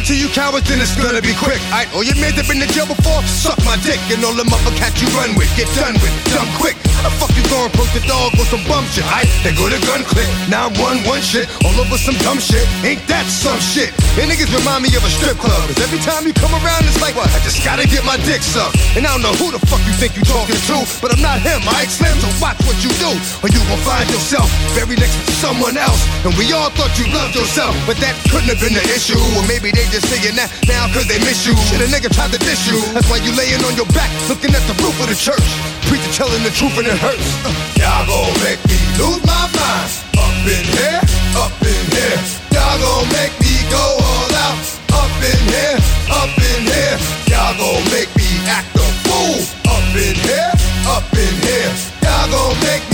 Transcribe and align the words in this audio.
I 0.00 0.02
got 0.02 0.16
to 0.16 0.16
you 0.16 0.32
cowards, 0.32 0.64
then 0.64 0.80
it's 0.80 0.96
gonna 0.96 1.20
be 1.20 1.36
quick. 1.36 1.60
Alright, 1.68 1.92
all 1.92 2.00
oh, 2.00 2.08
your 2.08 2.16
men 2.16 2.32
that 2.32 2.48
been 2.48 2.56
in 2.56 2.72
jail 2.72 2.88
before, 2.88 3.20
suck 3.28 3.60
my 3.68 3.76
dick. 3.84 4.00
And 4.08 4.24
all 4.24 4.32
the 4.32 4.48
motherfuckers 4.48 4.96
you 4.96 5.12
run 5.12 5.36
with, 5.36 5.52
get 5.60 5.68
done 5.76 5.92
with, 6.00 6.08
done 6.32 6.48
quick. 6.56 6.72
How 6.96 7.04
the 7.04 7.12
fuck 7.20 7.28
you 7.36 7.44
gonna 7.52 7.68
approach 7.68 7.92
the 7.92 8.00
dog 8.08 8.32
with 8.40 8.48
some 8.48 8.64
bum 8.64 8.88
shit? 8.88 9.04
Alright, 9.04 9.28
they 9.44 9.52
go 9.52 9.68
to 9.68 9.76
gun 9.84 10.00
click. 10.08 10.24
Now 10.48 10.72
one 10.80 11.04
one 11.04 11.20
shit, 11.20 11.52
all 11.68 11.76
over 11.76 12.00
some 12.00 12.16
dumb 12.24 12.40
shit. 12.40 12.64
Ain't 12.80 13.04
that 13.12 13.28
some 13.28 13.60
shit? 13.60 13.92
And 14.16 14.24
niggas 14.24 14.48
remind 14.48 14.88
me 14.88 14.88
of 14.96 15.04
a 15.04 15.12
strip 15.12 15.36
club. 15.36 15.60
Cause 15.68 15.76
every 15.84 16.00
time 16.00 16.24
you 16.24 16.32
come 16.32 16.56
around, 16.56 16.88
it's 16.88 16.96
like, 17.04 17.12
what? 17.12 17.28
I 17.36 17.40
just 17.44 17.60
gotta 17.60 17.84
get 17.84 18.00
my 18.00 18.16
dick 18.24 18.40
sucked. 18.40 18.80
And 18.96 19.04
I 19.04 19.12
don't 19.12 19.20
know 19.20 19.36
who 19.36 19.52
the 19.52 19.60
fuck 19.68 19.84
you 19.84 19.92
think 20.00 20.16
you 20.16 20.24
talking 20.24 20.56
to, 20.56 20.76
but 21.04 21.12
I'm 21.12 21.20
not 21.20 21.44
him, 21.44 21.60
I 21.68 21.84
Slim? 21.84 22.16
So 22.24 22.28
watch 22.40 22.56
what 22.64 22.80
you 22.80 22.88
do, 22.96 23.12
or 23.44 23.52
you 23.52 23.60
gon' 23.68 23.84
find 23.84 24.08
yourself 24.08 24.48
very 24.72 24.96
next 24.96 25.20
to 25.28 25.32
someone 25.44 25.76
else. 25.76 26.00
And 26.24 26.32
we 26.40 26.48
all 26.56 26.72
thought 26.72 26.96
you 26.96 27.04
loved 27.12 27.36
yourself, 27.36 27.76
but 27.84 28.00
that 28.00 28.16
couldn't 28.32 28.48
have 28.48 28.60
been 28.64 28.72
the 28.72 28.86
issue. 28.96 29.20
Or 29.36 29.44
maybe 29.44 29.68
they 29.72 29.89
just 29.90 30.06
saying 30.06 30.38
that 30.38 30.46
now 30.70 30.86
cause 30.94 31.06
they 31.10 31.18
miss 31.26 31.42
you. 31.42 31.54
Shit, 31.66 31.82
a 31.82 31.88
nigga 31.90 32.08
tried 32.14 32.30
to 32.30 32.38
diss 32.38 32.70
you. 32.70 32.78
That's 32.94 33.10
why 33.10 33.18
you 33.18 33.34
laying 33.34 33.58
on 33.66 33.74
your 33.74 33.90
back, 33.90 34.08
looking 34.30 34.54
at 34.54 34.62
the 34.70 34.74
roof 34.78 34.94
of 35.02 35.10
the 35.10 35.18
church. 35.18 35.42
Preacher 35.90 36.10
telling 36.14 36.42
the 36.46 36.54
truth 36.54 36.78
and 36.78 36.86
it 36.86 36.98
hurts. 36.98 37.26
Uh, 37.42 37.50
y'all 37.74 38.06
gon' 38.06 38.30
make 38.46 38.62
me 38.70 38.78
lose 38.96 39.20
my 39.26 39.44
mind. 39.50 39.90
Up 40.14 40.46
in 40.46 40.64
here, 40.78 41.02
up 41.34 41.54
in 41.58 41.82
here. 41.90 42.18
Y'all 42.54 42.78
gon' 42.78 43.06
make 43.10 43.34
me 43.42 43.54
go 43.66 43.82
all 43.82 44.30
out. 44.46 44.62
Up 44.94 45.14
in 45.26 45.40
here, 45.50 45.76
up 46.14 46.30
in 46.38 46.60
here. 46.70 46.96
Y'all 47.26 47.52
gon' 47.58 47.82
make 47.90 48.10
me 48.14 48.30
act 48.46 48.70
a 48.78 48.86
fool. 49.02 49.42
Up 49.66 49.90
in 49.98 50.14
here, 50.22 50.50
up 50.86 51.06
in 51.18 51.34
here. 51.42 51.72
Y'all 52.06 52.30
gon' 52.30 52.54
make 52.62 52.89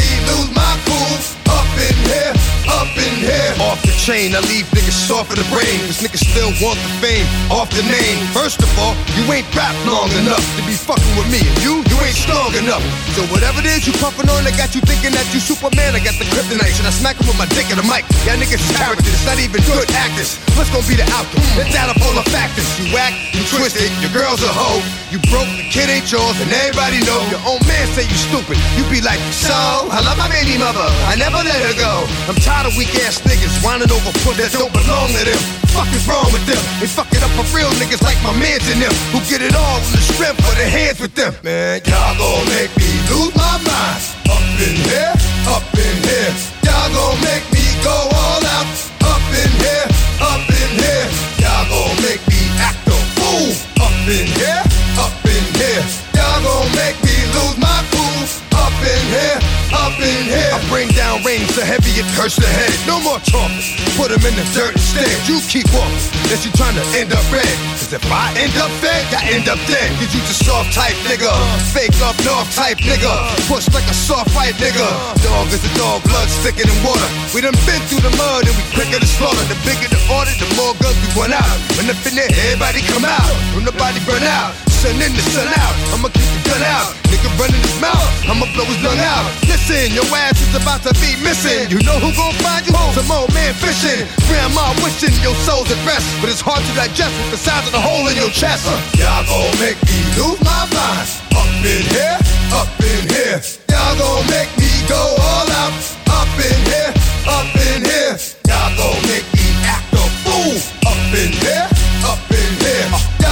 chain, 4.06 4.38
I 4.38 4.40
leave 4.46 4.70
niggas 4.70 4.94
soft 4.94 5.34
in 5.34 5.38
the 5.42 5.48
brain. 5.50 5.82
Cause 5.90 5.98
niggas 5.98 6.22
still 6.22 6.54
want 6.62 6.78
the 6.78 6.92
fame 7.02 7.26
off 7.50 7.66
the 7.74 7.82
name. 7.82 8.22
First 8.30 8.62
of 8.62 8.70
all, 8.78 8.94
you 9.18 9.26
ain't 9.34 9.50
rap 9.50 9.74
long 9.82 10.06
enough 10.22 10.46
to 10.54 10.62
be 10.62 10.78
fucking 10.78 11.14
with 11.18 11.26
me. 11.26 11.42
And 11.42 11.58
you, 11.58 11.82
you 11.90 11.96
ain't 12.06 12.14
strong 12.14 12.54
enough. 12.54 12.86
So 13.18 13.26
whatever 13.34 13.58
it 13.58 13.66
is 13.66 13.82
you 13.82 13.90
puffin' 13.98 14.30
on, 14.30 14.46
I 14.46 14.54
got 14.54 14.78
you 14.78 14.80
thinking 14.86 15.10
that 15.18 15.26
you 15.34 15.42
Superman. 15.42 15.98
I 15.98 16.00
got 16.06 16.14
the 16.22 16.26
kryptonite. 16.30 16.70
Should 16.78 16.86
I 16.86 16.94
smack 16.94 17.18
him 17.18 17.26
with 17.26 17.34
my 17.34 17.50
dick 17.50 17.66
in 17.66 17.82
the 17.82 17.86
mic? 17.90 18.06
Y'all 18.22 18.38
niggas 18.38 18.62
characters, 18.78 19.18
not 19.26 19.42
even 19.42 19.58
good 19.66 19.90
actors. 19.98 20.38
What's 20.54 20.70
gonna 20.70 20.86
be 20.86 20.94
the 20.94 21.08
outcome? 21.10 21.42
It's 21.58 21.74
out 21.74 21.90
of 21.90 21.98
all 21.98 22.14
the 22.14 22.26
factors. 22.30 22.68
You 22.78 22.86
act, 22.94 23.18
you 23.34 23.42
twisted, 23.50 23.90
your 23.98 24.14
girl's 24.14 24.38
a 24.46 24.52
hoe. 24.54 24.86
You 25.10 25.18
broke, 25.34 25.50
the 25.58 25.66
kid 25.66 25.90
ain't 25.90 26.06
yours, 26.06 26.38
and 26.38 26.50
everybody 26.54 27.02
know. 27.02 27.18
Your 27.26 27.42
own 27.42 27.58
man 27.66 27.90
say 27.90 28.06
you 28.06 28.18
stupid. 28.30 28.54
You 28.78 28.86
be 28.86 29.02
like, 29.02 29.18
so, 29.34 29.54
I 29.90 29.98
love 30.06 30.14
my 30.14 30.30
baby 30.30 30.54
mother. 30.58 30.86
I 31.10 31.18
never 31.18 31.42
let 31.42 31.58
her 31.58 31.74
go. 31.74 32.06
I'm 32.30 32.38
tired 32.38 32.70
of 32.70 32.74
weak 32.78 32.94
ass 33.02 33.18
niggas 33.26 33.66
whining 33.66 33.90
over 33.96 34.12
foot 34.20 34.36
that 34.36 34.52
don't 34.52 34.72
belong 34.72 35.08
to 35.16 35.22
them. 35.24 35.40
Fuck 35.72 35.88
is 35.96 36.04
wrong 36.04 36.28
with 36.32 36.44
them? 36.44 36.60
They 36.80 36.88
fuck 36.88 37.08
it 37.12 37.22
up 37.24 37.32
for 37.32 37.46
real 37.56 37.68
niggas 37.80 38.04
like 38.04 38.20
my 38.20 38.32
mans 38.36 38.64
and 38.68 38.80
them 38.80 38.92
who 39.12 39.20
get 39.28 39.40
it 39.40 39.56
all 39.56 39.80
the 39.92 40.00
strength 40.00 40.40
of 40.44 40.54
their 40.56 40.68
hands 40.68 41.00
with 41.00 41.14
them. 41.16 41.32
Man, 41.40 41.80
y'all 41.88 42.16
gon' 42.20 42.44
make 42.52 42.72
me 42.76 42.90
lose 43.08 43.32
my 43.32 43.56
mind. 43.64 44.00
Up 44.28 44.44
in 44.60 44.76
here, 44.88 45.12
up 45.48 45.64
in 45.72 45.96
here. 46.04 46.32
Y'all 46.64 46.88
gon' 46.92 47.16
make 47.24 47.44
me 47.52 47.64
go 47.80 47.96
all 47.96 48.42
out. 48.56 48.68
Up 49.04 49.24
in 49.32 49.52
here, 49.64 49.86
up 50.20 50.44
in 50.44 50.70
here. 50.76 51.06
Y'all 51.40 51.64
gon' 51.72 51.96
make 52.04 52.22
me 52.28 52.40
act 52.60 52.84
a 52.88 52.96
fool. 53.16 53.52
Up 53.80 53.96
in 54.08 54.28
here, 54.28 54.62
up 55.00 55.16
in 55.24 55.44
here. 55.56 55.84
Y'all 56.16 56.40
gon' 56.44 56.68
make 56.76 56.96
me 57.04 57.16
lose 57.36 57.56
my 57.60 57.80
cool. 57.92 58.24
Up 58.60 58.76
in 58.80 59.02
here, 59.12 59.38
up 59.72 59.96
in 60.00 60.20
here. 60.28 60.52
I 60.52 60.60
bring 60.68 60.88
down 61.16 61.24
rain 61.24 61.46
so 61.48 61.62
heavy 61.62 61.90
it 61.96 62.06
hurts 62.16 62.36
the 62.36 62.46
head. 62.46 62.72
No 62.86 63.00
more 63.00 63.20
talking. 63.20 63.62
Put 63.96 64.12
'em 64.12 64.24
in 64.24 64.34
the 64.36 64.44
dirt 64.52 64.72
instead. 64.72 65.12
You 65.28 65.40
keep 65.48 65.68
walking. 65.72 65.96
Unless 66.24 66.44
you 66.44 66.52
trying 66.52 66.76
to 66.76 66.84
end 66.98 67.12
up 67.12 67.24
red. 67.32 67.48
Cause 67.78 67.92
if 67.92 68.04
I 68.10 68.34
end 68.36 68.56
up 68.56 68.70
fed, 68.82 69.04
I 69.14 69.22
end 69.32 69.48
up 69.48 69.58
dead. 69.66 69.88
Cause 69.98 70.12
you 70.14 70.20
just 70.28 70.44
soft 70.44 70.72
type 70.72 70.96
nigga. 71.08 71.32
Fake 71.72 71.96
up 72.02 72.16
north 72.24 72.48
type 72.54 72.78
nigga. 72.78 73.12
Push 73.48 73.68
like 73.72 73.88
a 73.88 73.94
soft 73.94 74.30
fight 74.30 74.54
nigga. 74.56 74.88
Dog 75.22 75.48
is 75.52 75.64
a 75.64 75.72
dog, 75.78 76.02
blood 76.04 76.28
thicker 76.42 76.66
than 76.66 76.78
water. 76.84 77.08
We 77.32 77.40
done 77.40 77.56
been 77.66 77.82
through 77.88 78.04
the 78.08 78.14
mud 78.16 78.46
and 78.48 78.56
we 78.56 78.64
quicker 78.74 79.00
to 79.00 79.06
slaughter. 79.06 79.44
The 79.52 79.56
bigger 79.64 79.88
the 79.88 80.00
order, 80.12 80.34
the 80.42 80.48
more 80.56 80.74
guns 80.82 80.98
we 81.02 81.08
run 81.20 81.32
out. 81.32 81.56
When 81.76 81.88
up 81.90 82.06
in 82.06 82.18
everybody 82.18 82.80
come 82.92 83.04
out. 83.04 83.32
When 83.54 83.64
the 83.64 83.72
body 83.72 84.00
burn 84.04 84.24
out. 84.24 84.52
Sun 84.80 85.00
in 85.00 85.12
the 85.14 85.24
sun 85.32 85.48
out. 85.48 85.76
I'ma 85.94 86.08
keep 86.08 86.28
the 86.34 86.45
gun 86.46 86.62
out. 86.62 86.94
Nigga 87.10 87.28
running 87.38 87.62
his 87.62 87.76
mouth. 87.82 88.06
I'ma 88.26 88.46
blow 88.54 88.66
his 88.66 88.80
lung 88.82 88.98
out. 88.98 89.26
Listen, 89.46 89.90
your 89.94 90.06
ass 90.14 90.38
is 90.40 90.54
about 90.54 90.82
to 90.86 90.92
be 91.02 91.18
missing. 91.22 91.70
You 91.70 91.82
know 91.82 91.98
who 91.98 92.10
gon' 92.14 92.34
find 92.42 92.66
you? 92.66 92.74
Some 92.94 93.10
old 93.10 93.32
man 93.34 93.54
fishing. 93.58 94.06
Grandma 94.30 94.74
wishing 94.82 95.14
your 95.22 95.34
soul's 95.46 95.70
at 95.70 95.80
rest. 95.86 96.06
But 96.22 96.30
it's 96.30 96.40
hard 96.40 96.62
to 96.62 96.72
digest 96.78 97.12
with 97.18 97.30
the 97.34 97.40
size 97.40 97.66
of 97.66 97.72
the 97.74 97.82
hole 97.82 98.06
in 98.08 98.16
your 98.16 98.30
chest. 98.30 98.66
Uh, 98.66 98.78
y'all 98.98 99.26
gon' 99.26 99.54
make 99.58 99.78
me 99.86 99.98
lose 100.18 100.40
my 100.46 100.62
mind. 100.70 101.06
Up 101.34 101.50
in 101.66 101.82
here, 101.90 102.18
up 102.54 102.70
in 102.80 103.02
here. 103.10 103.38
Y'all 103.70 103.94
gon' 103.98 104.24
make 104.30 104.50
me 104.56 104.70
go 104.86 104.98
all 104.98 105.48
out. 105.62 105.74
Up 106.08 106.30
in 106.38 106.58
here, 106.70 106.90
up 107.26 107.50
in 107.70 107.82
here. 107.84 108.14
Y'all 108.48 108.70
gon' 108.78 109.02
make 109.10 109.26
me 109.34 109.46
act 109.66 109.90
a 109.92 110.04
fool. 110.22 110.56
Up 110.86 110.98
in 111.10 111.32
here, 111.42 111.66
up 112.06 112.22
in 112.30 112.52
here. 112.62 112.86
Y'all 113.20 113.25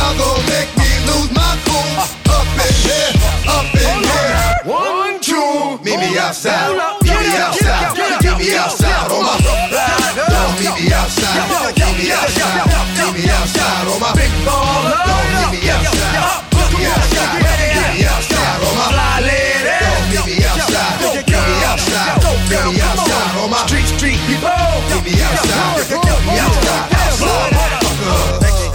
me 6.10 6.18
outside. 6.18 6.70
Meet 7.02 7.16
me 7.16 7.36
outside. 7.36 7.96
Meet 7.96 8.38
me 8.38 8.56
outside 8.56 9.10
on 9.10 9.22
my 9.24 9.36
Don't 9.40 10.52
meet 10.60 10.74
me 10.76 10.92
outside. 10.92 11.48
Meet 11.76 11.96
me 11.98 12.12
outside. 12.12 12.68
Meet 12.98 13.12
me 13.14 13.30
outside 13.30 13.86
on 13.88 14.00
my 14.00 14.12
big 14.14 14.32
baller. 14.44 14.92
Don't 15.08 15.28
meet 15.34 15.50
me 15.54 15.70
outside. 15.70 16.44
Meet 16.52 16.70
me 16.74 16.84
outside. 16.84 17.40
Meet 17.40 17.90
me 17.94 18.04
outside 18.04 18.60
on 18.64 18.74
my 18.76 18.86
fly 18.92 19.20
lady. 19.24 19.76
Don't 19.80 20.04
meet 20.10 20.24
me 20.28 20.44
outside. 20.44 20.94
Meet 21.00 21.28
me 21.28 21.56
outside. 21.64 22.20
Meet 22.50 22.64
me 22.68 22.80
outside 22.80 23.32
on 23.40 23.50
my 23.50 23.60
street 23.66 23.88
street 23.96 24.20
people. 24.28 24.50
Meet 24.90 25.04
me 25.08 25.14
outside. 25.24 25.88
Meet 25.88 26.20
me 26.28 26.34
outside. 26.44 26.84
Outside. 26.94 27.54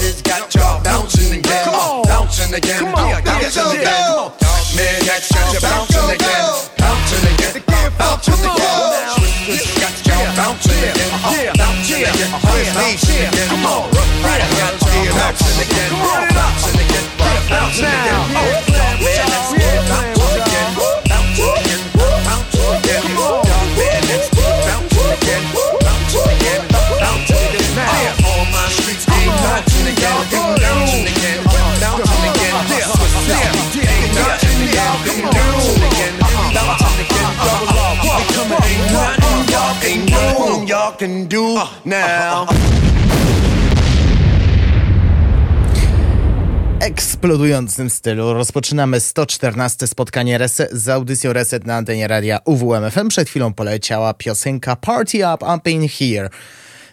It's 0.01 0.21
got 0.21 0.53
y'all 0.55 0.81
bouncing 0.83 1.37
again. 1.37 1.65
Bouncing 2.05 2.53
again. 2.53 2.91
Bouncing 2.93 3.69
again. 3.77 4.31
Man, 4.75 5.01
got 5.05 5.21
y'all 5.29 5.61
bouncing 5.61 5.85
again. 5.85 5.88
action 12.99 13.27
again. 13.27 13.47
Come 13.49 13.65
on, 13.65 13.91
right, 14.23 14.41
I 14.41 14.49
got 14.59 14.79
to 14.79 14.85
be 14.85 15.07
an 15.07 15.15
action 15.15 15.49
y'all 40.89 40.97
can 40.97 41.27
do 41.27 41.55
now. 41.85 42.47
eksplodującym 46.79 47.89
stylu 47.89 48.33
rozpoczynamy 48.33 48.99
114 48.99 49.87
spotkanie 49.87 50.37
reset 50.37 50.71
z 50.71 50.89
audycją 50.89 51.33
Reset 51.33 51.65
na 51.65 51.75
antenie 51.75 52.07
radia 52.07 52.39
UWMFM. 52.45 53.07
Przed 53.07 53.29
chwilą 53.29 53.53
poleciała 53.53 54.13
piosenka 54.13 54.75
Party 54.75 55.17
Up, 55.17 55.45
Up 55.55 55.69
In 55.71 55.87
Here 55.89 56.29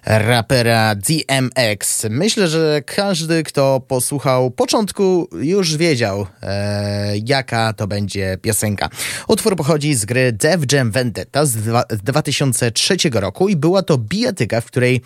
rapera 0.07 0.95
DMX. 0.95 2.07
Myślę, 2.11 2.49
że 2.49 2.83
każdy, 2.87 3.43
kto 3.43 3.81
posłuchał 3.81 4.51
początku, 4.51 5.29
już 5.33 5.77
wiedział, 5.77 6.27
e, 6.43 7.19
jaka 7.25 7.73
to 7.73 7.87
będzie 7.87 8.39
piosenka. 8.43 8.89
Utwór 9.29 9.57
pochodzi 9.57 9.95
z 9.95 10.05
gry 10.05 10.33
Def 10.33 10.73
Jam 10.73 10.91
Vendetta 10.91 11.47
z, 11.47 11.57
dwa, 11.57 11.85
z 11.91 12.03
2003 12.03 12.97
roku 13.13 13.49
i 13.49 13.57
była 13.57 13.83
to 13.83 13.99
bijatyka, 13.99 14.61
w 14.61 14.67
której 14.67 15.01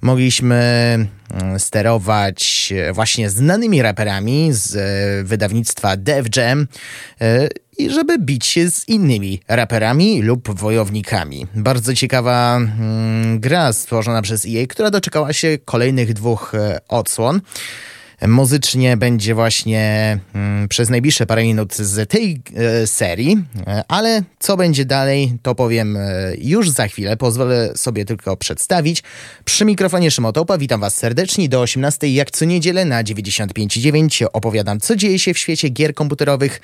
mogliśmy 0.00 0.54
mm, 1.30 1.60
sterować 1.60 2.72
właśnie 2.92 3.30
znanymi 3.30 3.82
raperami 3.82 4.48
z 4.52 4.76
e, 4.76 5.24
wydawnictwa 5.24 5.96
Def 5.96 6.36
Jam 6.36 6.66
e, 7.20 7.48
i 7.78 7.90
żeby 7.90 8.18
bić 8.18 8.46
się 8.46 8.70
z 8.70 8.88
innymi 8.88 9.40
raperami 9.48 10.22
lub 10.22 10.50
wojownikami. 10.60 11.46
Bardzo 11.54 11.94
ciekawa 11.94 12.56
mm, 12.56 13.40
gra 13.40 13.72
stworzona 13.72 14.22
przez 14.22 14.46
EA, 14.46 14.66
która 14.68 14.90
doczekała 14.90 15.32
się 15.32 15.58
kolejnych 15.64 16.12
dwóch 16.12 16.54
e, 16.54 16.78
odsłon. 16.88 17.40
Muzycznie 18.28 18.96
będzie 18.96 19.34
właśnie 19.34 20.18
mm, 20.34 20.68
przez 20.68 20.90
najbliższe 20.90 21.26
parę 21.26 21.42
minut 21.42 21.74
z 21.74 22.10
tej 22.10 22.40
e, 22.54 22.86
serii, 22.86 23.44
e, 23.66 23.84
ale 23.88 24.22
co 24.38 24.56
będzie 24.56 24.84
dalej, 24.84 25.32
to 25.42 25.54
powiem 25.54 25.96
e, 25.96 26.00
już 26.38 26.70
za 26.70 26.88
chwilę. 26.88 27.16
Pozwolę 27.16 27.72
sobie 27.76 28.04
tylko 28.04 28.36
przedstawić. 28.36 29.02
Przy 29.44 29.64
mikrofonie 29.64 30.10
Szymotopa 30.10 30.58
witam 30.58 30.80
Was 30.80 30.96
serdecznie. 30.96 31.48
Do 31.48 31.60
18 31.60 32.08
jak 32.08 32.30
co 32.30 32.44
niedzielę 32.44 32.84
na 32.84 33.04
95.9 33.04 34.26
opowiadam, 34.32 34.80
co 34.80 34.96
dzieje 34.96 35.18
się 35.18 35.34
w 35.34 35.38
świecie 35.38 35.68
gier 35.68 35.94
komputerowych 35.94 36.60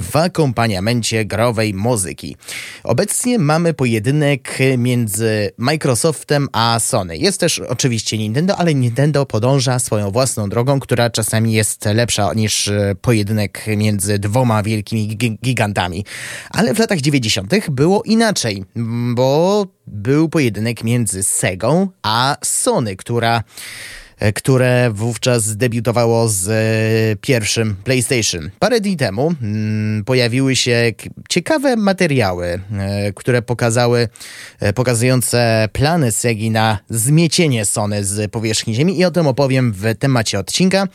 w 0.00 0.16
akompaniamencie 0.16 1.24
growej 1.24 1.74
muzyki. 1.74 2.36
Obecnie 2.84 3.38
mamy 3.38 3.74
pojedynek 3.74 4.58
między 4.78 5.50
Microsoftem 5.58 6.48
a 6.52 6.80
Sony. 6.80 7.16
Jest 7.16 7.40
też 7.40 7.58
oczywiście 7.58 8.18
Nintendo, 8.18 8.56
ale 8.56 8.74
Nintendo 8.74 9.26
podąża 9.26 9.78
swoją 9.78 10.10
własną 10.10 10.48
drogą, 10.48 10.80
która 10.80 10.91
czasami 11.10 11.52
jest 11.52 11.84
lepsza 11.84 12.34
niż 12.34 12.70
pojedynek 13.00 13.64
między 13.76 14.18
dwoma 14.18 14.62
wielkimi 14.62 15.16
gigantami. 15.16 16.04
Ale 16.50 16.74
w 16.74 16.78
latach 16.78 17.00
90. 17.00 17.70
było 17.70 18.02
inaczej, 18.02 18.64
bo 19.14 19.66
był 19.86 20.28
pojedynek 20.28 20.84
między 20.84 21.22
Segą 21.22 21.88
a 22.02 22.36
Sony, 22.42 22.96
która 22.96 23.42
E, 23.42 24.01
które 24.34 24.90
wówczas 24.94 25.56
debiutowało 25.56 26.28
z 26.28 26.48
e, 26.48 27.16
pierwszym 27.20 27.76
PlayStation. 27.84 28.50
Parę 28.58 28.80
dni 28.80 28.96
temu 28.96 29.34
mm, 29.42 30.04
pojawiły 30.04 30.56
się 30.56 30.92
ciekawe 31.28 31.76
materiały, 31.76 32.46
e, 32.46 33.12
które 33.12 33.42
pokazały, 33.42 34.08
pokazujące 34.74 35.68
plany 35.72 36.12
Segi 36.12 36.50
na 36.50 36.78
zmiecienie 36.90 37.64
Sony 37.64 38.04
z 38.04 38.30
powierzchni 38.30 38.74
Ziemi 38.74 38.98
i 38.98 39.04
o 39.04 39.10
tym 39.10 39.26
opowiem 39.26 39.72
w 39.72 39.98
temacie 39.98 40.38
odcinka. 40.38 40.88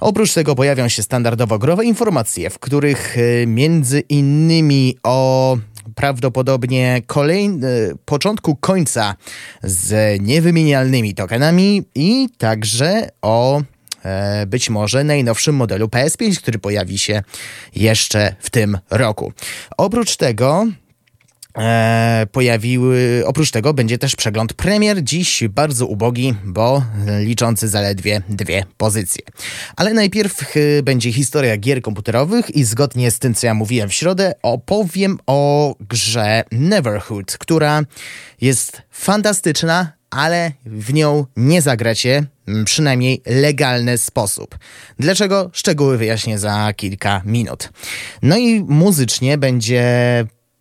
Oprócz 0.00 0.34
tego 0.34 0.54
pojawią 0.54 0.88
się 0.88 1.02
standardowo 1.02 1.58
growe 1.58 1.84
informacje, 1.84 2.50
w 2.50 2.58
których 2.58 3.16
między 3.46 4.00
innymi 4.00 4.96
o 5.02 5.58
prawdopodobnie 5.94 7.02
kolejny, 7.06 7.92
początku 8.04 8.56
końca 8.56 9.14
z 9.62 10.20
niewymienialnymi 10.22 11.14
tokenami 11.14 11.82
i 11.94 12.28
także 12.38 13.08
o 13.22 13.62
e, 14.04 14.46
być 14.46 14.70
może 14.70 15.04
najnowszym 15.04 15.56
modelu 15.56 15.86
PS5, 15.86 16.36
który 16.36 16.58
pojawi 16.58 16.98
się 16.98 17.22
jeszcze 17.74 18.36
w 18.38 18.50
tym 18.50 18.78
roku. 18.90 19.32
Oprócz 19.76 20.16
tego 20.16 20.66
e, 21.56 22.26
pojawiły. 22.32 23.22
Oprócz 23.26 23.50
tego 23.50 23.74
będzie 23.74 23.98
też 23.98 24.16
przegląd 24.16 24.52
premier, 24.52 25.04
dziś 25.04 25.44
bardzo 25.48 25.86
ubogi, 25.86 26.34
bo 26.44 26.82
liczący 27.20 27.68
zaledwie 27.68 28.22
dwie 28.28 28.64
pozycje. 28.76 29.22
Ale 29.76 29.94
najpierw 29.94 30.54
będzie 30.82 31.12
historia 31.12 31.56
gier 31.56 31.82
komputerowych 31.82 32.56
i 32.56 32.64
zgodnie 32.64 33.10
z 33.10 33.18
tym, 33.18 33.34
co 33.34 33.46
ja 33.46 33.54
mówiłem 33.54 33.88
w 33.88 33.94
środę, 33.94 34.32
opowiem 34.42 35.18
o 35.26 35.74
grze 35.80 36.44
Neverhood, 36.52 37.38
która 37.38 37.82
jest 38.40 38.82
fantastyczna, 38.90 39.92
ale 40.10 40.52
w 40.66 40.92
nią 40.92 41.26
nie 41.36 41.62
zagracie, 41.62 42.24
przynajmniej 42.64 43.22
legalny 43.26 43.98
sposób. 43.98 44.58
Dlaczego? 44.98 45.50
Szczegóły 45.52 45.98
wyjaśnię 45.98 46.38
za 46.38 46.72
kilka 46.76 47.22
minut. 47.24 47.72
No 48.22 48.36
i 48.36 48.60
muzycznie 48.60 49.38
będzie 49.38 49.84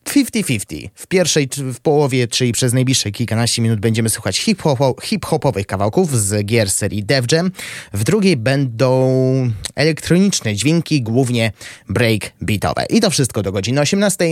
50-50. 0.09 0.89
W 0.95 1.07
pierwszej, 1.07 1.49
w 1.57 1.79
połowie, 1.79 2.27
czyli 2.27 2.51
przez 2.51 2.73
najbliższe 2.73 3.11
kilkanaście 3.11 3.61
minut 3.61 3.79
będziemy 3.79 4.09
słuchać 4.09 4.37
hip-hopowych 4.37 5.63
hip 5.63 5.67
kawałków 5.67 6.21
z 6.21 6.45
gier 6.45 6.71
serii 6.71 7.03
Def 7.03 7.31
Jam. 7.31 7.51
W 7.93 8.03
drugiej 8.03 8.37
będą 8.37 9.51
elektroniczne 9.75 10.55
dźwięki, 10.55 11.01
głównie 11.01 11.51
break 11.89 12.31
beatowe. 12.41 12.85
I 12.89 13.01
to 13.01 13.09
wszystko 13.09 13.41
do 13.41 13.51
godziny 13.51 13.81
18. 13.81 14.25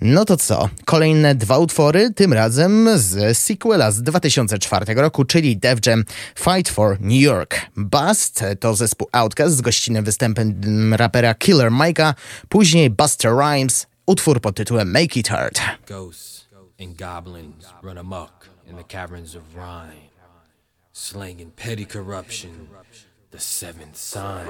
No 0.00 0.24
to 0.24 0.36
co? 0.36 0.68
Kolejne 0.84 1.34
dwa 1.34 1.58
utwory, 1.58 2.10
tym 2.14 2.32
razem 2.32 2.88
z 2.94 3.38
sequela 3.38 3.90
z 3.90 4.02
2004 4.02 4.94
roku, 4.94 5.24
czyli 5.24 5.56
Def 5.56 5.78
Jam 5.86 6.04
Fight 6.38 6.68
for 6.68 7.00
New 7.00 7.20
York. 7.20 7.60
Bust 7.76 8.44
to 8.60 8.74
zespół 8.74 9.08
Outcast 9.12 9.56
z 9.56 9.60
gościnnym 9.60 10.04
występem 10.04 10.54
rapera 10.94 11.34
Killer 11.34 11.70
Mike'a, 11.70 12.14
później 12.48 12.90
Buster 12.90 13.32
Rhymes, 13.32 13.86
utwór 14.06 14.40
pod 14.40 14.56
tytułem 14.56 14.90
Make 14.92 15.16
It 15.16 15.28
Hurt. 15.28 15.60
Ghosts 15.86 16.48
and 16.80 16.96
goblins 16.96 17.66
run 17.82 17.98
amok 17.98 18.48
in 18.66 18.76
the 18.76 18.84
caverns 18.84 19.34
of 19.34 19.42
rhyme, 19.56 20.10
slanging 20.92 21.50
petty 21.50 21.84
corruption, 21.84 22.68
the 23.30 23.38
seventh 23.38 23.96
sign. 23.96 24.46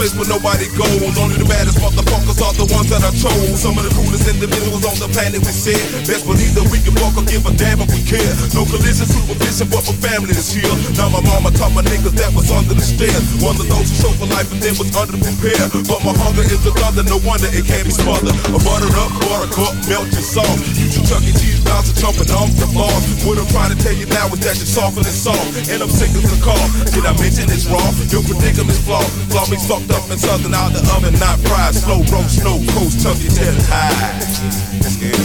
Place 0.00 0.16
where 0.16 0.32
nobody 0.32 0.64
goes. 0.72 1.12
Only 1.20 1.36
the 1.36 1.44
baddest 1.44 1.76
motherfuckers 1.76 2.40
are 2.40 2.56
the 2.56 2.64
ones 2.72 2.88
that 2.88 3.04
I 3.04 3.12
chose. 3.12 3.60
Some 3.60 3.76
of 3.76 3.84
the 3.84 3.92
coolest 3.92 4.24
individuals 4.24 4.80
on 4.88 4.96
the 4.96 5.12
planet 5.12 5.44
we 5.44 5.52
said. 5.52 5.76
Best 6.08 6.24
believe 6.24 6.56
that 6.56 6.64
we 6.72 6.80
can 6.80 6.96
walk 7.04 7.20
or 7.20 7.24
give 7.28 7.44
a 7.44 7.52
damn 7.52 7.84
if 7.84 7.92
we 7.92 8.00
care. 8.08 8.32
No 8.56 8.64
collision, 8.64 9.04
supervision, 9.04 9.68
but 9.68 9.84
my 9.84 9.92
family 10.00 10.32
is 10.32 10.48
here. 10.48 10.72
Now 10.96 11.12
my 11.12 11.20
mama 11.20 11.52
taught 11.52 11.76
my 11.76 11.84
niggas 11.84 12.16
that 12.16 12.32
was 12.32 12.48
under 12.48 12.72
the 12.72 12.80
stairs. 12.80 13.20
One 13.44 13.60
of 13.60 13.68
those 13.68 13.92
who 13.92 14.08
show 14.08 14.12
for 14.16 14.24
life 14.32 14.48
and 14.48 14.64
then 14.64 14.72
was 14.80 14.88
under 14.96 15.20
prepared. 15.20 15.68
But 15.84 16.00
my 16.00 16.16
hunger 16.16 16.48
is 16.48 16.64
the 16.64 16.72
thunder, 16.80 17.04
no 17.04 17.20
wonder 17.20 17.52
it 17.52 17.68
can't 17.68 17.84
be 17.84 17.92
smothered. 17.92 18.32
A 18.56 18.58
buttered 18.64 18.96
up, 18.96 19.12
water 19.28 19.52
cup, 19.52 19.76
melt 19.84 20.08
your 20.16 20.24
soft. 20.24 20.64
You 20.80 20.88
Chuck 21.04 21.20
E. 21.28 21.32
Cheese 21.36 21.60
bouncer 21.60 21.92
jumping 22.00 22.32
off 22.32 22.48
the 22.56 22.66
floor. 22.72 22.92
What 23.28 23.36
I'm 23.36 23.48
trying 23.52 23.76
to 23.76 23.78
tell 23.78 23.92
you 23.92 24.08
now 24.08 24.32
is 24.32 24.40
that 24.48 24.56
you're 24.56 24.68
softer 24.68 25.04
than 25.04 25.12
soft. 25.12 25.68
And 25.68 25.84
I'm 25.84 25.92
sick 25.92 26.08
of 26.16 26.24
the 26.24 26.40
call. 26.40 26.64
Did 26.88 27.04
I 27.04 27.12
mention 27.20 27.52
it's 27.52 27.68
wrong? 27.68 27.92
Your 28.08 28.24
predicament's 28.24 28.80
flawed. 28.80 29.04
Flaw 29.28 29.44
me 29.52 29.60
fucked 29.68 29.89
up 29.92 30.10
and 30.10 30.20
something 30.20 30.54
out 30.54 30.72
the 30.72 30.82
oven, 30.96 31.14
not 31.18 31.38
fried. 31.40 31.74
Slow 31.74 32.02
roast, 32.12 32.42
no 32.44 32.58
coast, 32.72 33.02
tuck 33.02 33.18
your 33.22 33.32
high. 33.68 35.19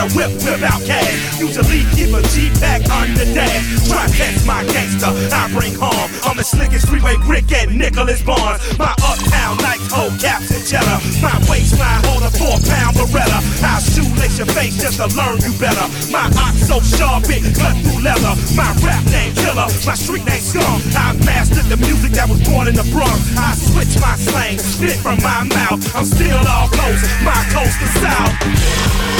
How 0.00 0.08
to 0.08 0.16
whip, 0.16 0.32
whip 0.44 0.62
out 0.62 0.80
cash. 0.84 1.40
Usually 1.40 1.84
keep 1.92 2.12
a 2.14 2.22
G-pack 2.32 2.88
under 2.88 3.24
dash. 3.36 3.88
Try 3.88 4.06
test 4.08 4.46
my 4.46 4.64
gangster, 4.64 5.12
I 5.32 5.50
bring 5.52 5.74
harm. 5.76 6.08
I'm 6.24 6.36
the 6.36 6.44
slickest 6.44 6.88
freeway 6.88 7.16
brick 7.26 7.50
at 7.52 7.68
Nicholas 7.68 8.22
Barnes. 8.22 8.60
My 8.78 8.92
uptown 9.04 9.56
nights 9.58 9.92
hold 9.92 10.16
caps 10.20 10.50
and 10.52 10.64
cheddar. 10.64 10.98
My 11.20 11.36
waistline 11.48 12.00
hold 12.08 12.24
a 12.24 12.30
four 12.32 12.56
pound 12.64 12.96
Beretta. 12.96 13.40
I'll 13.60 13.80
shoelace 13.80 14.38
your 14.38 14.48
face 14.56 14.80
just 14.80 14.96
to 15.00 15.08
learn 15.16 15.40
you 15.44 15.52
better. 15.58 15.86
My 16.08 16.28
ox 16.40 16.64
so 16.68 16.80
sharp 16.80 17.28
it 17.28 17.44
cut 17.56 17.76
through 17.84 18.00
leather. 18.00 18.34
My 18.56 18.72
rap 18.80 19.04
name 19.12 19.34
killer, 19.34 19.68
my 19.84 19.96
street 19.96 20.24
name 20.24 20.40
scum. 20.40 20.80
I 20.96 21.12
mastered 21.24 21.68
the 21.68 21.76
music 21.76 22.12
that 22.16 22.28
was 22.28 22.40
born 22.48 22.68
in 22.68 22.74
the 22.74 22.86
Bronx. 22.92 23.20
I 23.36 23.52
switch 23.52 24.00
my 24.00 24.16
slang, 24.16 24.58
spit 24.58 24.96
from 24.96 25.20
my 25.20 25.44
mouth. 25.44 25.80
I'm 25.94 26.04
still 26.04 26.40
all 26.48 26.68
close, 26.68 27.02
my 27.20 27.36
coast 27.52 27.76
to 27.80 27.88
south. 28.00 29.19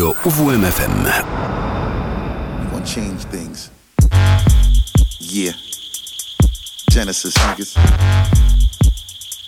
Radio 0.00 0.14
UWMFM. 0.22 1.04
Gonna 2.70 2.86
change 2.86 3.24
things. 3.24 3.70
Yeah. 5.18 5.52
Genesis 6.88 7.34
niggas. 7.34 7.76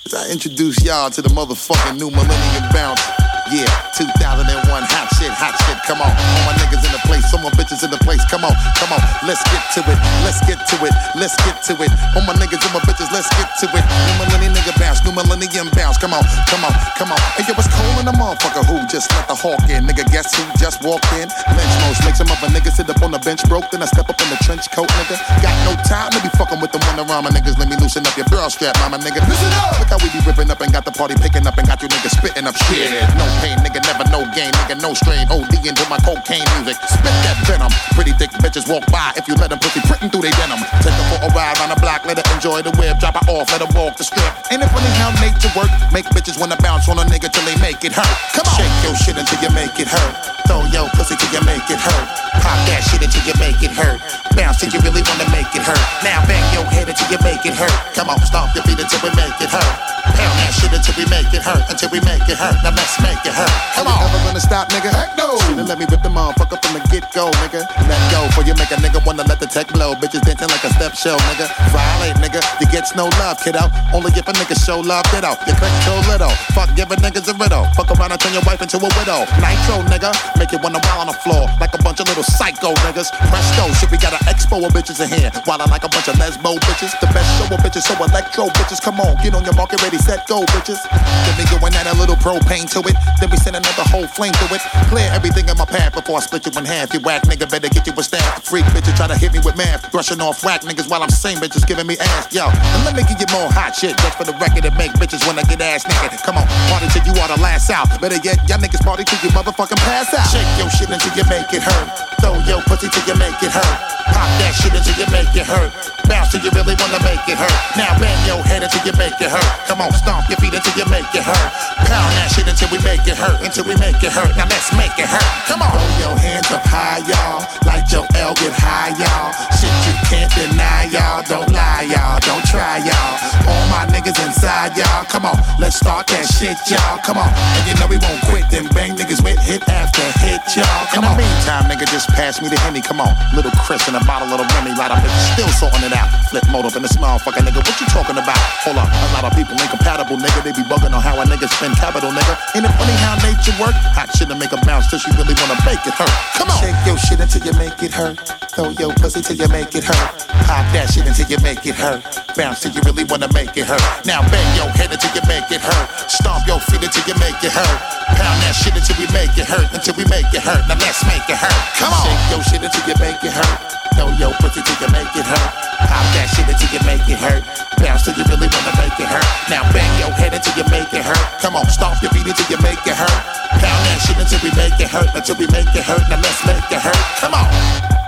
As 0.04 0.12
I 0.14 0.30
introduce 0.30 0.84
y'all 0.84 1.08
to 1.08 1.22
the 1.22 1.30
motherfucking 1.30 1.98
new 1.98 2.10
millennium 2.10 2.70
bounce. 2.70 3.21
Yeah, 3.52 3.68
2001 3.92 4.48
hot 4.64 5.12
shit, 5.20 5.28
hot 5.28 5.52
shit. 5.68 5.76
Come 5.84 6.00
on, 6.00 6.08
all 6.08 6.44
my 6.48 6.56
niggas 6.56 6.88
in 6.88 6.92
the 6.96 7.02
place, 7.04 7.28
all 7.36 7.44
my 7.44 7.52
bitches 7.52 7.84
in 7.84 7.92
the 7.92 8.00
place. 8.00 8.24
Come 8.32 8.48
on, 8.48 8.56
come 8.80 8.88
on, 8.96 9.02
let's 9.28 9.44
get 9.52 9.60
to 9.76 9.84
it, 9.84 9.98
let's 10.24 10.40
get 10.48 10.56
to 10.72 10.76
it, 10.80 10.94
let's 11.12 11.36
get 11.44 11.60
to 11.68 11.76
it. 11.84 11.92
All 12.16 12.24
my 12.24 12.32
niggas 12.40 12.64
and 12.64 12.72
my 12.72 12.80
bitches, 12.88 13.12
let's 13.12 13.28
get 13.36 13.52
to 13.60 13.68
it. 13.76 13.84
New 13.84 14.24
millennium 14.24 14.56
nigga 14.56 14.72
bounce, 14.80 15.04
new 15.04 15.12
millennium 15.12 15.68
bounce. 15.76 16.00
Come 16.00 16.16
on, 16.16 16.24
come 16.48 16.64
on, 16.64 16.72
come 16.96 17.12
on. 17.12 17.20
Hey, 17.36 17.44
yo, 17.44 17.52
it's 17.52 17.68
cold 17.68 18.00
in 18.00 18.08
the 18.08 18.16
motherfucker 18.16 18.64
who 18.64 18.80
just 18.88 19.12
let 19.12 19.28
the 19.28 19.36
hawk 19.36 19.60
in. 19.68 19.84
Nigga, 19.84 20.08
guess 20.08 20.32
who 20.32 20.48
just 20.56 20.80
walked 20.80 21.12
in? 21.20 21.28
Lynch 21.28 21.76
most 21.84 22.00
makes 22.08 22.24
him 22.24 22.32
up 22.32 22.40
a 22.40 22.48
nigga 22.48 22.72
sit 22.72 22.88
up 22.88 23.04
on 23.04 23.12
the 23.12 23.20
bench 23.20 23.44
broke. 23.52 23.68
Then 23.68 23.84
I 23.84 23.88
step 23.92 24.08
up 24.08 24.16
in 24.16 24.32
the 24.32 24.40
trench 24.48 24.72
coat, 24.72 24.88
nigga. 24.96 25.20
Got 25.44 25.52
no 25.68 25.76
time 25.84 26.08
to 26.16 26.24
be 26.24 26.32
fucking 26.40 26.56
with 26.56 26.72
the 26.72 26.80
one 26.88 27.04
around 27.04 27.28
my 27.28 27.32
niggas. 27.36 27.60
Let 27.60 27.68
me 27.68 27.76
loosen 27.76 28.00
up 28.08 28.16
your 28.16 28.24
bra 28.32 28.48
strap, 28.48 28.80
mama 28.80 28.96
nigga. 28.96 29.20
Listen 29.28 29.52
up. 29.60 29.76
Look 29.76 29.92
how 29.92 30.00
we 30.00 30.08
be 30.08 30.24
ripping 30.24 30.48
up 30.48 30.64
and 30.64 30.72
got 30.72 30.88
the 30.88 30.94
party 30.96 31.20
picking 31.20 31.44
up 31.44 31.60
and 31.60 31.68
got 31.68 31.84
you 31.84 31.92
niggas 31.92 32.16
spitting 32.16 32.48
up 32.48 32.56
shit. 32.64 32.88
No 33.20 33.28
pain, 33.42 33.58
nigga, 33.66 33.82
never 33.82 34.06
no 34.14 34.22
gain, 34.32 34.54
nigga, 34.62 34.78
no 34.78 34.94
strain. 34.94 35.26
OD 35.26 35.50
into 35.66 35.82
my 35.90 35.98
cocaine 36.06 36.46
music. 36.54 36.78
Spit 36.86 37.14
that 37.26 37.36
venom. 37.44 37.74
Pretty 37.98 38.14
thick 38.14 38.30
bitches 38.38 38.70
walk 38.70 38.86
by 38.94 39.10
if 39.18 39.26
you 39.26 39.34
let 39.34 39.50
them 39.50 39.58
pussy 39.58 39.82
printing 39.90 40.08
through 40.08 40.22
they 40.22 40.34
denim. 40.38 40.62
Take 40.80 40.94
her 40.94 41.06
for 41.10 41.20
a 41.26 41.30
ride 41.34 41.58
on 41.58 41.74
the 41.74 41.78
block, 41.82 42.06
let 42.06 42.22
her 42.22 42.26
enjoy 42.30 42.62
the 42.62 42.70
whip. 42.78 43.02
Drop 43.02 43.18
her 43.18 43.26
off, 43.26 43.50
let 43.50 43.60
her 43.60 43.72
walk 43.74 43.98
the 43.98 44.06
strip. 44.06 44.30
Ain't 44.54 44.62
it 44.62 44.70
funny 44.70 44.92
how 45.02 45.10
nature 45.18 45.50
work? 45.58 45.68
Make 45.90 46.06
bitches 46.14 46.38
wanna 46.38 46.56
bounce 46.62 46.88
on 46.88 47.02
a 47.02 47.04
nigga 47.04 47.28
till 47.28 47.44
they 47.44 47.58
make 47.58 47.82
it 47.82 47.92
hurt. 47.92 48.16
Come 48.32 48.46
on. 48.46 48.54
Shake 48.54 48.76
your 48.86 48.94
shit 48.94 49.18
until 49.18 49.42
you 49.42 49.50
make 49.50 49.74
it 49.82 49.90
hurt. 49.90 50.14
Throw 50.46 50.62
your 50.70 50.86
pussy 50.94 51.18
till 51.18 51.32
you 51.34 51.42
make 51.42 51.66
it 51.66 51.82
hurt. 51.82 52.06
Pop 52.38 52.58
that 52.70 52.86
shit 52.86 53.02
until 53.02 53.22
you 53.26 53.34
make 53.42 53.58
it 53.62 53.74
hurt. 53.74 53.98
Bounce 54.38 54.62
till 54.62 54.70
you 54.70 54.80
really 54.86 55.02
wanna 55.02 55.26
make 55.34 55.50
it 55.50 55.66
hurt. 55.66 55.82
Now 56.06 56.22
bang 56.30 56.46
your 56.54 56.66
head 56.70 56.86
until 56.88 57.10
you 57.10 57.18
make 57.26 57.42
it 57.42 57.54
hurt. 57.58 57.74
Come 57.94 58.08
on, 58.08 58.18
stomp 58.22 58.54
your 58.54 58.62
feet 58.64 58.78
until 58.78 59.02
we 59.02 59.10
make 59.18 59.34
it 59.42 59.50
hurt. 59.50 59.74
Pound 60.02 60.34
that 60.38 60.52
shit 60.52 60.72
until 60.74 60.94
we 60.98 61.06
make 61.10 61.30
it 61.30 61.42
hurt. 61.42 61.62
Until 61.70 61.90
we 61.90 62.00
make 62.02 62.26
it 62.26 62.38
hurt. 62.38 62.58
Now 62.62 62.74
let's 62.74 62.98
make 63.00 63.21
Come 63.30 63.86
on. 63.86 63.98
Never 64.02 64.18
gonna 64.26 64.40
stop, 64.40 64.68
nigga? 64.70 64.90
Heck 64.90 65.16
no. 65.16 65.38
Should've 65.46 65.68
let 65.68 65.78
me 65.78 65.86
rip 65.86 66.02
the 66.02 66.10
motherfucker 66.10 66.58
from 66.58 66.74
the 66.74 66.82
get 66.90 67.06
go, 67.14 67.30
nigga. 67.44 67.62
Let 67.86 68.00
go, 68.10 68.26
for 68.34 68.42
you 68.42 68.54
make 68.58 68.70
a 68.74 68.78
nigga 68.82 69.04
wanna 69.06 69.22
let 69.24 69.38
the 69.38 69.46
tech 69.46 69.68
blow. 69.68 69.94
Bitches 69.94 70.22
dancing 70.26 70.50
like 70.50 70.64
a 70.64 70.70
step 70.74 70.94
show, 70.94 71.16
nigga. 71.30 71.46
Violate, 71.70 72.18
nigga. 72.18 72.42
You 72.60 72.66
get 72.66 72.84
no 72.96 73.06
love, 73.22 73.38
kiddo. 73.38 73.70
Only 73.94 74.10
if 74.12 74.26
a 74.26 74.32
nigga 74.32 74.58
show 74.58 74.80
love, 74.80 75.04
get 75.14 75.24
out. 75.24 75.38
You 75.46 75.54
click 75.54 75.72
your 75.86 76.00
little. 76.10 76.34
Fuck 76.56 76.74
giving 76.74 76.98
niggas 76.98 77.30
a 77.30 77.34
riddle. 77.38 77.64
Fuck 77.78 77.94
around 77.94 78.10
and 78.10 78.20
turn 78.20 78.32
your 78.32 78.42
wife 78.42 78.60
into 78.60 78.76
a 78.76 78.90
widow. 78.98 79.22
Nitro, 79.38 79.80
nigga. 79.86 80.10
Make 80.38 80.52
it 80.52 80.60
wanna 80.62 80.80
wild 80.82 81.06
on 81.06 81.08
the 81.08 81.18
floor. 81.22 81.46
Like 81.60 81.74
a 81.74 81.82
bunch 81.82 82.00
of 82.00 82.08
little 82.08 82.26
psycho 82.26 82.74
niggas. 82.82 83.08
Presto, 83.30 83.70
shit, 83.78 83.90
we 83.90 83.98
got 83.98 84.12
an 84.12 84.22
expo 84.26 84.58
of 84.66 84.72
bitches 84.74 84.98
in 84.98 85.08
here. 85.08 85.30
While 85.44 85.62
I 85.62 85.66
like 85.70 85.84
a 85.84 85.88
bunch 85.88 86.08
of 86.08 86.16
lesbo 86.16 86.58
bitches. 86.66 86.92
The 86.98 87.06
best 87.14 87.28
show 87.38 87.46
of 87.54 87.60
bitches, 87.62 87.86
so 87.86 87.94
electro 88.02 88.48
bitches. 88.56 88.80
Come 88.82 89.00
on, 89.00 89.16
get 89.22 89.34
on 89.34 89.44
your 89.44 89.54
market, 89.54 89.80
ready, 89.82 89.98
set, 89.98 90.26
go, 90.26 90.42
bitches. 90.52 90.80
Then 90.90 91.34
we 91.38 91.44
going 91.46 91.74
add 91.74 91.86
a 91.86 91.94
little 91.94 92.16
propane 92.16 92.68
to 92.74 92.80
it. 92.88 92.96
Then 93.20 93.30
we 93.30 93.36
send 93.36 93.56
another 93.56 93.84
whole 93.90 94.06
flame 94.06 94.32
to 94.32 94.46
it. 94.54 94.62
Clear 94.88 95.08
everything 95.12 95.48
in 95.48 95.56
my 95.56 95.64
path 95.64 95.92
before 95.92 96.18
I 96.18 96.20
split 96.20 96.46
you 96.46 96.52
in 96.56 96.64
half. 96.64 96.92
You 96.94 97.00
whack 97.00 97.22
nigga, 97.24 97.50
better 97.50 97.68
get 97.68 97.86
you 97.86 97.92
a 97.96 98.02
staff. 98.02 98.44
Freak 98.44 98.64
bitches 98.72 98.96
try 98.96 99.06
to 99.06 99.16
hit 99.16 99.32
me 99.32 99.40
with 99.44 99.56
math. 99.56 99.90
Brushing 99.92 100.20
off 100.20 100.44
whack 100.44 100.62
niggas 100.62 100.88
while 100.88 101.02
I'm 101.02 101.10
saying 101.10 101.38
bitches 101.38 101.66
giving 101.66 101.86
me 101.86 101.98
ass. 101.98 102.32
Yo, 102.34 102.48
and 102.48 102.82
let 102.84 102.96
me 102.96 103.02
give 103.04 103.20
you 103.20 103.28
more 103.32 103.50
hot 103.52 103.76
shit 103.76 103.96
just 103.98 104.16
for 104.16 104.24
the 104.24 104.34
record 104.40 104.64
and 104.64 104.76
make 104.76 104.92
bitches 104.96 105.20
wanna 105.26 105.44
get 105.44 105.60
ass 105.60 105.84
naked. 105.86 106.18
Come 106.24 106.38
on, 106.38 106.46
party 106.72 106.88
till 106.90 107.04
you 107.04 107.14
are 107.20 107.28
the 107.28 107.40
last 107.40 107.70
out. 107.70 107.88
Better 108.00 108.18
yet, 108.24 108.40
y'all 108.48 108.58
niggas 108.58 108.82
party 108.82 109.04
till 109.04 109.20
you 109.20 109.30
motherfucking 109.36 109.80
pass 109.84 110.12
out. 110.14 110.26
Shake 110.32 110.48
your 110.56 110.70
shit 110.70 110.90
until 110.90 111.12
you 111.12 111.24
make 111.28 111.52
it 111.52 111.62
hurt. 111.62 111.88
Throw 112.20 112.38
your 112.48 112.62
pussy 112.64 112.88
till 112.88 113.04
you 113.06 113.16
make 113.20 113.36
it 113.42 113.52
hurt. 113.52 113.78
Pop 114.10 114.31
that 114.52 114.60
shit 114.60 114.74
until 114.76 114.96
you 115.00 115.08
make 115.08 115.32
it 115.32 115.48
hurt. 115.48 115.72
Bounce 116.08 116.32
till 116.32 116.44
you 116.44 116.52
really 116.52 116.76
wanna 116.76 117.00
make 117.00 117.24
it 117.24 117.40
hurt. 117.40 117.56
Now 117.72 117.96
bang 117.96 118.18
your 118.28 118.44
head 118.44 118.62
until 118.62 118.84
you 118.84 118.92
make 119.00 119.16
it 119.16 119.32
hurt. 119.32 119.48
Come 119.64 119.80
on, 119.80 119.92
stomp 119.96 120.28
your 120.28 120.36
feet 120.44 120.52
until 120.52 120.76
you 120.76 120.86
make 120.92 121.08
it 121.16 121.24
hurt. 121.24 121.48
Pound 121.88 122.12
that 122.20 122.28
shit 122.28 122.44
until 122.44 122.68
we 122.68 122.78
make 122.84 123.00
it 123.08 123.16
hurt. 123.16 123.40
Until 123.40 123.64
we 123.64 123.74
make 123.80 123.96
it 124.04 124.12
hurt. 124.12 124.36
Now 124.36 124.44
let's 124.44 124.68
make 124.76 124.92
it 125.00 125.08
hurt. 125.08 125.28
Come 125.48 125.64
on. 125.64 125.72
Throw 125.72 126.12
your 126.12 126.16
hands 126.20 126.50
up 126.52 126.64
high, 126.68 127.00
y'all. 127.08 127.40
Like 127.64 127.88
your 127.88 128.04
L 128.20 128.36
get 128.36 128.52
high, 128.52 128.92
y'all. 129.00 129.32
Shit 129.56 129.72
you 129.88 129.94
can't 130.12 130.30
deny, 130.36 130.92
y'all. 130.92 131.24
Don't 131.24 131.48
lie, 131.48 131.88
y'all. 131.88 132.20
Don't 132.20 132.44
try, 132.44 132.84
y'all. 132.84 133.14
All 133.48 133.64
my 133.72 133.88
niggas 133.88 134.20
inside, 134.20 134.76
y'all. 134.76 135.04
Come 135.08 135.24
on, 135.24 135.38
let's 135.58 135.76
start 135.80 136.06
that 136.12 136.28
shit, 136.28 136.58
y'all. 136.68 137.00
Come 137.00 137.16
on. 137.16 137.30
And 137.32 137.64
you 137.64 137.74
know 137.80 137.88
we 137.88 137.96
won't 137.96 138.20
quit. 138.28 138.44
Then 138.52 138.68
bang 138.76 138.92
niggas 138.96 139.24
with 139.24 139.40
hit 139.40 139.64
after 139.68 140.04
hit, 140.20 140.44
y'all. 140.52 140.66
Come 140.92 141.08
In 141.08 141.16
the 141.16 141.24
meantime, 141.24 141.64
nigga, 141.72 141.88
just 141.88 142.08
pass 142.12 142.42
me 142.42 142.48
the 142.48 142.58
Henny. 142.60 142.82
Come 142.82 143.00
on. 143.00 143.16
Little 143.32 143.54
Chris 143.64 143.86
and 143.88 143.96
a 143.96 144.04
bottle 144.04 144.28
of 144.28 144.41
the 144.42 144.54
Remy. 144.58 144.74
Lot 144.74 144.90
of 144.90 144.98
bitches 144.98 145.26
still 145.38 145.52
sorting 145.54 145.86
it 145.86 145.94
out. 145.94 146.10
Flip 146.30 146.42
mode 146.50 146.66
up 146.66 146.74
in 146.74 146.82
this 146.82 146.96
motherfucker, 146.98 147.42
nigga. 147.46 147.62
What 147.62 147.78
you 147.78 147.86
talking 147.86 148.18
about? 148.18 148.38
Hold 148.66 148.78
up. 148.78 148.90
A 148.90 149.08
lot 149.14 149.24
of 149.30 149.32
people 149.38 149.54
incompatible, 149.54 150.18
nigga. 150.18 150.42
They 150.42 150.52
be 150.52 150.66
bugging 150.66 150.90
on 150.90 151.02
how 151.02 151.20
a 151.20 151.24
nigga 151.24 151.46
spend 151.46 151.76
capital, 151.78 152.10
nigga. 152.10 152.34
Ain't 152.58 152.66
it 152.66 152.74
funny 152.74 152.96
how 152.98 153.14
nature 153.22 153.54
work? 153.62 153.76
Hot 153.94 154.10
shit 154.16 154.28
to 154.28 154.34
make 154.34 154.50
a 154.52 154.60
bounce 154.66 154.90
till 154.90 154.98
she 154.98 155.10
really 155.14 155.34
wanna 155.38 155.58
make 155.62 155.82
it 155.86 155.94
hurt. 155.94 156.10
Come 156.34 156.50
on. 156.50 156.58
Shake 156.58 156.78
your 156.86 156.98
shit 156.98 157.20
until 157.20 157.42
you 157.46 157.54
make 157.54 157.78
it 157.82 157.94
hurt. 157.94 158.18
Throw 158.52 158.70
your 158.76 158.92
pussy 158.98 159.22
till 159.22 159.36
you 159.36 159.48
make 159.48 159.74
it 159.74 159.84
hurt. 159.84 160.26
Pop 160.48 160.66
that 160.74 160.90
shit 160.90 161.06
until 161.06 161.28
you 161.30 161.38
make 161.40 161.64
it 161.64 161.76
hurt. 161.76 162.02
Bounce 162.34 162.60
till 162.60 162.72
you 162.72 162.82
really 162.82 163.04
wanna 163.04 163.28
make 163.32 163.54
it 163.56 163.66
hurt. 163.66 163.84
Now 164.04 164.20
bang 164.28 164.48
your 164.56 164.68
head 164.74 164.90
until 164.92 165.12
you 165.14 165.22
make 165.28 165.48
it 165.52 165.60
hurt. 165.60 165.86
Stomp 166.10 166.46
your 166.46 166.60
feet 166.68 166.82
until 166.82 167.04
you 167.06 167.16
make 167.20 167.38
it 167.44 167.52
hurt. 167.52 167.78
Pound 168.18 168.38
that 168.42 168.54
shit 168.56 168.74
until 168.74 168.96
we 168.98 169.06
make 169.12 169.32
it 169.38 169.46
hurt. 169.46 169.68
Until 169.72 169.94
we 169.94 170.04
make 170.10 170.28
it 170.32 170.42
hurt. 170.42 170.66
Now 170.68 170.76
let's 170.80 171.04
make 171.06 171.24
it 171.28 171.38
hurt. 171.38 171.58
Come 171.78 171.92
on. 171.92 172.04
Shake 172.04 172.24
your 172.32 172.42
shit 172.42 172.62
until 172.64 172.84
you 172.88 172.96
make 173.00 173.20
it 173.24 173.32
hurt. 173.32 173.81
Throw 173.94 174.08
your 174.16 174.32
pussy 174.40 174.62
till 174.62 174.78
you 174.80 174.90
make 174.92 175.12
it 175.16 175.26
hurt. 175.26 175.52
Pop 175.88 176.06
that 176.16 176.28
shit 176.32 176.48
until 176.48 176.70
you 176.72 176.82
make 176.86 177.04
it 177.08 177.18
hurt. 177.18 177.42
Bounce 177.78 178.04
till 178.04 178.14
you 178.14 178.24
really 178.28 178.48
wanna 178.48 178.74
make 178.78 178.96
it 178.98 179.08
hurt. 179.08 179.26
Now 179.50 179.62
bang 179.72 179.92
your 180.00 180.12
head 180.12 180.34
until 180.34 180.54
you 180.56 180.66
make 180.70 180.92
it 180.92 181.04
hurt. 181.04 181.24
Come 181.40 181.56
on, 181.56 181.68
stomp 181.68 182.00
your 182.02 182.10
feet 182.12 182.26
until 182.26 182.46
you 182.48 182.60
make 182.62 182.80
it 182.86 182.96
hurt. 182.96 183.20
Pound 183.60 183.80
that 183.86 183.98
shit 184.04 184.18
until 184.18 184.40
we 184.40 184.50
make 184.56 184.78
it 184.80 184.88
hurt. 184.88 185.10
Until 185.14 185.36
we 185.36 185.46
make 185.48 185.70
it 185.74 185.84
hurt. 185.84 186.02
Now 186.08 186.16
let's 186.16 186.40
make 186.46 186.64
it 186.70 186.80
hurt. 186.80 187.02
Come 187.20 187.34
on. 187.34 188.01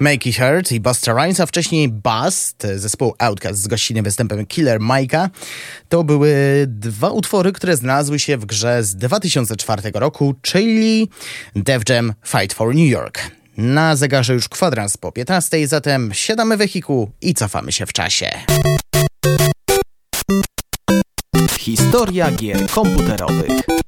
Make 0.00 0.26
It 0.26 0.36
Hurt 0.36 0.72
i 0.72 0.80
Busta 0.80 1.12
Rhymes, 1.12 1.40
a 1.40 1.46
wcześniej 1.46 1.88
Bust, 1.88 2.66
zespołu 2.76 3.14
Outcast 3.18 3.62
z 3.62 3.68
gościnnym 3.68 4.04
występem 4.04 4.46
Killer 4.46 4.80
Mike'a. 4.80 5.28
To 5.88 6.04
były 6.04 6.64
dwa 6.68 7.10
utwory, 7.10 7.52
które 7.52 7.76
znalazły 7.76 8.18
się 8.18 8.36
w 8.36 8.46
grze 8.46 8.84
z 8.84 8.96
2004 8.96 9.90
roku, 9.94 10.34
czyli 10.42 11.08
Def 11.56 11.82
Jam 11.88 12.14
Fight 12.26 12.52
for 12.52 12.74
New 12.74 12.88
York. 12.88 13.30
Na 13.56 13.96
zegarze 13.96 14.34
już 14.34 14.48
kwadrans 14.48 14.96
po 14.96 15.12
15, 15.12 15.66
zatem 15.66 16.10
siadamy 16.14 16.56
wehikuł 16.56 17.10
i 17.20 17.34
cofamy 17.34 17.72
się 17.72 17.86
w 17.86 17.92
czasie. 17.92 18.30
Historia 21.58 22.30
gier 22.30 22.66
komputerowych. 22.66 23.79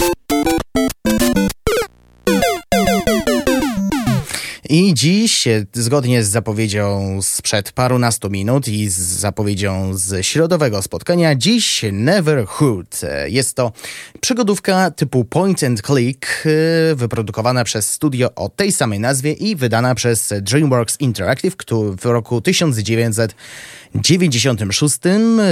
I 4.74 4.94
dziś, 4.94 5.48
zgodnie 5.72 6.24
z 6.24 6.28
zapowiedzią 6.28 7.18
sprzed 7.22 7.72
parunastu 7.72 8.30
minut 8.30 8.68
i 8.68 8.88
z 8.88 8.98
zapowiedzią 8.98 9.96
z 9.96 10.26
środowego 10.26 10.82
spotkania, 10.82 11.34
dziś 11.34 11.84
Neverhood. 11.92 13.00
Jest 13.26 13.56
to 13.56 13.72
przygodówka 14.20 14.90
typu 14.90 15.24
point 15.24 15.64
and 15.64 15.82
click, 15.82 16.46
y, 16.46 16.94
wyprodukowana 16.94 17.64
przez 17.64 17.90
studio 17.90 18.34
o 18.34 18.48
tej 18.48 18.72
samej 18.72 19.00
nazwie 19.00 19.32
i 19.32 19.56
wydana 19.56 19.94
przez 19.94 20.34
DreamWorks 20.40 21.00
Interactive 21.00 21.56
w 22.00 22.04
roku 22.04 22.40
1996. 22.40 24.98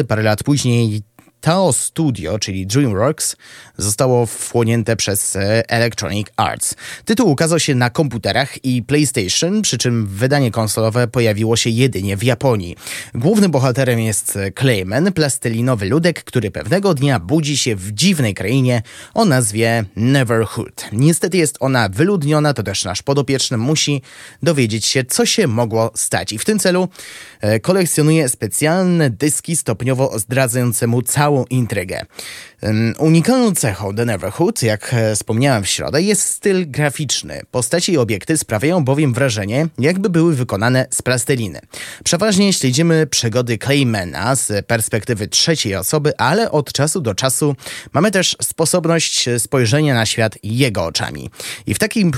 Parę 0.09 0.23
lat 0.23 0.43
później 0.43 1.03
to 1.41 1.73
studio, 1.73 2.39
czyli 2.39 2.67
DreamWorks, 2.67 3.37
zostało 3.77 4.27
wchłonięte 4.27 4.97
przez 4.97 5.37
e, 5.37 5.71
Electronic 5.71 6.29
Arts. 6.37 6.75
Tytuł 7.05 7.31
ukazał 7.31 7.59
się 7.59 7.75
na 7.75 7.91
komputerach 7.91 8.65
i 8.65 8.83
PlayStation, 8.83 9.63
przy 9.63 9.79
czym 9.79 10.07
wydanie 10.07 10.51
konsolowe 10.51 11.09
pojawiło 11.09 11.57
się 11.57 11.71
jedynie 11.71 12.17
w 12.17 12.23
Japonii. 12.23 12.77
Głównym 13.15 13.51
bohaterem 13.51 14.01
jest 14.01 14.39
Clayman, 14.59 15.13
plastelinowy 15.13 15.87
ludek, 15.87 16.25
który 16.25 16.51
pewnego 16.51 16.95
dnia 16.95 17.19
budzi 17.19 17.57
się 17.57 17.77
w 17.77 17.93
dziwnej 17.93 18.35
krainie 18.35 18.83
o 19.15 19.25
nazwie 19.25 19.85
Neverhood. 19.97 20.85
Niestety 20.93 21.37
jest 21.37 21.57
ona 21.61 21.89
wyludniona, 21.89 22.55
to 22.55 22.63
też 22.63 22.85
nasz 22.85 23.03
podopieczny 23.03 23.57
musi 23.57 24.03
dowiedzieć 24.43 24.87
się, 24.87 25.05
co 25.05 25.27
się 25.27 25.47
mogło 25.47 25.91
stać. 25.95 26.33
I 26.33 26.39
w 26.39 26.45
tym 26.45 26.59
celu 26.59 26.89
e, 27.41 27.61
kolekcjonuje 27.61 28.29
specjalne 28.29 29.11
dyski 29.11 29.57
stopniowo 29.57 30.19
zdradzające 30.19 30.87
mu 30.87 31.03
całą 31.03 31.30
całą 31.31 31.45
intrygę. 31.51 32.07
Unikalną 32.99 33.55
cechą 33.55 33.95
The 33.95 34.05
Neverhood, 34.05 34.63
jak 34.63 34.95
e, 34.95 35.15
wspomniałem 35.17 35.65
w 35.65 35.69
środę, 35.69 36.03
jest 36.03 36.23
styl 36.23 36.71
graficzny. 36.71 37.41
Postaci 37.51 37.93
i 37.93 37.99
obiekty 37.99 38.39
sprawiają 38.39 38.85
bowiem 38.85 39.15
wrażenie, 39.15 39.69
jakby 39.79 40.11
były 40.11 40.35
wykonane 40.35 40.87
z 40.91 41.03
plasteliny. 41.03 41.61
Przeważnie 42.05 42.53
śledzimy 42.53 43.07
przygody 43.07 43.59
Claymana 43.59 44.37
z 44.37 44.67
perspektywy 44.67 45.29
trzeciej 45.29 45.75
osoby, 45.77 46.17
ale 46.19 46.51
od 46.51 46.73
czasu 46.73 47.01
do 47.01 47.15
czasu 47.15 47.57
mamy 47.93 48.11
też 48.11 48.37
sposobność 48.43 49.29
spojrzenia 49.39 49.95
na 49.95 50.07
świat 50.07 50.39
jego 50.43 50.85
oczami. 50.85 51.31
I 51.67 51.75
w 51.75 51.79
takim 51.79 52.13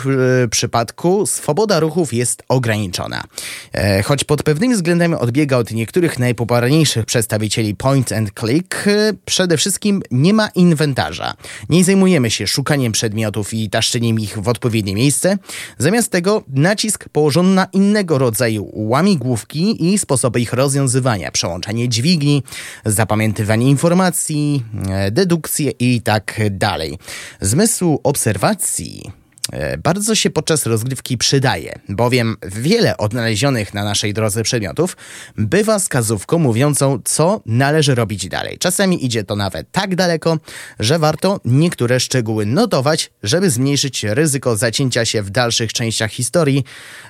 przypadku 0.50 1.26
swoboda 1.26 1.80
ruchów 1.80 2.12
jest 2.12 2.42
ograniczona. 2.49 3.25
E, 3.72 4.02
choć 4.02 4.25
pod 4.25 4.42
pewnymi 4.42 4.75
względami 4.75 5.14
odbiega 5.14 5.56
od 5.56 5.70
niektórych 5.70 6.18
najpopularniejszych 6.18 7.06
przedstawicieli 7.06 7.75
point 7.75 8.12
and 8.12 8.30
click, 8.40 8.84
przede 9.25 9.56
wszystkim 9.56 10.02
nie 10.11 10.31
ma 10.32 10.48
inwentarza. 10.48 11.34
Nie 11.68 11.84
zajmujemy 11.84 12.30
się 12.30 12.46
szukaniem 12.46 12.92
przedmiotów 12.92 13.54
i 13.54 13.70
taszczeniem 13.70 14.20
ich 14.20 14.38
w 14.38 14.48
odpowiednie 14.48 14.94
miejsce. 14.94 15.38
Zamiast 15.78 16.10
tego 16.10 16.42
nacisk 16.48 17.08
położono 17.08 17.50
na 17.50 17.64
innego 17.64 18.18
rodzaju 18.18 18.70
łamigłówki 18.72 19.92
i 19.92 19.98
sposoby 19.98 20.40
ich 20.40 20.52
rozwiązywania. 20.52 21.30
Przełączanie 21.30 21.88
dźwigni, 21.88 22.42
zapamiętywanie 22.84 23.70
informacji, 23.70 24.64
e, 24.90 25.10
dedukcje 25.10 25.70
i 25.70 26.00
tak 26.00 26.40
dalej. 26.50 26.98
Zmysł 27.40 28.00
obserwacji 28.02 29.21
bardzo 29.78 30.14
się 30.14 30.30
podczas 30.30 30.66
rozgrywki 30.66 31.18
przydaje, 31.18 31.78
bowiem 31.88 32.37
wiele 32.42 32.96
odnalezionych 32.96 33.75
na 33.75 33.84
naszej 33.84 34.14
drodze 34.14 34.42
przedmiotów 34.42 34.96
bywa 35.37 35.78
wskazówką 35.78 36.38
mówiącą, 36.38 36.99
co 37.04 37.40
należy 37.46 37.94
robić 37.94 38.28
dalej. 38.28 38.58
Czasami 38.58 39.04
idzie 39.04 39.25
to 39.25 39.37
nawet 39.37 39.70
tak 39.72 39.94
daleko, 39.94 40.38
że 40.80 40.99
warto 40.99 41.40
niektóre 41.44 42.00
szczegóły 42.00 42.46
notować, 42.46 43.11
żeby 43.22 43.50
zmniejszyć 43.50 44.04
ryzyko 44.04 44.56
zacięcia 44.56 45.04
się 45.04 45.22
w 45.22 45.30
dalszych 45.30 45.72
częściach 45.72 46.11
historii, 46.11 46.64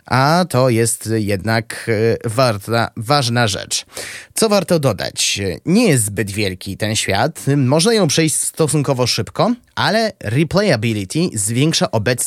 a 0.07 0.45
to 0.49 0.69
jest 0.69 1.11
jednak 1.15 1.91
e, 2.25 2.29
warta, 2.29 2.91
ważna 2.97 3.47
rzecz. 3.47 3.87
Co 4.35 4.49
warto 4.49 4.79
dodać? 4.79 5.41
Nie 5.67 5.89
jest 5.89 6.05
zbyt 6.05 6.31
wielki 6.31 6.77
ten 6.77 6.97
świat, 6.97 7.45
można 7.57 7.93
ją 7.95 8.09
przejść 8.09 8.37
stosunkowo 8.37 9.07
szybko, 9.07 9.55
ale 9.75 10.13
replayability 10.21 11.19
zwiększa 11.35 11.91
obecność 11.91 12.22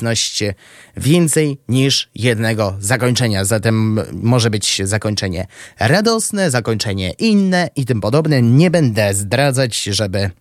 więcej 0.97 1.57
niż 1.67 2.09
jednego 2.15 2.75
zakończenia. 2.79 3.45
Zatem 3.45 3.99
może 4.13 4.49
być 4.49 4.81
zakończenie 4.83 5.47
radosne, 5.79 6.51
zakończenie 6.51 7.11
inne 7.11 7.69
i 7.75 7.85
tym 7.85 8.01
podobne. 8.01 8.41
Nie 8.41 8.71
będę 8.71 9.13
zdradzać, 9.13 9.83
żeby 9.83 10.31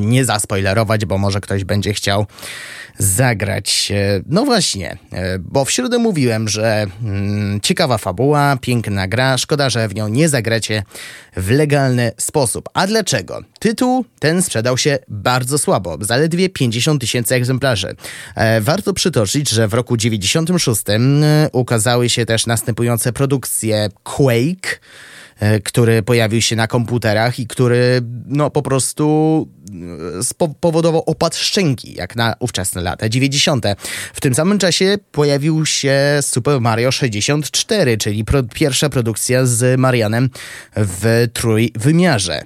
nie 0.00 0.24
zaspoilerować, 0.24 1.04
bo 1.04 1.18
może 1.18 1.40
ktoś 1.40 1.64
będzie 1.64 1.94
chciał 1.94 2.26
zagrać. 2.98 3.92
E, 3.94 4.20
no 4.26 4.44
właśnie, 4.44 4.98
e, 5.12 5.38
bo 5.38 5.64
w 5.64 5.70
środę 5.70 5.98
mówiłem, 5.98 6.48
że 6.48 6.86
mm, 7.02 7.60
ciekawa 7.60 7.98
fabuła, 7.98 8.56
piękna 8.60 9.08
gra, 9.08 9.38
szkoda, 9.38 9.70
że 9.70 9.88
w 9.88 9.94
nią 9.94 10.08
nie 10.08 10.28
zagracie 10.28 10.82
w 11.36 11.50
legalny 11.50 12.12
sposób. 12.16 12.68
A 12.74 12.86
dlaczego? 12.86 13.40
Tytuł 13.58 14.04
ten 14.18 14.42
sprzedał 14.42 14.78
się 14.78 14.98
bardzo 15.08 15.58
słabo, 15.58 15.98
zaledwie 16.00 16.48
50 16.48 17.00
tysięcy 17.00 17.34
egzemplarzy. 17.34 17.96
E, 18.34 18.60
warto 18.60 18.92
przytoczyć, 18.92 19.50
że 19.50 19.68
w 19.68 19.74
roku 19.74 19.96
96 19.96 20.82
ukazały 21.52 22.08
się 22.08 22.26
też 22.26 22.46
następujące 22.46 23.12
produkcje 23.12 23.88
Quake, 24.02 24.78
E, 24.78 25.17
który 25.64 26.02
pojawił 26.02 26.42
się 26.42 26.56
na 26.56 26.66
komputerach 26.66 27.38
i 27.38 27.46
który 27.46 28.00
no 28.26 28.50
po 28.50 28.62
prostu 28.62 29.48
e, 30.18 30.22
spowodował 30.22 31.02
opad 31.06 31.36
szczęki, 31.36 31.94
jak 31.94 32.16
na 32.16 32.34
ówczesne 32.38 32.82
lata 32.82 33.08
90. 33.08 33.66
W 34.14 34.20
tym 34.20 34.34
samym 34.34 34.58
czasie 34.58 34.96
pojawił 35.12 35.66
się 35.66 35.98
Super 36.20 36.60
Mario 36.60 36.92
64, 36.92 37.96
czyli 37.96 38.24
pro 38.24 38.42
pierwsza 38.42 38.88
produkcja 38.88 39.46
z 39.46 39.80
Marianem 39.80 40.30
w 40.76 41.28
trójwymiarze. 41.32 42.42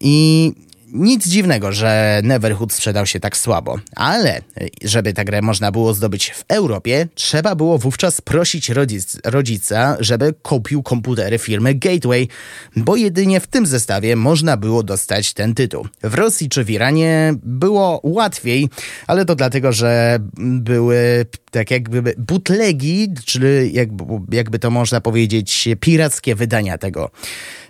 I 0.00 0.52
nic 0.94 1.28
dziwnego, 1.28 1.72
że 1.72 2.20
Neverhood 2.24 2.72
sprzedał 2.72 3.06
się 3.06 3.20
tak 3.20 3.36
słabo, 3.36 3.78
ale 3.96 4.40
żeby 4.84 5.12
tę 5.12 5.24
grę 5.24 5.42
można 5.42 5.72
było 5.72 5.94
zdobyć 5.94 6.30
w 6.30 6.44
Europie, 6.48 7.08
trzeba 7.14 7.54
było 7.54 7.78
wówczas 7.78 8.20
prosić 8.20 8.68
rodzic, 8.68 9.16
rodzica, 9.24 9.96
żeby 10.00 10.34
kupił 10.42 10.82
komputery 10.82 11.38
firmy 11.38 11.74
Gateway, 11.74 12.28
bo 12.76 12.96
jedynie 12.96 13.40
w 13.40 13.46
tym 13.46 13.66
zestawie 13.66 14.16
można 14.16 14.56
było 14.56 14.82
dostać 14.82 15.32
ten 15.32 15.54
tytuł. 15.54 15.86
W 16.02 16.14
Rosji 16.14 16.48
czy 16.48 16.64
w 16.64 16.70
Iranie 16.70 17.34
było 17.42 18.00
łatwiej, 18.02 18.68
ale 19.06 19.24
to 19.24 19.34
dlatego, 19.34 19.72
że 19.72 20.18
były 20.38 21.26
tak 21.50 21.70
jakby 21.70 22.14
bootlegi, 22.18 23.08
czyli 23.24 23.72
jakby, 23.72 24.04
jakby 24.36 24.58
to 24.58 24.70
można 24.70 25.00
powiedzieć 25.00 25.68
pirackie 25.80 26.34
wydania 26.34 26.78
tego, 26.78 27.10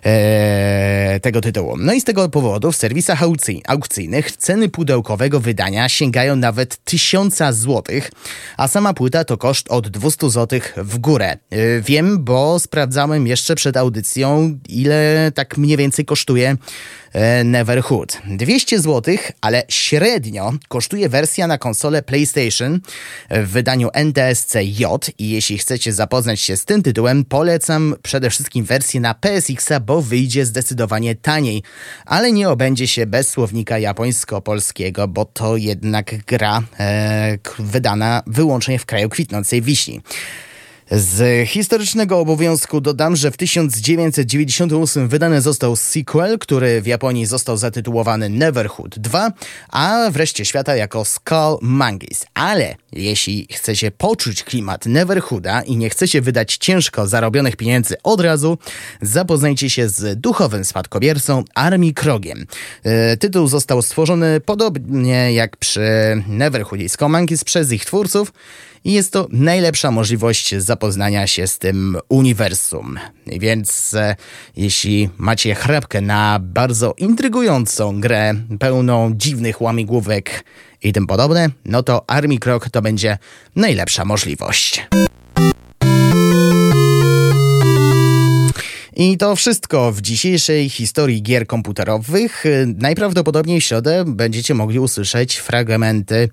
e, 0.05 1.19
tego 1.21 1.41
tytułu. 1.41 1.77
No 1.77 1.93
i 1.93 2.01
z 2.01 2.03
tego 2.03 2.29
powodu 2.29 2.71
w 2.71 2.75
serwisach 2.75 3.23
aukcyjnych 3.67 4.31
ceny 4.31 4.69
pudełkowego 4.69 5.39
wydania 5.39 5.89
sięgają 5.89 6.35
nawet 6.35 6.77
1000 6.83 7.37
złotych, 7.51 8.11
a 8.57 8.67
sama 8.67 8.93
płyta 8.93 9.23
to 9.23 9.37
koszt 9.37 9.71
od 9.71 9.89
200 9.89 10.29
złotych 10.29 10.73
w 10.77 10.97
górę. 10.97 11.37
E, 11.49 11.81
wiem, 11.81 12.23
bo 12.23 12.59
sprawdzałem 12.59 13.27
jeszcze 13.27 13.55
przed 13.55 13.77
audycją, 13.77 14.59
ile 14.69 15.31
tak 15.35 15.57
mniej 15.57 15.77
więcej 15.77 16.05
kosztuje 16.05 16.57
Neverhood. 17.45 18.21
200 18.25 18.79
zł, 18.79 19.15
ale 19.41 19.63
średnio 19.69 20.53
kosztuje 20.67 21.09
wersja 21.09 21.47
na 21.47 21.57
konsolę 21.57 22.03
PlayStation 22.03 22.79
w 23.29 23.47
wydaniu 23.47 23.89
NTSC 23.93 24.55
J 24.63 25.09
i 25.19 25.29
jeśli 25.29 25.57
chcecie 25.57 25.93
zapoznać 25.93 26.41
się 26.41 26.57
z 26.57 26.65
tym 26.65 26.83
tytułem, 26.83 27.25
polecam 27.25 27.95
przede 28.03 28.29
wszystkim 28.29 28.65
wersję 28.65 28.99
na 28.99 29.13
PSX, 29.13 29.69
bo 29.85 30.01
wyjdzie 30.01 30.45
zdecydowanie 30.45 31.15
taniej, 31.15 31.63
ale 32.05 32.31
nie 32.31 32.49
obędzie 32.49 32.87
się 32.87 33.05
bez 33.05 33.29
słownika 33.29 33.79
japońsko-polskiego, 33.79 35.07
bo 35.07 35.25
to 35.25 35.57
jednak 35.57 36.25
gra 36.25 36.63
e, 36.79 37.37
wydana 37.59 38.23
wyłącznie 38.27 38.79
w 38.79 38.85
kraju 38.85 39.09
kwitnącej 39.09 39.61
wiśni. 39.61 40.01
Z 40.91 41.49
historycznego 41.49 42.19
obowiązku 42.19 42.81
dodam, 42.81 43.15
że 43.15 43.31
w 43.31 43.37
1998 43.37 45.07
wydany 45.07 45.41
został 45.41 45.75
sequel, 45.75 46.39
który 46.39 46.81
w 46.81 46.87
Japonii 46.87 47.25
został 47.25 47.57
zatytułowany 47.57 48.29
Neverhood 48.29 48.99
2, 48.99 49.31
a 49.69 50.09
wreszcie 50.11 50.45
świata 50.45 50.75
jako 50.75 51.05
Skull 51.05 51.57
Monkeys. 51.61 52.25
Ale 52.33 52.75
jeśli 52.91 53.47
chcecie 53.51 53.91
poczuć 53.91 54.43
klimat 54.43 54.85
Neverhooda 54.85 55.61
i 55.61 55.77
nie 55.77 55.89
chcecie 55.89 56.21
wydać 56.21 56.57
ciężko 56.57 57.07
zarobionych 57.07 57.55
pieniędzy 57.55 57.95
od 58.03 58.21
razu, 58.21 58.57
zapoznajcie 59.01 59.69
się 59.69 59.89
z 59.89 60.19
duchowym 60.19 60.65
spadkobiercą 60.65 61.43
Armii 61.55 61.93
Krogiem. 61.93 62.45
E, 62.83 63.17
tytuł 63.17 63.47
został 63.47 63.81
stworzony 63.81 64.41
podobnie 64.41 65.33
jak 65.33 65.57
przy 65.57 65.81
Neverhood 66.27 66.81
i 66.81 66.89
Skull 66.89 67.09
Monkeys 67.09 67.43
przez 67.43 67.71
ich 67.71 67.85
twórców 67.85 68.31
i 68.85 68.93
jest 68.93 69.13
to 69.13 69.27
najlepsza 69.31 69.91
możliwość 69.91 70.55
zapoznania 70.55 71.27
się 71.27 71.47
z 71.47 71.59
tym 71.59 71.97
uniwersum. 72.09 72.99
Więc 73.27 73.93
e, 73.93 74.15
jeśli 74.57 75.09
macie 75.17 75.55
chrapkę 75.55 76.01
na 76.01 76.39
bardzo 76.41 76.93
intrygującą 76.97 78.01
grę, 78.01 78.33
pełną 78.59 79.11
dziwnych 79.15 79.61
łamigłówek 79.61 80.45
i 80.83 80.93
tym 80.93 81.07
podobne, 81.07 81.49
no 81.65 81.83
to 81.83 82.09
Army 82.09 82.37
Krok 82.37 82.69
to 82.69 82.81
będzie 82.81 83.17
najlepsza 83.55 84.05
możliwość. 84.05 84.87
I 88.97 89.17
to 89.17 89.35
wszystko 89.35 89.91
w 89.91 90.01
dzisiejszej 90.01 90.69
historii 90.69 91.23
gier 91.23 91.47
komputerowych. 91.47 92.43
Najprawdopodobniej 92.75 93.61
w 93.61 93.63
środę 93.63 94.03
będziecie 94.07 94.53
mogli 94.53 94.79
usłyszeć 94.79 95.37
fragmenty 95.37 96.29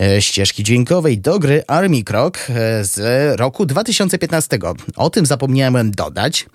e, 0.00 0.22
ścieżki 0.22 0.62
dźwiękowej 0.62 1.18
do 1.18 1.38
gry 1.38 1.62
Army 1.66 2.02
Krok 2.02 2.38
e, 2.38 2.84
z 2.84 3.00
roku 3.40 3.66
2015. 3.66 4.58
O 4.96 5.10
tym 5.10 5.26
zapomniałem 5.26 5.90
dodać. 5.90 6.46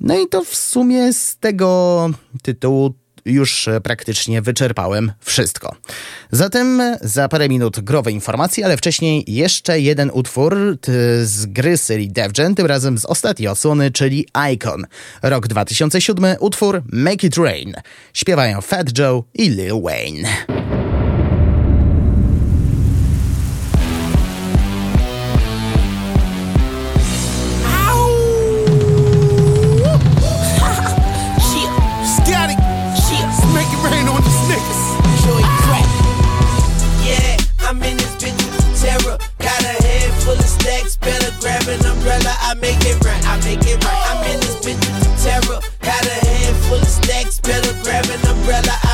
No 0.00 0.18
i 0.18 0.28
to 0.28 0.44
w 0.44 0.56
sumie 0.56 1.12
z 1.12 1.36
tego 1.36 2.10
tytułu 2.42 2.94
już 3.26 3.68
e, 3.68 3.80
praktycznie 3.80 4.42
wyczerpałem 4.42 5.12
wszystko. 5.20 5.76
Zatem 6.30 6.82
za 7.00 7.28
parę 7.28 7.48
minut 7.48 7.80
growe 7.80 8.12
informacje, 8.12 8.64
ale 8.64 8.76
wcześniej 8.76 9.24
jeszcze 9.26 9.80
jeden 9.80 10.10
utwór 10.12 10.78
z 11.22 11.46
gry 11.46 11.76
serii 11.76 12.08
DevGen, 12.08 12.54
tym 12.54 12.66
razem 12.66 12.98
z 12.98 13.04
ostatniej 13.04 13.48
odsłony, 13.48 13.90
czyli 13.90 14.26
Icon. 14.52 14.86
Rok 15.22 15.48
2007, 15.48 16.36
utwór 16.40 16.82
Make 16.92 17.24
It 17.24 17.36
Rain. 17.36 17.74
Śpiewają 18.12 18.60
Fat 18.60 18.98
Joe 18.98 19.24
i 19.34 19.48
Lil 19.50 19.82
Wayne. 19.82 20.55
Grab 47.86 48.10
an 48.10 48.30
umbrella, 48.32 48.85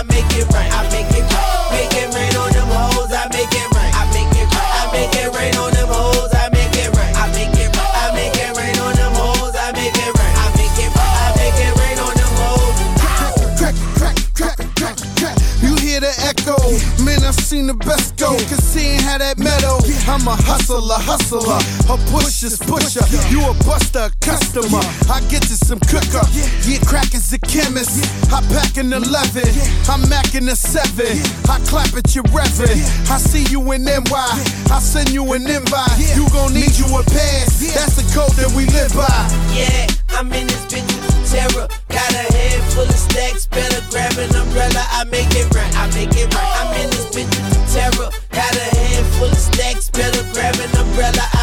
seen 17.53 17.67
the 17.67 17.75
best 17.85 18.17
go, 18.17 18.33
cause 18.49 18.65
seeing 18.65 18.99
how 19.05 19.19
that 19.19 19.37
metal. 19.37 19.77
I'm 20.09 20.25
a 20.25 20.33
hustler, 20.49 20.97
hustler, 21.05 21.61
a 21.93 22.01
pusher's 22.09 22.57
pusher. 22.57 23.05
You 23.29 23.45
a 23.45 23.53
buster, 23.69 24.09
customer. 24.25 24.81
I 25.13 25.21
get 25.29 25.45
you 25.53 25.61
some 25.61 25.77
cooker. 25.85 26.25
Yeah, 26.65 26.81
crack 26.89 27.13
is 27.13 27.29
a 27.37 27.39
chemist. 27.45 28.09
I 28.33 28.41
pack 28.57 28.81
an 28.81 28.97
11. 28.97 29.45
I'm 29.85 30.01
macking 30.09 30.49
a 30.49 30.57
7. 30.57 31.05
I 31.53 31.61
clap 31.69 31.93
at 31.93 32.17
your 32.17 32.25
revving. 32.33 32.81
I 33.13 33.19
see 33.21 33.45
you 33.53 33.61
in 33.73 33.85
NY. 33.85 34.33
I 34.73 34.79
send 34.81 35.13
you 35.13 35.21
an 35.37 35.45
invite. 35.45 36.01
You 36.17 36.25
gon' 36.33 36.55
need 36.57 36.73
you 36.81 36.89
a 36.97 37.05
pass. 37.05 37.61
That's 37.77 38.01
the 38.01 38.07
code 38.17 38.33
that 38.41 38.49
we 38.57 38.65
live 38.73 38.97
by. 38.97 39.13
Yeah, 39.53 39.93
I'm 40.17 40.33
in 40.33 40.49
this 40.49 40.65
bitch 40.73 41.22
terror. 41.33 41.67
Got 41.89 42.13
a 42.13 42.25
head 42.37 42.61
full 42.77 42.85
of 42.85 43.01
stacks. 43.09 43.47
Better 43.47 43.81
grab 43.91 44.13
an 44.21 44.37
umbrella. 44.37 44.85
I 44.93 45.05
make 45.09 45.33
it 45.33 45.49
right. 45.57 45.73
I 45.75 45.89
make 45.97 46.13
it 46.13 46.29
right. 46.35 46.53
I'm 46.61 46.71
in 46.77 46.91
this 46.93 47.09
bitch 47.09 47.53
terror. 47.73 48.13
Got 48.31 48.53
a 48.55 48.69
handful 48.77 49.33
of 49.33 49.37
stacks, 49.41 49.89
better 49.89 50.23
grab 50.33 50.55
an 50.61 50.69
umbrella. 50.77 51.25
I 51.33 51.42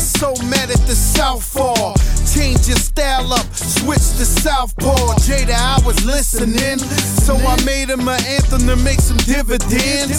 so 0.00 0.34
mad 0.46 0.70
at 0.70 0.80
the 0.86 0.94
Southpaw? 0.94 1.94
Change 2.34 2.68
your 2.68 2.78
style 2.78 3.32
up, 3.32 3.46
switch 3.54 4.06
to 4.18 4.24
Southpaw. 4.24 5.18
Jada, 5.26 5.54
I 5.54 5.80
was 5.84 6.04
listening, 6.04 6.78
so 6.78 7.36
I 7.36 7.56
made 7.64 7.90
him 7.90 8.08
an 8.08 8.22
anthem 8.24 8.66
to 8.68 8.76
make 8.76 9.00
some 9.00 9.18
dividends. 9.18 10.16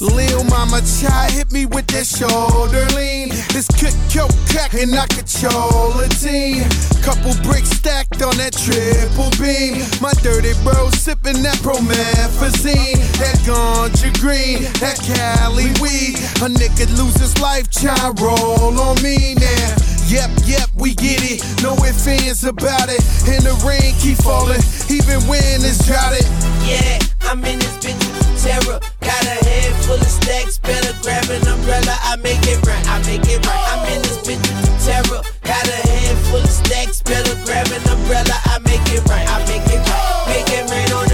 Lil 0.00 0.44
Mama 0.44 0.80
Chai 0.82 1.30
hit 1.30 1.50
me 1.52 1.66
with 1.66 1.86
that 1.88 2.06
shoulder 2.06 2.86
lean. 2.94 3.30
This 3.50 3.66
kick, 3.74 3.94
kill, 4.08 4.28
crack, 4.46 4.74
and 4.74 4.94
I 4.94 5.06
control 5.06 5.98
a 6.00 6.08
team. 6.08 6.62
Couple 7.02 7.34
bricks 7.42 7.70
stacked 7.70 8.22
on 8.22 8.36
that 8.38 8.54
triple 8.54 9.30
beam. 9.42 9.82
My 10.00 10.12
dirty 10.22 10.54
bro 10.62 10.90
sipping 10.90 11.42
that 11.42 11.58
promethazine. 11.66 12.98
That 13.18 13.38
ganja 13.42 14.12
green, 14.20 14.62
that 14.78 14.98
Cali 15.02 15.74
weed. 15.82 16.14
A 16.44 16.48
nigga 16.48 16.86
lose 16.96 17.16
his 17.18 17.38
life 17.40 17.70
try 17.70 18.12
roll 18.20 18.77
on 18.78 19.02
me 19.02 19.34
now. 19.34 19.74
Yep, 20.06 20.30
yep, 20.46 20.68
we 20.74 20.94
get 20.94 21.20
it. 21.20 21.42
No 21.62 21.74
ifs, 21.84 22.06
ands 22.06 22.44
about 22.44 22.88
it. 22.88 23.02
And 23.28 23.44
the 23.44 23.52
rain 23.66 23.92
keep 24.00 24.16
falling, 24.22 24.62
even 24.88 25.20
when 25.28 25.60
it's 25.60 25.84
droughted. 25.84 26.24
Yeah, 26.64 26.96
I'm 27.28 27.44
in 27.44 27.58
this 27.58 27.76
bitch 27.82 28.00
terror. 28.40 28.80
Got 29.02 29.24
a 29.26 29.36
head 29.44 29.74
full 29.84 30.00
of 30.00 30.08
stacks, 30.08 30.58
better 30.58 30.94
grab 31.02 31.28
an 31.28 31.44
umbrella. 31.46 31.92
I 32.08 32.16
make 32.22 32.40
it 32.46 32.64
right, 32.64 32.84
I 32.88 33.02
make 33.04 33.26
it 33.28 33.44
right. 33.44 33.64
I'm 33.74 33.84
in 33.92 34.00
this 34.00 34.18
bitch 34.24 34.40
terror. 34.86 35.20
Got 35.44 35.66
a 35.68 35.78
head 35.84 36.16
full 36.30 36.40
of 36.40 36.48
stacks, 36.48 37.02
better 37.02 37.36
grab 37.44 37.68
an 37.68 37.84
umbrella. 37.90 38.36
I 38.48 38.58
make 38.64 38.86
it 38.94 39.04
right, 39.10 39.28
I 39.28 39.44
make 39.44 39.66
it 39.68 39.82
right. 39.82 40.24
Make 40.32 40.48
it 40.48 40.64
rain 40.70 40.92
on 40.94 41.07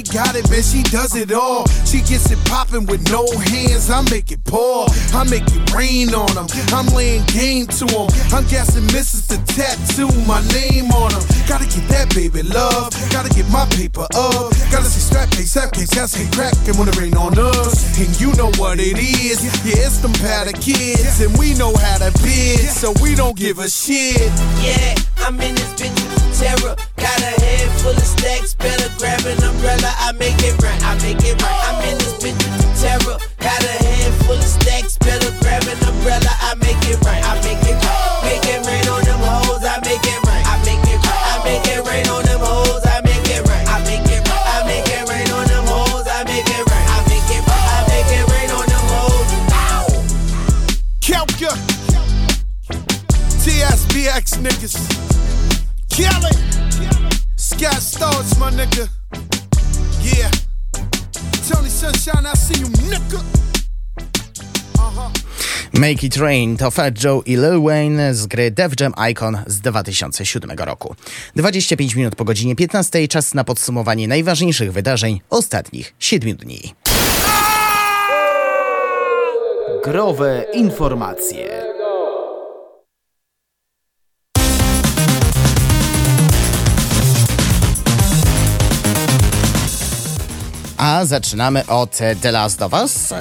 she 0.00 0.16
got 0.16 0.34
it, 0.34 0.48
man, 0.50 0.62
she 0.62 0.82
does 0.84 1.14
it 1.14 1.32
all. 1.32 1.66
She 1.84 1.98
gets 1.98 2.30
it 2.30 2.38
popping 2.46 2.86
with 2.86 3.10
no 3.10 3.26
hands, 3.52 3.90
I 3.90 4.02
make 4.10 4.30
it 4.32 4.42
pour. 4.44 4.86
I 5.12 5.24
make 5.28 5.44
it 5.44 5.72
rain 5.74 6.14
on 6.14 6.32
them, 6.34 6.46
I'm 6.72 6.86
laying 6.94 7.24
game 7.26 7.66
to 7.66 7.84
them. 7.84 8.08
I'm 8.32 8.46
guessing 8.48 8.84
Mrs. 8.94 9.28
the 9.28 9.38
tattoo, 9.52 10.08
my 10.26 10.40
name 10.56 10.90
on 10.92 11.12
them. 11.12 11.22
Gotta 11.46 11.66
get 11.66 11.86
that 11.88 12.14
baby 12.14 12.42
love, 12.42 12.92
gotta 13.10 13.28
get 13.30 13.48
my 13.50 13.66
paper 13.76 14.06
up. 14.14 14.52
Gotta 14.72 14.88
see 14.88 15.00
strap 15.00 15.30
case, 15.30 15.50
strap 15.50 15.72
case, 15.72 15.92
gotta 15.92 16.08
say 16.08 16.26
crack 16.32 16.54
and 16.66 16.78
when 16.78 16.88
it 16.88 16.96
rain 16.96 17.16
on 17.16 17.38
us. 17.38 17.98
And 17.98 18.08
you 18.20 18.32
know 18.34 18.50
what 18.56 18.78
it 18.80 18.96
is, 18.96 19.44
yeah, 19.64 19.84
it's 19.84 19.98
them 19.98 20.12
powder 20.14 20.52
kids. 20.52 21.20
And 21.20 21.36
we 21.36 21.54
know 21.54 21.74
how 21.76 21.98
to 21.98 22.10
bid, 22.22 22.60
so 22.70 22.94
we 23.02 23.14
don't 23.14 23.36
give 23.36 23.58
a 23.58 23.68
shit. 23.68 24.32
Yeah, 24.62 24.94
I'm 25.18 25.40
in 25.40 25.54
this 25.54 25.72
bitch 25.74 26.29
terror. 26.40 26.74
Got 26.96 27.20
a 27.20 27.32
head 27.44 27.68
full 27.84 27.92
of 27.92 28.08
stacks, 28.08 28.54
better 28.54 28.88
grab 28.96 29.20
an 29.28 29.36
umbrella. 29.44 29.92
I 30.00 30.12
make 30.16 30.40
it 30.40 30.56
right, 30.64 30.80
I 30.82 30.96
make 31.04 31.20
it 31.20 31.36
right. 31.36 31.60
I'm 31.68 31.84
in 31.84 32.00
this 32.00 32.16
bitch 32.16 32.40
terror. 32.80 33.20
Got 33.44 33.60
a 33.60 33.74
head 33.84 34.12
full 34.24 34.40
of 34.40 34.48
stacks, 34.48 34.96
better 34.96 35.30
grab 35.44 35.68
an 35.68 35.76
umbrella. 35.84 36.32
I 36.40 36.56
make 36.64 36.80
it 36.88 36.96
right, 37.04 37.20
I 37.20 37.36
make 37.44 37.60
it 37.60 37.76
right. 37.76 38.24
Make 38.24 38.48
it 38.48 38.64
rain 38.64 38.88
on 38.88 39.04
them 39.04 39.20
hoes, 39.20 39.60
I 39.68 39.76
make 39.84 40.00
it 40.00 40.20
right. 40.24 40.44
I 40.48 40.56
make 40.64 40.80
it 40.88 40.96
right, 41.04 41.24
I 41.28 41.44
make 41.44 41.68
it 41.68 41.84
rain 41.84 42.08
on 42.08 42.24
them 42.24 42.40
hoes, 42.40 42.84
I 42.88 43.04
make 43.04 43.28
it 43.28 43.44
right. 43.44 43.66
I 43.68 43.76
make 43.84 44.08
it 44.08 44.24
right, 44.24 44.44
I 44.48 44.64
make 44.64 44.88
it 44.88 45.04
rain 45.12 45.28
on 45.36 45.44
them 45.44 45.68
hoes, 45.68 46.08
I 46.08 46.24
make 46.24 46.48
it 46.48 46.64
right. 46.72 46.88
I 46.88 47.04
make 47.04 47.28
it 47.28 47.44
right, 47.44 47.68
I 47.76 47.84
make 47.92 48.08
it 48.16 48.24
rain 48.32 48.48
on 48.48 48.64
them 48.64 48.86
hoes. 48.88 49.28
Ow! 49.52 49.92
TSBX 53.44 54.40
niggas. 54.40 55.19
Kelly. 56.00 56.32
Scott 57.36 57.82
Storch, 57.82 58.38
my 58.38 58.50
nigga. 58.50 58.88
Yeah. 60.02 60.30
Tony 61.48 61.68
Sunshine, 61.68 62.26
I 62.26 62.36
see 62.36 62.60
you, 62.60 62.68
nigga. 62.88 63.20
Uh-huh. 64.78 65.10
Make 65.72 66.04
It 66.04 66.16
Rain 66.16 66.56
to 66.56 66.70
Fat 66.70 66.94
Joe 67.04 67.22
i 67.26 67.36
Lil 67.36 67.62
Wayne 67.62 68.14
z 68.14 68.26
gry 68.26 68.50
Def 68.50 68.72
Jam 68.80 68.94
Icon 69.10 69.38
z 69.46 69.60
2007 69.60 70.50
roku. 70.58 70.94
25 71.36 71.94
minut 71.94 72.16
po 72.16 72.24
godzinie 72.24 72.56
15 72.56 73.08
czas 73.08 73.34
na 73.34 73.44
podsumowanie 73.44 74.08
najważniejszych 74.08 74.72
wydarzeń 74.72 75.20
ostatnich 75.30 75.94
7 75.98 76.36
dni. 76.36 76.74
Growe 79.84 80.44
informacje. 80.52 81.69
A 90.80 91.04
zaczynamy 91.04 91.66
od 91.66 91.98
The 92.20 92.32
Last 92.32 92.62
of 92.62 92.72
Us 92.72 93.12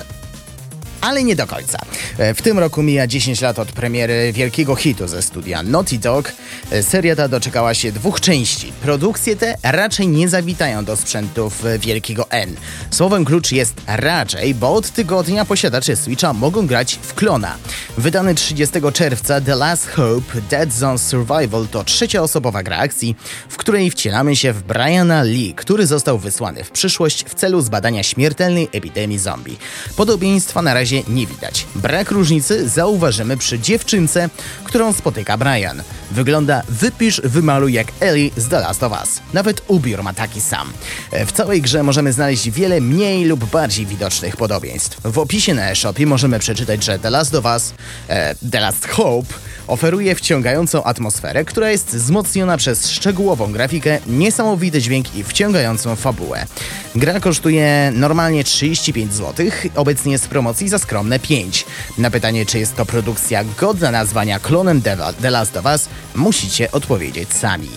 ale 1.02 1.24
nie 1.24 1.36
do 1.36 1.48
końca. 1.48 1.80
E, 2.18 2.34
w 2.34 2.42
tym 2.42 2.60
roku 2.60 2.84
mija 2.84 3.08
10 3.08 3.42
lat 3.42 3.60
od 3.60 3.72
premiery 3.72 4.34
wielkiego 4.34 4.76
hitu 4.76 5.08
ze 5.08 5.22
studia 5.22 5.64
Naughty 5.64 5.98
Dog. 5.98 6.32
E, 6.72 6.84
seria 6.84 7.16
ta 7.16 7.28
doczekała 7.28 7.74
się 7.74 7.92
dwóch 7.92 8.22
części. 8.22 8.74
Produkcje 8.82 9.36
te 9.36 9.56
raczej 9.64 10.08
nie 10.08 10.30
zawitają 10.30 10.86
do 10.86 10.98
sprzętów 10.98 11.64
wielkiego 11.80 12.32
N. 12.32 12.56
Słowem 12.92 13.26
klucz 13.26 13.52
jest 13.52 13.74
raczej, 13.88 14.56
bo 14.56 14.74
od 14.74 14.92
tygodnia 14.92 15.46
posiadacze 15.46 15.96
Switcha 15.96 16.34
mogą 16.34 16.68
grać 16.68 17.00
w 17.02 17.14
klona. 17.14 17.56
Wydany 17.98 18.36
30 18.36 18.76
czerwca 18.94 19.42
The 19.42 19.56
Last 19.56 19.90
Hope 19.90 20.42
Dead 20.50 20.74
Zone 20.74 20.98
Survival 20.98 21.68
to 21.72 21.84
trzecioosobowa 21.84 22.64
gra 22.64 22.78
akcji, 22.78 23.16
w 23.50 23.58
której 23.58 23.92
wcielamy 23.92 24.36
się 24.36 24.54
w 24.54 24.64
Briana 24.64 25.24
Lee, 25.24 25.54
który 25.54 25.88
został 25.88 26.20
wysłany 26.20 26.64
w 26.64 26.72
przyszłość 26.72 27.26
w 27.26 27.34
celu 27.34 27.62
zbadania 27.62 28.04
śmiertelnej 28.04 28.70
epidemii 28.72 29.20
zombie. 29.20 29.58
Podobieństwa 29.96 30.62
na 30.62 30.74
razie 30.74 30.89
razie 30.90 31.04
nie 31.08 31.28
widać. 31.28 31.66
Brak 31.76 32.12
różnicy 32.12 32.70
zauważymy 32.70 33.38
przy 33.38 33.60
dziewczynce, 33.60 34.30
którą 34.64 34.94
spotyka 34.94 35.38
Brian. 35.38 35.84
Wygląda 36.12 36.64
wypisz, 36.70 37.22
wymaluj 37.24 37.74
jak 37.74 37.88
Ellie 38.00 38.32
z 38.38 38.48
The 38.48 38.60
Last 38.60 38.84
of 38.84 38.92
Us. 38.92 39.20
Nawet 39.34 39.62
ubiór 39.68 40.04
ma 40.04 40.14
taki 40.14 40.42
sam. 40.42 40.74
W 41.12 41.32
całej 41.32 41.62
grze 41.62 41.84
możemy 41.84 42.14
znaleźć 42.14 42.50
wiele 42.50 42.82
mniej 42.82 43.26
lub 43.26 43.46
bardziej 43.46 43.86
widocznych 43.86 44.38
podobieństw. 44.38 45.02
W 45.04 45.20
opisie 45.20 45.54
na 45.54 45.72
e-shopie 45.72 46.06
możemy 46.06 46.40
przeczytać, 46.40 46.84
że 46.84 47.00
The 47.00 47.10
Last 47.10 47.36
of 47.36 47.46
Us, 47.46 47.74
e, 48.08 48.36
The 48.52 48.60
Last 48.60 48.88
Hope 48.88 49.34
oferuje 49.70 50.16
wciągającą 50.16 50.84
atmosferę, 50.84 51.46
która 51.46 51.72
jest 51.72 51.88
wzmocniona 51.88 52.58
przez 52.58 52.92
szczegółową 52.92 53.52
grafikę, 53.52 54.00
niesamowity 54.08 54.82
dźwięk 54.82 55.16
i 55.16 55.24
wciągającą 55.24 55.96
fabułę. 55.96 56.46
Gra 56.96 57.20
kosztuje 57.20 57.92
normalnie 57.96 58.44
35 58.44 59.14
zł, 59.14 59.46
obecnie 59.76 60.12
jest 60.12 60.26
w 60.26 60.30
promocji 60.30 60.70
za 60.70 60.80
skromne 60.80 61.20
5. 61.20 61.66
Na 61.98 62.12
pytanie, 62.12 62.46
czy 62.46 62.60
jest 62.60 62.76
to 62.76 62.86
produkcja 62.86 63.44
godna 63.44 63.92
nazwania 63.92 64.40
klonem 64.40 64.82
The 65.22 65.30
Last 65.30 65.58
of 65.58 65.66
Us, 65.66 65.90
musicie 66.16 66.72
odpowiedzieć 66.72 67.34
sami. 67.34 67.70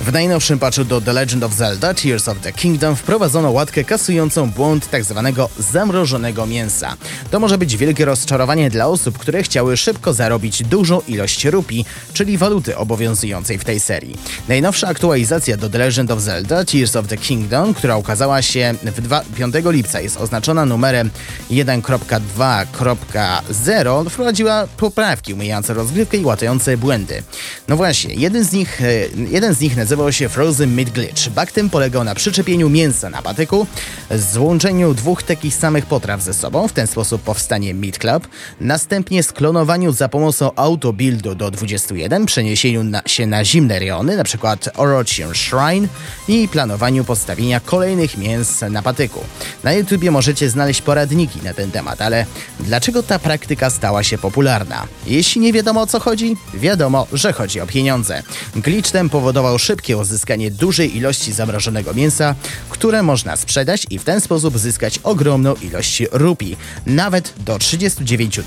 W 0.00 0.12
najnowszym 0.12 0.58
patchu 0.58 0.84
do 0.84 1.00
The 1.00 1.12
Legend 1.12 1.44
of 1.44 1.52
Zelda 1.52 1.94
Tears 1.94 2.28
of 2.28 2.40
the 2.40 2.52
Kingdom 2.52 2.96
wprowadzono 2.96 3.50
łatkę 3.50 3.84
kasującą 3.84 4.50
błąd 4.50 4.86
tzw. 4.86 5.32
Tak 5.36 5.64
zamrożonego 5.64 6.46
mięsa. 6.46 6.96
To 7.30 7.40
może 7.40 7.58
być 7.58 7.76
wielkie 7.76 8.04
rozczarowanie 8.04 8.70
dla 8.70 8.86
osób, 8.86 9.18
które 9.18 9.42
chciały 9.42 9.76
szybko 9.76 10.12
zarobić 10.12 10.62
dużą 10.62 11.00
ilość 11.08 11.44
rupi, 11.44 11.84
czyli 12.12 12.38
waluty 12.38 12.76
obowiązującej 12.76 13.58
w 13.58 13.64
tej 13.64 13.80
serii. 13.80 14.16
Najnowsza 14.48 14.88
aktualizacja 14.88 15.56
do 15.56 15.70
The 15.70 15.78
Legend 15.78 16.10
of 16.10 16.20
Zelda 16.20 16.64
Tears 16.64 16.96
of 16.96 17.06
the 17.06 17.16
Kingdom, 17.16 17.74
która 17.74 17.96
ukazała 17.96 18.42
się 18.42 18.74
w 18.82 19.00
2, 19.00 19.22
5 19.36 19.54
lipca, 19.64 20.00
jest 20.00 20.16
oznaczona 20.16 20.66
numerem 20.66 21.10
1.2.0, 21.50 24.10
wprowadziła 24.10 24.66
poprawki 24.76 25.34
umijające 25.34 25.74
rozgrywkę 25.74 26.16
i 26.16 26.24
łatające 26.24 26.76
błędy. 26.76 27.22
No 27.68 27.76
właśnie, 27.76 28.14
jeden 28.14 28.44
z 28.44 28.52
nich, 28.52 28.82
e, 28.82 28.84
jeden 29.30 29.54
z 29.54 29.60
nich 29.60 29.76
nazywał 29.90 30.12
się 30.12 30.28
Frozen 30.28 30.74
Meat 30.74 30.90
Glitch. 30.90 31.28
Bug 31.28 31.52
tym 31.52 31.70
polegał 31.70 32.04
na 32.04 32.14
przyczepieniu 32.14 32.68
mięsa 32.68 33.10
na 33.10 33.22
patyku, 33.22 33.66
złączeniu 34.10 34.94
dwóch 34.94 35.22
takich 35.22 35.54
samych 35.54 35.86
potraw 35.86 36.22
ze 36.22 36.34
sobą, 36.34 36.68
w 36.68 36.72
ten 36.72 36.86
sposób 36.86 37.22
powstanie 37.22 37.74
Meat 37.74 37.98
Club, 37.98 38.28
następnie 38.60 39.22
sklonowaniu 39.22 39.92
za 39.92 40.08
pomocą 40.08 40.50
autobuildu 40.56 41.34
do 41.34 41.50
21, 41.50 42.26
przeniesieniu 42.26 42.84
na, 42.84 43.02
się 43.06 43.26
na 43.26 43.44
zimne 43.44 43.78
rejony, 43.78 44.12
np. 44.12 44.56
Orochian 44.76 45.34
Shrine 45.34 45.88
i 46.28 46.48
planowaniu 46.48 47.04
postawienia 47.04 47.60
kolejnych 47.60 48.18
mięs 48.18 48.60
na 48.70 48.82
patyku. 48.82 49.20
Na 49.64 49.72
YouTubie 49.72 50.10
możecie 50.10 50.50
znaleźć 50.50 50.82
poradniki 50.82 51.42
na 51.42 51.54
ten 51.54 51.70
temat, 51.70 52.02
ale 52.02 52.26
dlaczego 52.60 53.02
ta 53.02 53.18
praktyka 53.18 53.70
stała 53.70 54.02
się 54.02 54.18
popularna? 54.18 54.86
Jeśli 55.06 55.40
nie 55.40 55.52
wiadomo 55.52 55.80
o 55.80 55.86
co 55.86 56.00
chodzi, 56.00 56.36
wiadomo, 56.54 57.06
że 57.12 57.32
chodzi 57.32 57.60
o 57.60 57.66
pieniądze. 57.66 58.22
Glitch 58.56 58.90
ten 58.90 59.08
powodował 59.08 59.58
szybkie 59.58 59.79
szybkie 59.80 59.96
uzyskanie 59.96 60.50
dużej 60.50 60.96
ilości 60.96 61.32
zamrożonego 61.32 61.94
mięsa, 61.94 62.34
które 62.70 63.02
można 63.02 63.36
sprzedać 63.36 63.86
i 63.90 63.98
w 63.98 64.04
ten 64.04 64.20
sposób 64.20 64.58
zyskać 64.58 64.98
ogromną 65.02 65.54
ilość 65.54 66.02
rupi, 66.12 66.56
nawet 66.86 67.34
do 67.38 67.58
39 67.58 68.40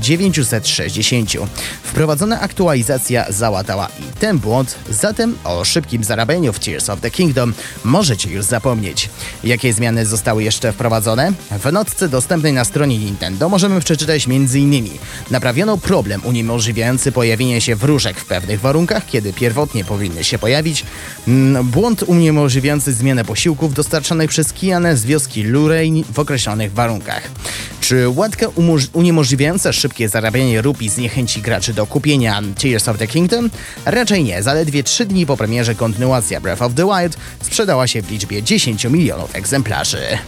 960. 0.00 1.32
Wprowadzona 1.82 2.40
aktualizacja 2.40 3.26
załatała 3.28 3.88
i 4.00 4.18
ten 4.18 4.38
błąd, 4.38 4.74
zatem 4.90 5.36
o 5.44 5.64
szybkim 5.64 6.04
zarabianiu 6.04 6.52
w 6.52 6.58
Tears 6.58 6.90
of 6.90 7.00
the 7.00 7.10
Kingdom 7.10 7.54
możecie 7.84 8.30
już 8.30 8.44
zapomnieć. 8.44 9.10
Jakie 9.44 9.72
zmiany 9.72 10.06
zostały 10.06 10.44
jeszcze 10.44 10.72
wprowadzone? 10.72 11.32
W 11.64 11.72
notce 11.72 12.08
dostępnej 12.08 12.52
na 12.52 12.64
stronie 12.64 12.98
Nintendo 12.98 13.48
możemy 13.48 13.80
przeczytać 13.80 14.26
m.in. 14.26 14.88
naprawiono 15.30 15.78
problem 15.78 16.20
uniemożliwiający 16.24 17.12
pojawienie 17.12 17.60
się 17.60 17.76
wróżek 17.76 18.20
w 18.20 18.24
pewnych 18.24 18.60
warunkach, 18.60 19.06
kiedy 19.06 19.32
pierwotnie 19.32 19.84
powinny 19.84 20.24
się 20.24 20.38
pojawić, 20.38 20.65
pojawić. 20.66 20.84
Mm, 21.28 21.66
błąd 21.66 22.02
uniemożliwiający 22.02 22.92
zmianę 22.92 23.24
posiłków 23.24 23.74
dostarczanych 23.74 24.30
przez 24.30 24.52
Kianę 24.52 24.96
z 24.96 25.04
wioski 25.04 25.42
Lurej 25.42 26.04
w 26.12 26.18
określonych 26.18 26.72
warunkach. 26.72 27.22
Czy 27.80 28.08
łatka 28.08 28.46
uniemożliwiająca 28.92 29.72
szybkie 29.72 30.08
zarabianie 30.08 30.62
rupi 30.62 30.88
zniechęci 30.88 31.42
graczy 31.42 31.74
do 31.74 31.86
kupienia 31.86 32.42
Tears 32.60 32.88
of 32.88 32.98
the 32.98 33.06
Kingdom? 33.06 33.50
Raczej 33.84 34.24
nie. 34.24 34.42
Zaledwie 34.42 34.82
3 34.82 35.06
dni 35.06 35.26
po 35.26 35.36
premierze 35.36 35.74
kontynuacja 35.74 36.40
Breath 36.40 36.62
of 36.62 36.74
the 36.74 36.84
Wild 36.84 37.16
sprzedała 37.42 37.86
się 37.86 38.02
w 38.02 38.10
liczbie 38.10 38.42
10 38.42 38.84
milionów 38.84 39.36
egzemplarzy. 39.36 40.18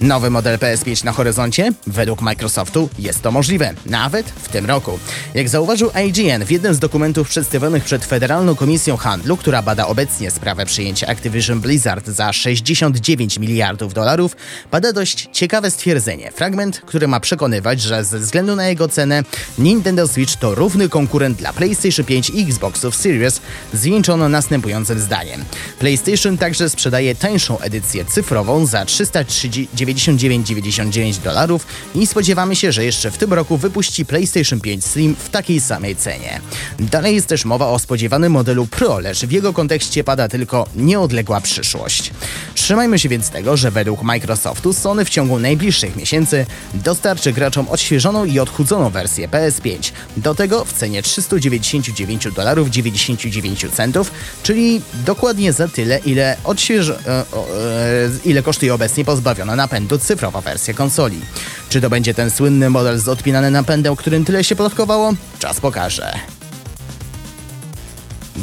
Nowy 0.00 0.30
model 0.30 0.58
PS5 0.58 1.04
na 1.04 1.12
horyzoncie? 1.12 1.72
Według 1.86 2.22
Microsoftu 2.22 2.88
jest 2.98 3.22
to 3.22 3.32
możliwe, 3.32 3.74
nawet 3.86 4.26
w 4.26 4.48
tym 4.48 4.66
roku. 4.66 4.98
Jak 5.34 5.48
zauważył 5.48 5.90
IGN 6.06 6.44
w 6.44 6.50
jednym 6.50 6.74
z 6.74 6.78
dokumentów 6.78 7.28
przedstawionych 7.28 7.84
przed 7.84 8.04
Federalną 8.04 8.56
Komisją 8.56 8.96
Handlu, 8.96 9.36
która 9.36 9.62
bada 9.62 9.86
obecnie 9.86 10.30
sprawę 10.30 10.66
przyjęcia 10.66 11.06
Activision 11.06 11.60
Blizzard 11.60 12.06
za 12.06 12.32
69 12.32 13.38
miliardów 13.38 13.94
dolarów, 13.94 14.36
pada 14.70 14.92
dość 14.92 15.28
ciekawe 15.32 15.70
stwierdzenie. 15.70 16.32
Fragment, 16.32 16.80
który 16.86 17.08
ma 17.08 17.20
przekonywać, 17.20 17.80
że 17.80 18.04
ze 18.04 18.18
względu 18.18 18.56
na 18.56 18.68
jego 18.68 18.88
cenę 18.88 19.22
Nintendo 19.58 20.08
Switch 20.08 20.36
to 20.36 20.54
równy 20.54 20.88
konkurent 20.88 21.38
dla 21.38 21.52
PlayStation 21.52 22.04
5 22.04 22.30
i 22.30 22.42
Xboxów 22.42 22.96
Series, 22.96 23.40
zwieńczono 23.74 24.28
następującym 24.28 25.00
zdaniem. 25.00 25.44
PlayStation 25.78 26.38
także 26.38 26.70
sprzedaje 26.70 27.14
tańszą 27.14 27.58
edycję 27.58 28.04
cyfrową 28.04 28.66
za 28.66 28.84
339 28.84 29.89
99,99 29.94 31.18
dolarów 31.18 31.66
i 31.94 32.06
spodziewamy 32.06 32.56
się, 32.56 32.72
że 32.72 32.84
jeszcze 32.84 33.10
w 33.10 33.18
tym 33.18 33.32
roku 33.32 33.56
wypuści 33.56 34.06
PlayStation 34.06 34.60
5 34.60 34.84
Slim 34.84 35.16
w 35.18 35.28
takiej 35.28 35.60
samej 35.60 35.96
cenie. 35.96 36.40
Dalej 36.78 37.14
jest 37.14 37.26
też 37.26 37.44
mowa 37.44 37.68
o 37.68 37.78
spodziewanym 37.78 38.32
modelu 38.32 38.66
Pro, 38.66 38.98
lecz 38.98 39.26
w 39.26 39.30
jego 39.30 39.52
kontekście 39.52 40.04
pada 40.04 40.28
tylko 40.28 40.66
nieodległa 40.76 41.40
przyszłość. 41.40 42.10
Trzymajmy 42.54 42.98
się 42.98 43.08
więc 43.08 43.30
tego, 43.30 43.56
że 43.56 43.70
według 43.70 44.02
Microsoftu 44.02 44.72
Sony 44.72 45.04
w 45.04 45.10
ciągu 45.10 45.38
najbliższych 45.38 45.96
miesięcy 45.96 46.46
dostarczy 46.74 47.32
graczom 47.32 47.68
odświeżoną 47.68 48.24
i 48.24 48.38
odchudzoną 48.38 48.90
wersję 48.90 49.28
PS5. 49.28 49.92
Do 50.16 50.34
tego 50.34 50.64
w 50.64 50.72
cenie 50.72 51.02
399 51.02 52.28
dolarów 52.36 52.70
99 52.70 53.66
centów, 53.72 54.10
czyli 54.42 54.80
dokładnie 55.06 55.52
za 55.52 55.68
tyle, 55.68 55.98
ile, 55.98 56.36
odśwież... 56.44 56.88
E, 56.88 56.96
e, 57.08 57.24
ile 58.24 58.42
kosztuje 58.42 58.74
obecnie 58.74 59.04
pozbawiona 59.04 59.56
napędu 59.56 59.79
napędu 59.80 59.98
cyfrowa 59.98 60.40
wersja 60.40 60.74
konsoli. 60.74 61.20
Czy 61.68 61.80
to 61.80 61.90
będzie 61.90 62.14
ten 62.14 62.30
słynny 62.30 62.70
model 62.70 62.98
z 62.98 63.08
odpinanym 63.08 63.52
napędem, 63.52 63.92
o 63.92 63.96
którym 63.96 64.24
tyle 64.24 64.44
się 64.44 64.56
plotkowało? 64.56 65.14
Czas 65.38 65.60
pokaże. 65.60 66.12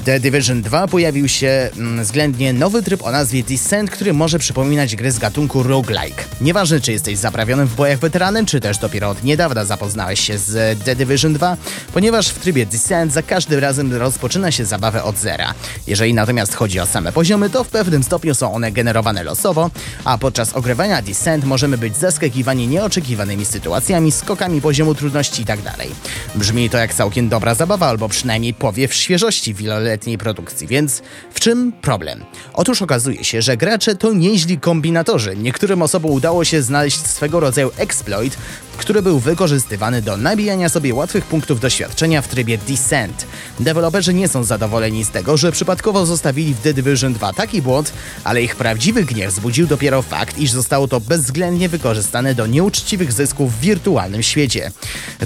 The 0.06 0.20
Division 0.20 0.62
2 0.62 0.88
pojawił 0.88 1.28
się 1.28 1.70
mm, 1.78 2.04
względnie 2.04 2.54
nowy 2.54 2.84
tryb 2.84 3.04
o 3.04 3.12
nazwie 3.12 3.44
Descent, 3.44 3.92
który 3.92 4.14
może 4.14 4.40
przypominać 4.40 4.96
gry 4.96 5.12
z 5.12 5.20
gatunku 5.20 5.64
roguelike. 5.64 6.24
Nieważne, 6.42 6.82
czy 6.82 6.92
jesteś 6.92 7.18
zaprawionym 7.18 7.68
w 7.68 7.76
bojach 7.76 8.00
weteranem, 8.00 8.46
czy 8.46 8.60
też 8.60 8.78
dopiero 8.78 9.10
od 9.10 9.24
niedawna 9.24 9.66
zapoznałeś 9.66 10.20
się 10.20 10.38
z 10.38 10.84
The 10.84 10.96
Division 10.96 11.34
2, 11.34 11.58
ponieważ 11.94 12.30
w 12.30 12.40
trybie 12.40 12.66
Descent 12.66 13.14
za 13.14 13.22
każdym 13.22 13.60
razem 13.60 13.94
rozpoczyna 13.94 14.52
się 14.52 14.66
zabawę 14.66 15.04
od 15.04 15.18
zera. 15.18 15.54
Jeżeli 15.88 16.14
natomiast 16.14 16.56
chodzi 16.56 16.80
o 16.80 16.86
same 16.86 17.12
poziomy, 17.12 17.50
to 17.50 17.64
w 17.64 17.68
pewnym 17.68 18.04
stopniu 18.04 18.36
są 18.36 18.54
one 18.54 18.72
generowane 18.72 19.24
losowo, 19.24 19.70
a 20.04 20.18
podczas 20.18 20.54
ogrywania 20.54 21.02
Descent 21.02 21.46
możemy 21.46 21.78
być 21.78 21.98
zaskakiwani 21.98 22.68
nieoczekiwanymi 22.68 23.46
sytuacjami, 23.46 24.12
skokami 24.12 24.62
poziomu 24.62 24.96
trudności 24.96 25.42
itd. 25.42 25.72
Tak 25.78 25.88
Brzmi 26.36 26.70
to 26.70 26.78
jak 26.78 26.94
całkiem 26.94 27.30
dobra 27.30 27.56
zabawa, 27.56 27.88
albo 27.88 28.10
przynajmniej 28.10 28.54
powiew 28.54 28.94
świeżości 28.94 29.54
wieloletniej 29.88 30.18
produkcji, 30.18 30.68
więc 30.68 31.02
w 31.34 31.40
czym 31.40 31.72
problem? 31.72 32.26
Otóż 32.54 32.82
okazuje 32.82 33.24
się, 33.24 33.42
że 33.42 33.58
gracze 33.58 33.96
to 33.96 34.14
nieźli 34.14 34.58
kombinatorzy. 34.58 35.36
Niektórym 35.36 35.82
osobom 35.82 36.12
udało 36.12 36.44
się 36.44 36.62
znaleźć 36.62 37.06
swego 37.06 37.40
rodzaju 37.40 37.72
exploit, 37.78 38.38
który 38.78 39.02
był 39.02 39.20
wykorzystywany 39.20 40.02
do 40.02 40.18
nabijania 40.18 40.70
sobie 40.70 40.94
łatwych 40.94 41.26
punktów 41.26 41.60
doświadczenia 41.60 42.22
w 42.22 42.28
trybie 42.28 42.58
Descent. 42.58 43.26
Deweloperzy 43.60 44.14
nie 44.14 44.28
są 44.28 44.44
zadowoleni 44.44 45.06
z 45.06 45.10
tego, 45.10 45.38
że 45.38 45.52
przypadkowo 45.52 46.06
zostawili 46.06 46.54
w 46.54 46.62
The 46.62 46.74
Division 46.74 47.14
2 47.14 47.34
taki 47.34 47.62
błąd, 47.62 47.94
ale 48.24 48.42
ich 48.42 48.56
prawdziwy 48.56 49.04
gniew 49.04 49.34
wzbudził 49.34 49.68
dopiero 49.68 50.02
fakt, 50.02 50.38
iż 50.40 50.52
zostało 50.52 50.88
to 50.88 51.00
bezwzględnie 51.00 51.70
wykorzystane 51.70 52.36
do 52.36 52.48
nieuczciwych 52.48 53.12
zysków 53.12 53.54
w 53.54 53.60
wirtualnym 53.60 54.24
świecie. 54.24 54.72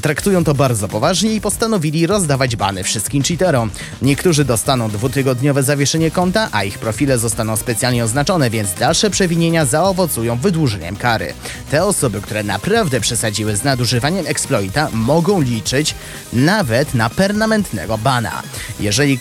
Traktują 0.02 0.44
to 0.44 0.54
bardzo 0.54 0.88
poważnie 0.88 1.34
i 1.34 1.42
postanowili 1.42 2.08
rozdawać 2.08 2.56
bany 2.56 2.84
wszystkim 2.84 3.24
cheaterom. 3.24 3.72
Niektórzy 4.02 4.46
dostaną 4.52 4.90
dwutygodniowe 4.90 5.64
zawieszenie 5.64 6.12
konta, 6.12 6.50
a 6.52 6.64
ich 6.64 6.80
profile 6.80 7.18
zostaną 7.18 7.58
specjalnie 7.58 8.04
oznaczone, 8.04 8.50
więc 8.50 8.74
dalsze 8.74 9.10
przewinienia 9.10 9.66
zaowocują 9.66 10.38
wydłużeniem 10.38 10.96
kary. 10.96 11.34
Te 11.70 11.86
osoby, 11.86 12.22
które 12.22 12.44
naprawdę 12.44 13.02
przesadziły 13.02 13.56
z 13.56 13.64
nadużywaniem 13.64 14.28
exploita, 14.28 14.88
mogą 14.94 15.42
liczyć 15.42 15.96
nawet 16.34 16.94
na 16.94 17.10
permanentnego 17.10 17.98
bana. 17.98 18.44
Jeżeli 18.80 19.20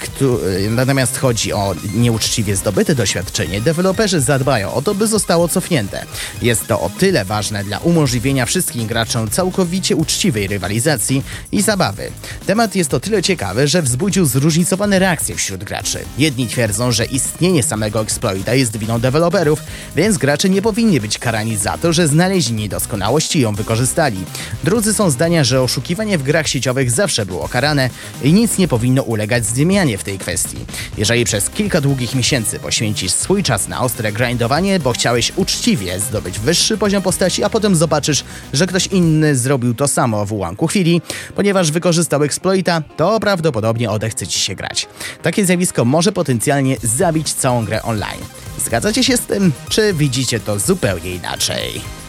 natomiast 0.70 1.18
chodzi 1.18 1.52
o 1.52 1.74
nieuczciwie 1.94 2.56
zdobyte 2.56 2.94
doświadczenie, 2.94 3.60
deweloperzy 3.60 4.20
zadbają 4.20 4.74
o 4.74 4.82
to, 4.82 4.94
by 4.94 5.06
zostało 5.06 5.48
cofnięte. 5.48 6.04
Jest 6.42 6.66
to 6.66 6.80
o 6.80 6.90
tyle 6.98 7.24
ważne 7.24 7.64
dla 7.64 7.78
umożliwienia 7.78 8.46
wszystkim 8.46 8.86
graczom 8.86 9.30
całkowicie 9.30 9.96
uczciwej 9.96 10.46
rywalizacji 10.46 11.22
i 11.52 11.62
zabawy. 11.62 12.10
Temat 12.46 12.76
jest 12.76 12.94
o 12.94 13.00
tyle 13.00 13.22
ciekawy, 13.22 13.68
że 13.68 13.82
wzbudził 13.82 14.24
zróżnicowane 14.24 14.98
reakcje 14.98 15.09
wśród 15.16 15.64
graczy. 15.64 16.04
Jedni 16.18 16.46
twierdzą, 16.46 16.92
że 16.92 17.04
istnienie 17.04 17.62
samego 17.62 18.00
exploita 18.00 18.54
jest 18.54 18.76
winą 18.76 19.00
deweloperów, 19.00 19.62
więc 19.96 20.18
gracze 20.18 20.48
nie 20.48 20.62
powinni 20.62 21.00
być 21.00 21.18
karani 21.18 21.56
za 21.56 21.78
to, 21.78 21.92
że 21.92 22.08
znaleźli 22.08 22.54
niedoskonałość 22.54 23.36
i 23.36 23.40
ją 23.40 23.54
wykorzystali. 23.54 24.24
Drudzy 24.64 24.94
są 24.94 25.10
zdania, 25.10 25.44
że 25.44 25.62
oszukiwanie 25.62 26.18
w 26.18 26.22
grach 26.22 26.48
sieciowych 26.48 26.90
zawsze 26.90 27.26
było 27.26 27.48
karane 27.48 27.90
i 28.22 28.32
nic 28.32 28.58
nie 28.58 28.68
powinno 28.68 29.02
ulegać 29.02 29.46
zmianie 29.46 29.98
w 29.98 30.04
tej 30.04 30.18
kwestii. 30.18 30.56
Jeżeli 30.98 31.24
przez 31.24 31.50
kilka 31.50 31.80
długich 31.80 32.14
miesięcy 32.14 32.58
poświęcisz 32.58 33.12
swój 33.12 33.42
czas 33.42 33.68
na 33.68 33.80
ostre 33.80 34.12
grindowanie, 34.12 34.80
bo 34.80 34.92
chciałeś 34.92 35.32
uczciwie 35.36 36.00
zdobyć 36.00 36.38
wyższy 36.38 36.78
poziom 36.78 37.02
postaci, 37.02 37.44
a 37.44 37.50
potem 37.50 37.76
zobaczysz, 37.76 38.24
że 38.52 38.66
ktoś 38.66 38.86
inny 38.86 39.36
zrobił 39.36 39.74
to 39.74 39.88
samo 39.88 40.26
w 40.26 40.32
ułamku 40.32 40.66
chwili, 40.66 41.02
ponieważ 41.34 41.70
wykorzystał 41.70 42.24
exploita, 42.24 42.82
to 42.96 43.20
prawdopodobnie 43.20 43.90
odechce 43.90 44.26
ci 44.26 44.38
się 44.38 44.54
grać. 44.54 44.88
Takie 45.22 45.46
zjawisko 45.46 45.84
może 45.84 46.12
potencjalnie 46.12 46.76
zabić 46.82 47.32
całą 47.32 47.64
grę 47.64 47.82
online. 47.82 48.20
Zgadzacie 48.64 49.04
się 49.04 49.16
z 49.16 49.20
tym, 49.20 49.52
czy 49.68 49.94
widzicie 49.94 50.40
to 50.40 50.58
zupełnie 50.58 51.14
inaczej? 51.14 51.99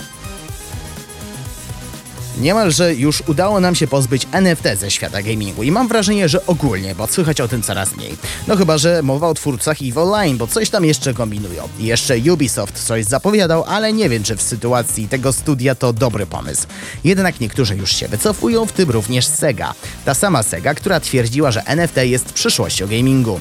Niemalże 2.37 2.95
już 2.95 3.23
udało 3.27 3.59
nam 3.59 3.75
się 3.75 3.87
pozbyć 3.87 4.27
NFT 4.31 4.63
ze 4.79 4.91
świata 4.91 5.21
gamingu 5.21 5.63
i 5.63 5.71
mam 5.71 5.87
wrażenie, 5.87 6.29
że 6.29 6.45
ogólnie, 6.45 6.95
bo 6.95 7.07
słychać 7.07 7.41
o 7.41 7.47
tym 7.47 7.61
coraz 7.61 7.95
mniej. 7.95 8.17
No 8.47 8.55
chyba, 8.55 8.77
że 8.77 9.03
mowa 9.03 9.27
o 9.27 9.33
twórcach 9.33 9.77
EVE 9.81 10.01
Online, 10.01 10.37
bo 10.37 10.47
coś 10.47 10.69
tam 10.69 10.85
jeszcze 10.85 11.13
kombinują. 11.13 11.63
Jeszcze 11.79 12.17
Ubisoft 12.33 12.83
coś 12.83 13.05
zapowiadał, 13.05 13.63
ale 13.63 13.93
nie 13.93 14.09
wiem, 14.09 14.23
czy 14.23 14.35
w 14.35 14.41
sytuacji 14.41 15.07
tego 15.07 15.33
studia 15.33 15.75
to 15.75 15.93
dobry 15.93 16.25
pomysł. 16.25 16.67
Jednak 17.03 17.39
niektórzy 17.39 17.75
już 17.75 17.95
się 17.95 18.07
wycofują, 18.07 18.65
w 18.65 18.71
tym 18.71 18.89
również 18.89 19.27
Sega. 19.27 19.73
Ta 20.05 20.13
sama 20.13 20.43
Sega, 20.43 20.73
która 20.73 20.99
twierdziła, 20.99 21.51
że 21.51 21.63
NFT 21.65 21.97
jest 21.97 22.33
przyszłością 22.33 22.87
gamingu. 22.87 23.39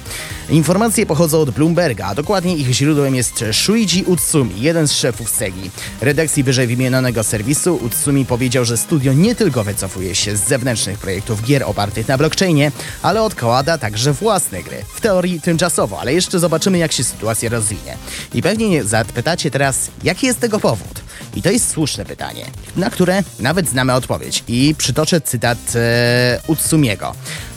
Informacje 0.50 1.06
pochodzą 1.06 1.40
od 1.40 1.50
Bloomberga, 1.50 2.06
a 2.06 2.14
dokładnie 2.14 2.56
ich 2.56 2.70
źródłem 2.72 3.14
jest 3.14 3.44
Shuichi 3.52 4.04
Utsumi, 4.04 4.60
jeden 4.60 4.88
z 4.88 4.92
szefów 4.92 5.30
Segi. 5.30 5.70
Redakcji 6.00 6.44
wyżej 6.44 6.66
wymienionego 6.66 7.24
serwisu 7.24 7.76
Utsumi 7.82 8.26
powiedział, 8.26 8.64
że 8.64 8.79
studio 8.80 9.12
nie 9.12 9.34
tylko 9.34 9.64
wycofuje 9.64 10.14
się 10.14 10.36
z 10.36 10.48
zewnętrznych 10.48 10.98
projektów 10.98 11.42
gier 11.42 11.62
opartych 11.62 12.08
na 12.08 12.18
blockchainie, 12.18 12.72
ale 13.02 13.22
odkłada 13.22 13.78
także 13.78 14.12
własne 14.12 14.62
gry. 14.62 14.84
W 14.94 15.00
teorii 15.00 15.40
tymczasowo, 15.40 16.00
ale 16.00 16.14
jeszcze 16.14 16.38
zobaczymy 16.38 16.78
jak 16.78 16.92
się 16.92 17.04
sytuacja 17.04 17.50
rozwinie. 17.50 17.96
I 18.34 18.42
pewnie 18.42 18.84
zapytacie 18.84 19.50
teraz, 19.50 19.90
jaki 20.04 20.26
jest 20.26 20.40
tego 20.40 20.60
powód? 20.60 21.00
I 21.34 21.42
to 21.42 21.50
jest 21.50 21.70
słuszne 21.70 22.04
pytanie, 22.04 22.46
na 22.76 22.90
które 22.90 23.22
nawet 23.40 23.68
znamy 23.68 23.92
odpowiedź. 23.92 24.44
I 24.48 24.74
przytoczę 24.78 25.20
cytat 25.20 25.58
e, 25.74 26.40
Utsumiego. 26.46 27.14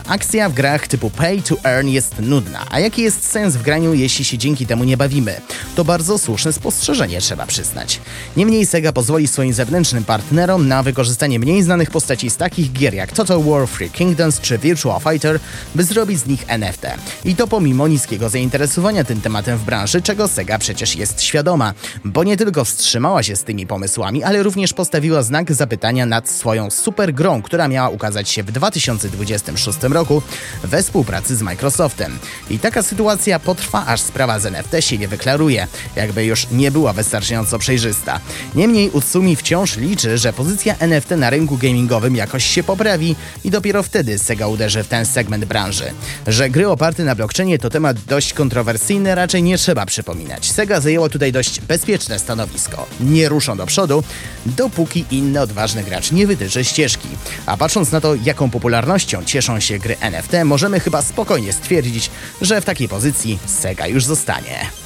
Akcja 0.07 0.49
w 0.49 0.53
grach 0.53 0.87
typu 0.87 1.09
pay 1.09 1.41
to 1.41 1.55
earn 1.63 1.87
jest 1.87 2.19
nudna, 2.19 2.65
a 2.69 2.79
jaki 2.79 3.01
jest 3.01 3.31
sens 3.31 3.55
w 3.55 3.61
graniu, 3.61 3.93
jeśli 3.93 4.25
się 4.25 4.37
dzięki 4.37 4.65
temu 4.65 4.83
nie 4.83 4.97
bawimy? 4.97 5.41
To 5.75 5.85
bardzo 5.85 6.17
słuszne 6.17 6.53
spostrzeżenie, 6.53 7.21
trzeba 7.21 7.45
przyznać. 7.45 8.01
Niemniej 8.37 8.65
Sega 8.65 8.91
pozwoli 8.91 9.27
swoim 9.27 9.53
zewnętrznym 9.53 10.03
partnerom 10.03 10.67
na 10.67 10.83
wykorzystanie 10.83 11.39
mniej 11.39 11.63
znanych 11.63 11.91
postaci 11.91 12.29
z 12.29 12.37
takich 12.37 12.71
gier 12.71 12.93
jak 12.93 13.11
Total 13.11 13.43
War, 13.43 13.67
Free 13.67 13.89
Kingdoms 13.89 14.39
czy 14.39 14.57
Virtua 14.57 14.99
Fighter, 14.99 15.39
by 15.75 15.83
zrobić 15.83 16.19
z 16.19 16.25
nich 16.25 16.43
NFT. 16.47 16.85
I 17.25 17.35
to 17.35 17.47
pomimo 17.47 17.87
niskiego 17.87 18.29
zainteresowania 18.29 19.03
tym 19.03 19.21
tematem 19.21 19.57
w 19.57 19.63
branży, 19.63 20.01
czego 20.01 20.27
Sega 20.27 20.57
przecież 20.57 20.95
jest 20.95 21.21
świadoma, 21.21 21.73
bo 22.05 22.23
nie 22.23 22.37
tylko 22.37 22.65
wstrzymała 22.65 23.23
się 23.23 23.35
z 23.35 23.43
tymi 23.43 23.67
pomysłami, 23.67 24.23
ale 24.23 24.43
również 24.43 24.73
postawiła 24.73 25.23
znak 25.23 25.53
zapytania 25.53 26.05
nad 26.05 26.29
swoją 26.29 26.71
super 26.71 27.13
grą, 27.13 27.41
która 27.41 27.67
miała 27.67 27.89
ukazać 27.89 28.29
się 28.29 28.43
w 28.43 28.51
2026 28.51 29.79
roku 29.93 30.21
we 30.63 30.83
współpracy 30.83 31.35
z 31.35 31.41
Microsoftem. 31.41 32.19
I 32.49 32.59
taka 32.59 32.83
sytuacja 32.83 33.39
potrwa, 33.39 33.85
aż 33.85 34.01
sprawa 34.01 34.39
z 34.39 34.45
NFT 34.45 34.71
się 34.79 34.97
nie 34.97 35.07
wyklaruje, 35.07 35.67
jakby 35.95 36.25
już 36.25 36.47
nie 36.51 36.71
była 36.71 36.93
wystarczająco 36.93 37.59
przejrzysta. 37.59 38.19
Niemniej 38.55 38.89
Utsumi 38.89 39.35
wciąż 39.35 39.77
liczy, 39.77 40.17
że 40.17 40.33
pozycja 40.33 40.75
NFT 40.79 41.11
na 41.11 41.29
rynku 41.29 41.57
gamingowym 41.57 42.15
jakoś 42.15 42.45
się 42.45 42.63
poprawi 42.63 43.15
i 43.43 43.51
dopiero 43.51 43.83
wtedy 43.83 44.19
Sega 44.19 44.47
uderzy 44.47 44.83
w 44.83 44.87
ten 44.87 45.05
segment 45.05 45.45
branży. 45.45 45.85
Że 46.27 46.49
gry 46.49 46.69
oparte 46.69 47.03
na 47.03 47.15
blockchainie 47.15 47.59
to 47.59 47.69
temat 47.69 47.97
dość 48.07 48.33
kontrowersyjny, 48.33 49.15
raczej 49.15 49.43
nie 49.43 49.57
trzeba 49.57 49.85
przypominać. 49.85 50.51
Sega 50.51 50.81
zajęło 50.81 51.09
tutaj 51.09 51.31
dość 51.31 51.61
bezpieczne 51.61 52.19
stanowisko. 52.19 52.87
Nie 52.99 53.29
ruszą 53.29 53.57
do 53.57 53.65
przodu, 53.65 54.03
dopóki 54.45 55.05
inny 55.11 55.41
odważny 55.41 55.83
gracz 55.83 56.11
nie 56.11 56.27
wytyczy 56.27 56.63
ścieżki. 56.63 57.07
A 57.45 57.57
patrząc 57.57 57.91
na 57.91 58.01
to, 58.01 58.15
jaką 58.15 58.49
popularnością 58.49 59.23
cieszą 59.23 59.59
się 59.59 59.79
gry 59.83 59.97
NFT, 59.99 60.31
możemy 60.45 60.79
chyba 60.79 61.01
spokojnie 61.01 61.53
stwierdzić, 61.53 62.11
że 62.41 62.61
w 62.61 62.65
takiej 62.65 62.87
pozycji 62.87 63.39
Sega 63.45 63.87
już 63.87 64.05
zostanie. 64.05 64.82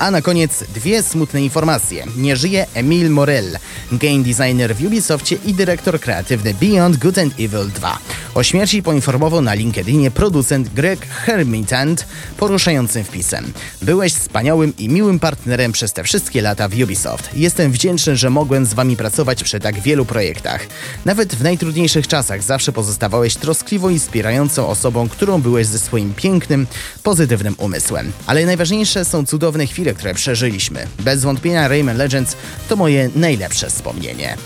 A 0.00 0.10
na 0.10 0.22
koniec 0.22 0.64
dwie 0.74 1.02
smutne 1.02 1.42
informacje. 1.42 2.06
Nie 2.16 2.36
żyje 2.36 2.66
Emile 2.74 3.10
Morel, 3.10 3.58
game 3.92 4.22
designer 4.22 4.76
w 4.76 4.86
Ubisoftie 4.86 5.36
i 5.44 5.54
dyrektor 5.54 6.00
kreatywny 6.00 6.54
Beyond 6.54 6.96
Good 6.96 7.18
and 7.18 7.34
Evil 7.40 7.68
2. 7.74 7.98
O 8.34 8.42
śmierci 8.42 8.82
poinformował 8.82 9.42
na 9.42 9.54
LinkedInie 9.54 10.10
producent 10.10 10.68
Greg 10.68 11.06
Hermitant 11.06 12.06
poruszającym 12.36 13.04
wpisem. 13.04 13.52
Byłeś 13.82 14.14
wspaniałym 14.14 14.76
i 14.78 14.88
miłym 14.88 15.18
partnerem 15.18 15.72
przez 15.72 15.92
te 15.92 16.04
wszystkie 16.04 16.42
lata 16.42 16.68
w 16.68 16.82
Ubisoft. 16.82 17.30
Jestem 17.34 17.72
wdzięczny, 17.72 18.16
że 18.16 18.30
mogłem 18.30 18.66
z 18.66 18.74
wami 18.74 18.96
pracować 18.96 19.44
przy 19.44 19.60
tak 19.60 19.80
wielu 19.80 20.04
projektach. 20.04 20.66
Nawet 21.04 21.34
w 21.34 21.42
najtrudniejszych 21.42 22.08
czasach 22.08 22.42
zawsze 22.42 22.72
pozostawałeś 22.72 23.34
troskliwą 23.34 23.88
i 23.88 23.98
wspierającą 23.98 24.68
osobą, 24.68 25.08
którą 25.08 25.42
byłeś 25.42 25.66
ze 25.66 25.78
swoim 25.78 26.14
pięknym, 26.14 26.66
pozytywnym 27.02 27.54
umysłem. 27.58 28.12
Ale 28.26 28.46
najważniejsze 28.46 29.04
są 29.04 29.26
cudowne 29.26 29.66
chwile 29.66 29.89
które 29.94 30.14
przeżyliśmy. 30.14 30.86
Bez 30.98 31.22
wątpienia 31.22 31.68
Rayman 31.68 31.96
Legends 31.96 32.36
to 32.68 32.76
moje 32.76 33.10
najlepsze 33.16 33.70
wspomnienie. 33.70 34.36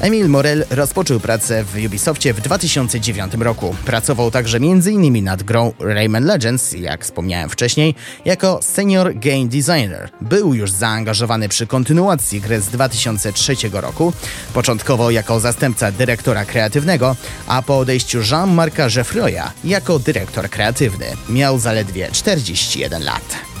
Emil 0.00 0.28
Morel 0.28 0.64
rozpoczął 0.70 1.20
pracę 1.20 1.64
w 1.64 1.86
Ubisoftie 1.86 2.34
w 2.34 2.40
2009 2.40 3.34
roku. 3.34 3.76
Pracował 3.84 4.30
także 4.30 4.56
m.in. 4.56 5.24
nad 5.24 5.42
grą 5.42 5.72
Rayman 5.78 6.24
Legends, 6.24 6.72
jak 6.72 7.04
wspomniałem 7.04 7.50
wcześniej, 7.50 7.94
jako 8.24 8.60
senior 8.62 9.14
game 9.14 9.46
designer. 9.46 10.10
Był 10.20 10.54
już 10.54 10.70
zaangażowany 10.70 11.48
przy 11.48 11.66
kontynuacji 11.66 12.40
gry 12.40 12.60
z 12.60 12.66
2003 12.66 13.56
roku, 13.72 14.12
początkowo 14.54 15.10
jako 15.10 15.40
zastępca 15.40 15.92
dyrektora 15.92 16.44
kreatywnego, 16.44 17.16
a 17.46 17.62
po 17.62 17.78
odejściu 17.78 18.18
Jean-Marca 18.18 18.94
Geoffroya 18.94 19.52
jako 19.64 19.98
dyrektor 19.98 20.50
kreatywny. 20.50 21.06
Miał 21.28 21.58
zaledwie 21.58 22.08
41 22.12 23.04
lat. 23.04 23.51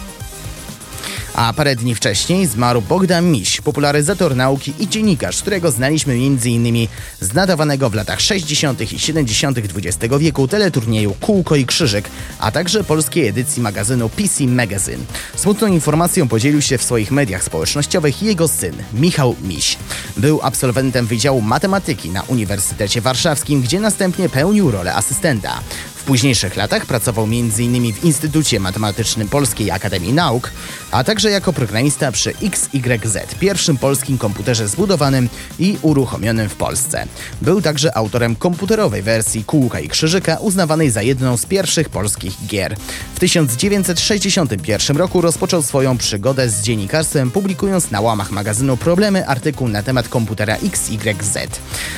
A 1.34 1.52
parę 1.52 1.76
dni 1.76 1.94
wcześniej 1.94 2.46
zmarł 2.46 2.82
Bogdan 2.82 3.30
Miś, 3.30 3.60
popularyzator 3.60 4.36
nauki 4.36 4.72
i 4.78 4.88
dziennikarz, 4.88 5.42
którego 5.42 5.70
znaliśmy 5.70 6.14
m.in. 6.14 6.88
z 7.20 7.34
nadawanego 7.34 7.90
w 7.90 7.94
latach 7.94 8.20
60. 8.20 8.92
i 8.92 8.98
70. 8.98 9.58
XX 9.58 10.14
wieku 10.18 10.48
teleturnieju 10.48 11.14
Kółko 11.20 11.56
i 11.56 11.66
Krzyżyk, 11.66 12.08
a 12.38 12.50
także 12.50 12.84
polskiej 12.84 13.28
edycji 13.28 13.62
magazynu 13.62 14.08
PC 14.08 14.44
Magazine. 14.44 15.04
Smutną 15.36 15.66
informacją 15.66 16.28
podzielił 16.28 16.62
się 16.62 16.78
w 16.78 16.82
swoich 16.82 17.10
mediach 17.10 17.44
społecznościowych 17.44 18.22
jego 18.22 18.48
syn, 18.48 18.74
Michał 18.94 19.36
Miś. 19.42 19.78
Był 20.16 20.40
absolwentem 20.42 21.06
Wydziału 21.06 21.40
Matematyki 21.40 22.10
na 22.10 22.22
Uniwersytecie 22.22 23.00
Warszawskim, 23.00 23.62
gdzie 23.62 23.80
następnie 23.80 24.28
pełnił 24.28 24.70
rolę 24.70 24.94
asystenta. 24.94 25.60
W 26.02 26.04
późniejszych 26.04 26.56
latach 26.56 26.86
pracował 26.86 27.24
m.in. 27.24 27.92
w 27.92 28.04
Instytucie 28.04 28.60
Matematycznym 28.60 29.28
Polskiej 29.28 29.70
Akademii 29.70 30.12
Nauk, 30.12 30.50
a 30.90 31.04
także 31.04 31.30
jako 31.30 31.52
programista 31.52 32.12
przy 32.12 32.34
XYZ, 32.42 33.18
pierwszym 33.40 33.76
polskim 33.76 34.18
komputerze 34.18 34.68
zbudowanym 34.68 35.28
i 35.58 35.78
uruchomionym 35.82 36.48
w 36.48 36.54
Polsce. 36.54 37.06
Był 37.42 37.62
także 37.62 37.96
autorem 37.96 38.36
komputerowej 38.36 39.02
wersji 39.02 39.44
Kółka 39.44 39.80
i 39.80 39.88
Krzyżyka, 39.88 40.36
uznawanej 40.36 40.90
za 40.90 41.02
jedną 41.02 41.36
z 41.36 41.46
pierwszych 41.46 41.88
polskich 41.88 42.46
gier. 42.46 42.76
W 43.14 43.20
1961 43.20 44.96
roku 44.96 45.20
rozpoczął 45.20 45.62
swoją 45.62 45.98
przygodę 45.98 46.50
z 46.50 46.62
dziennikarstwem, 46.62 47.30
publikując 47.30 47.90
na 47.90 48.00
łamach 48.00 48.30
magazynu 48.30 48.76
Problemy 48.76 49.26
artykuł 49.26 49.68
na 49.68 49.82
temat 49.82 50.08
komputera 50.08 50.56
XYZ. 50.56 51.38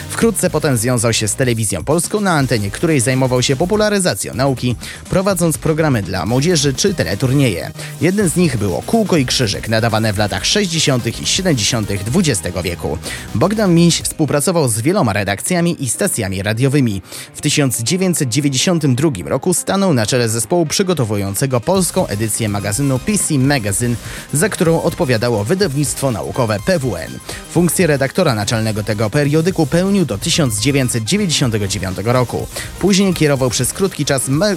Wkrótce 0.08 0.50
potem 0.50 0.76
związał 0.76 1.12
się 1.12 1.28
z 1.28 1.34
telewizją 1.34 1.84
polską, 1.84 2.20
na 2.20 2.32
antenie 2.32 2.70
której 2.70 3.00
zajmował 3.00 3.42
się 3.42 3.56
popularyzacją 3.94 4.34
nauki, 4.34 4.76
prowadząc 5.10 5.58
programy 5.58 6.02
dla 6.02 6.26
młodzieży 6.26 6.74
czy 6.74 6.94
teleturnieje. 6.94 7.70
Jednym 8.00 8.28
z 8.28 8.36
nich 8.36 8.56
było 8.56 8.82
Kółko 8.82 9.16
i 9.16 9.26
Krzyżyk, 9.26 9.68
nadawane 9.68 10.12
w 10.12 10.18
latach 10.18 10.46
60. 10.46 11.20
i 11.22 11.26
70. 11.26 11.90
XX 11.90 12.58
wieku. 12.64 12.98
Bogdan 13.34 13.74
Miś 13.74 14.00
współpracował 14.00 14.68
z 14.68 14.80
wieloma 14.80 15.12
redakcjami 15.12 15.84
i 15.84 15.88
stacjami 15.88 16.42
radiowymi. 16.42 17.02
W 17.34 17.40
1992 17.40 19.10
roku 19.26 19.54
stanął 19.54 19.94
na 19.94 20.06
czele 20.06 20.28
zespołu 20.28 20.66
przygotowującego 20.66 21.60
polską 21.60 22.06
edycję 22.06 22.48
magazynu 22.48 22.98
PC 22.98 23.38
Magazine, 23.38 23.96
za 24.32 24.48
którą 24.48 24.82
odpowiadało 24.82 25.44
wydawnictwo 25.44 26.10
naukowe 26.10 26.58
PWN. 26.66 27.18
Funkcję 27.50 27.86
redaktora 27.86 28.34
naczelnego 28.34 28.82
tego 28.82 29.10
periodyku 29.10 29.66
pełnił 29.66 30.04
do 30.04 30.18
1999 30.18 31.98
roku. 32.04 32.46
Później 32.78 33.14
kierował 33.14 33.50
przez 33.50 33.72
krótki 33.84 34.04
czas 34.04 34.28
ma 34.28 34.46
e, 34.46 34.56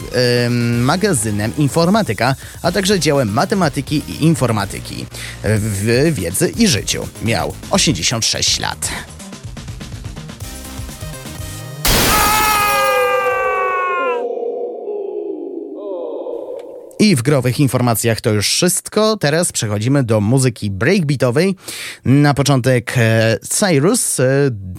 magazynem 0.80 1.58
Informatyka, 1.58 2.36
a 2.62 2.72
także 2.72 3.00
działem 3.00 3.34
matematyki 3.34 4.04
i 4.08 4.26
informatyki 4.26 5.06
w 5.44 6.12
wiedzy 6.14 6.52
i 6.58 6.68
życiu. 6.68 7.08
Miał 7.24 7.54
86 7.72 8.60
lat. 8.60 9.17
I 17.00 17.16
w 17.16 17.22
growych 17.22 17.60
informacjach 17.60 18.22
to 18.22 18.34
już 18.34 18.48
wszystko. 18.48 19.18
Teraz 19.18 19.52
przechodzimy 19.52 20.04
do 20.04 20.22
muzyki 20.22 20.72
breakbeatowej. 20.72 21.56
Na 22.06 22.34
początek 22.34 22.94
e, 22.98 23.38
Cyrus, 23.50 24.20
e, 24.20 24.26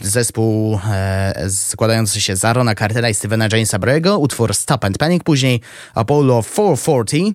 zespół 0.02 0.80
e, 0.90 1.50
składający 1.50 2.20
się 2.20 2.36
z 2.36 2.44
Arona 2.44 2.74
Cartera 2.74 3.10
i 3.10 3.14
Stevena 3.14 3.48
Jamesa 3.52 3.78
Brego, 3.78 4.18
utwór 4.18 4.54
Stop 4.54 4.84
and 4.84 4.98
Panic, 4.98 5.22
później 5.22 5.60
Apollo 5.94 6.42
440 6.42 7.34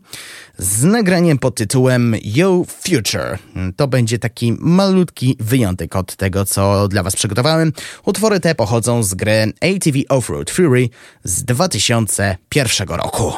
z 0.57 0.84
nagraniem 0.84 1.38
pod 1.38 1.55
tytułem 1.55 2.15
Yo 2.23 2.63
Future. 2.67 3.38
To 3.75 3.88
będzie 3.88 4.19
taki 4.19 4.53
malutki 4.59 5.38
wyjątek 5.39 5.95
od 5.95 6.15
tego, 6.15 6.45
co 6.45 6.88
dla 6.88 7.03
Was 7.03 7.15
przygotowałem. 7.15 7.73
Utwory 8.05 8.39
te 8.39 8.55
pochodzą 8.55 9.03
z 9.03 9.13
gry 9.13 9.53
ATV 9.61 9.99
Offroad 10.09 10.51
Fury 10.51 10.89
z 11.23 11.43
2001 11.43 12.88
roku. 12.88 13.34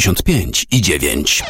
95 0.00 0.66
i 0.70 0.80
9. 0.80 1.42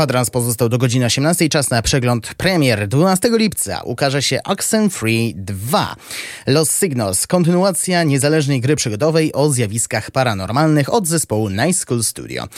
Kwadrans 0.00 0.30
pozostał 0.30 0.68
do 0.68 0.78
godziny 0.78 1.06
18. 1.06 1.48
Czas 1.48 1.70
na 1.70 1.82
przegląd 1.82 2.34
premier. 2.34 2.88
12 2.88 3.28
lipca 3.32 3.80
ukaże 3.84 4.22
się 4.22 4.40
Oxenfree 4.44 5.34
2. 5.36 5.96
Los 6.46 6.70
Signals. 6.70 7.26
Kontynuacja 7.26 8.02
niezależnej 8.02 8.60
gry 8.60 8.76
przygodowej 8.76 9.32
o 9.32 9.50
zjawiskach 9.50 10.10
paranormalnych 10.10 10.94
od 10.94 11.06
zespołu 11.06 11.48
Night 11.48 11.76
School 11.76 12.04
Studio. 12.04 12.48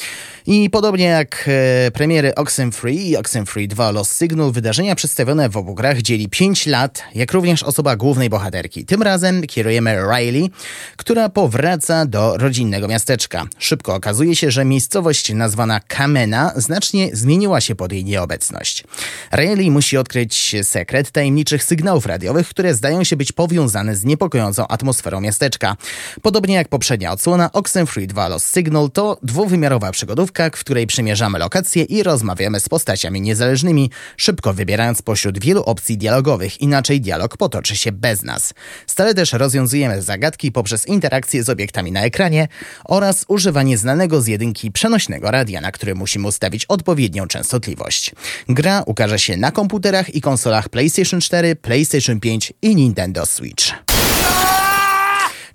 I 0.46 0.70
podobnie 0.70 1.04
jak 1.04 1.48
e, 1.86 1.90
premiery 1.90 2.34
Oxenfree 2.34 3.10
i 3.10 3.16
Oxenfree 3.16 3.68
2 3.68 3.90
Los 3.90 4.18
Signal, 4.18 4.52
wydarzenia 4.52 4.94
przedstawione 4.94 5.48
w 5.48 5.56
obu 5.56 5.74
grach 5.74 5.98
dzieli 5.98 6.28
5 6.28 6.66
lat, 6.66 7.02
jak 7.14 7.32
również 7.32 7.62
osoba 7.62 7.96
głównej 7.96 8.30
bohaterki. 8.30 8.84
Tym 8.84 9.02
razem 9.02 9.42
kierujemy 9.42 9.96
Riley, 9.96 10.50
która 10.96 11.28
powraca 11.28 12.06
do 12.06 12.36
rodzinnego 12.36 12.88
miasteczka. 12.88 13.46
Szybko 13.58 13.94
okazuje 13.94 14.36
się, 14.36 14.50
że 14.50 14.64
miejscowość 14.64 15.34
nazwana 15.34 15.80
Kamena 15.80 16.52
znacznie 16.56 17.10
zmieniła 17.12 17.60
się 17.60 17.74
pod 17.74 17.92
jej 17.92 18.04
nieobecność. 18.04 18.84
Riley 19.32 19.70
musi 19.70 19.96
odkryć 19.96 20.56
sekret 20.62 21.10
tajemniczych 21.10 21.64
sygnałów 21.64 22.06
radiowych, 22.06 22.48
które 22.48 22.74
zdają 22.74 23.04
się 23.04 23.16
być 23.16 23.32
powiązane 23.32 23.71
z 23.92 24.04
niepokojącą 24.04 24.68
atmosferą 24.68 25.20
miasteczka. 25.20 25.76
Podobnie 26.22 26.54
jak 26.54 26.68
poprzednia 26.68 27.12
odsłona, 27.12 27.52
Oxenfree 27.52 28.06
2 28.06 28.28
Lost 28.28 28.54
Signal 28.54 28.90
to 28.90 29.18
dwuwymiarowa 29.22 29.92
przygodówka, 29.92 30.50
w 30.50 30.60
której 30.60 30.86
przymierzamy 30.86 31.38
lokacje 31.38 31.82
i 31.82 32.02
rozmawiamy 32.02 32.60
z 32.60 32.68
postaciami 32.68 33.20
niezależnymi, 33.20 33.90
szybko 34.16 34.54
wybierając 34.54 35.02
pośród 35.02 35.38
wielu 35.38 35.62
opcji 35.62 35.98
dialogowych, 35.98 36.60
inaczej 36.60 37.00
dialog 37.00 37.36
potoczy 37.36 37.76
się 37.76 37.92
bez 37.92 38.22
nas. 38.22 38.54
Stale 38.86 39.14
też 39.14 39.32
rozwiązujemy 39.32 40.02
zagadki 40.02 40.52
poprzez 40.52 40.86
interakcje 40.86 41.44
z 41.44 41.50
obiektami 41.50 41.92
na 41.92 42.00
ekranie 42.00 42.48
oraz 42.84 43.24
używanie 43.28 43.78
znanego 43.78 44.20
z 44.20 44.26
jedynki 44.26 44.70
przenośnego 44.70 45.30
radia, 45.30 45.60
na 45.60 45.72
które 45.72 45.94
musimy 45.94 46.28
ustawić 46.28 46.66
odpowiednią 46.66 47.26
częstotliwość. 47.26 48.14
Gra 48.48 48.82
ukaże 48.86 49.18
się 49.18 49.36
na 49.36 49.50
komputerach 49.50 50.14
i 50.14 50.20
konsolach 50.20 50.68
PlayStation 50.68 51.20
4, 51.20 51.56
PlayStation 51.56 52.20
5 52.20 52.52
i 52.62 52.76
Nintendo 52.76 53.26
Switch. 53.26 53.61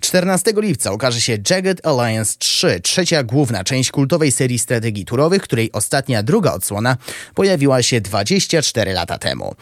14 0.00 0.52
lipca 0.56 0.92
ukaże 0.92 1.20
się 1.20 1.38
Jagged 1.50 1.86
Alliance 1.86 2.34
3, 2.38 2.80
trzecia 2.80 3.22
główna 3.22 3.64
część 3.64 3.90
kultowej 3.90 4.32
serii 4.32 4.58
strategii 4.58 5.04
turowych, 5.04 5.42
której 5.42 5.72
ostatnia 5.72 6.22
druga 6.22 6.52
odsłona 6.52 6.96
pojawiła 7.34 7.82
się 7.82 8.00
24 8.00 8.92
lata 8.92 9.18
temu. 9.18 9.54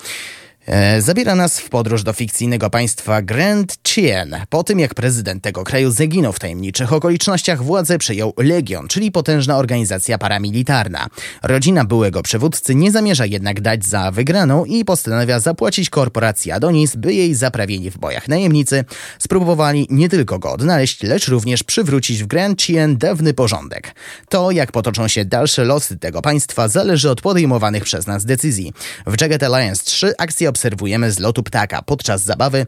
E, 0.66 1.02
zabiera 1.02 1.34
nas 1.34 1.60
w 1.60 1.68
podróż 1.68 2.02
do 2.02 2.12
fikcyjnego 2.12 2.70
państwa 2.70 3.22
Grand 3.22 3.78
Chien. 3.88 4.36
Po 4.48 4.64
tym, 4.64 4.78
jak 4.78 4.94
prezydent 4.94 5.42
tego 5.42 5.64
kraju 5.64 5.90
zaginął 5.90 6.32
w 6.32 6.38
tajemniczych 6.38 6.92
okolicznościach, 6.92 7.62
władzę 7.62 7.98
przejął 7.98 8.32
Legion, 8.38 8.88
czyli 8.88 9.12
potężna 9.12 9.56
organizacja 9.56 10.18
paramilitarna. 10.18 11.06
Rodzina 11.42 11.84
byłego 11.84 12.22
przywódcy 12.22 12.74
nie 12.74 12.92
zamierza 12.92 13.26
jednak 13.26 13.60
dać 13.60 13.84
za 13.84 14.10
wygraną 14.10 14.64
i 14.64 14.84
postanawia 14.84 15.40
zapłacić 15.40 15.90
korporacji 15.90 16.52
Adonis, 16.52 16.96
by 16.96 17.14
jej 17.14 17.34
zaprawieni 17.34 17.90
w 17.90 17.98
bojach 17.98 18.28
najemnicy 18.28 18.84
spróbowali 19.18 19.86
nie 19.90 20.08
tylko 20.08 20.38
go 20.38 20.52
odnaleźć, 20.52 21.02
lecz 21.02 21.28
również 21.28 21.62
przywrócić 21.62 22.22
w 22.22 22.26
Grand 22.26 22.62
Chien 22.62 22.96
dawny 22.96 23.34
porządek. 23.34 23.94
To, 24.28 24.50
jak 24.50 24.72
potoczą 24.72 25.08
się 25.08 25.24
dalsze 25.24 25.64
losy 25.64 25.98
tego 25.98 26.22
państwa, 26.22 26.68
zależy 26.68 27.10
od 27.10 27.20
podejmowanych 27.20 27.84
przez 27.84 28.06
nas 28.06 28.24
decyzji. 28.24 28.72
W 29.06 29.20
Jagged 29.20 29.42
Alliance 29.42 29.84
3 29.84 30.14
akcja 30.18 30.48
obserwujemy 30.56 31.12
z 31.12 31.18
lotu 31.18 31.42
ptaka. 31.42 31.82
Podczas 31.82 32.22
zabawy 32.22 32.66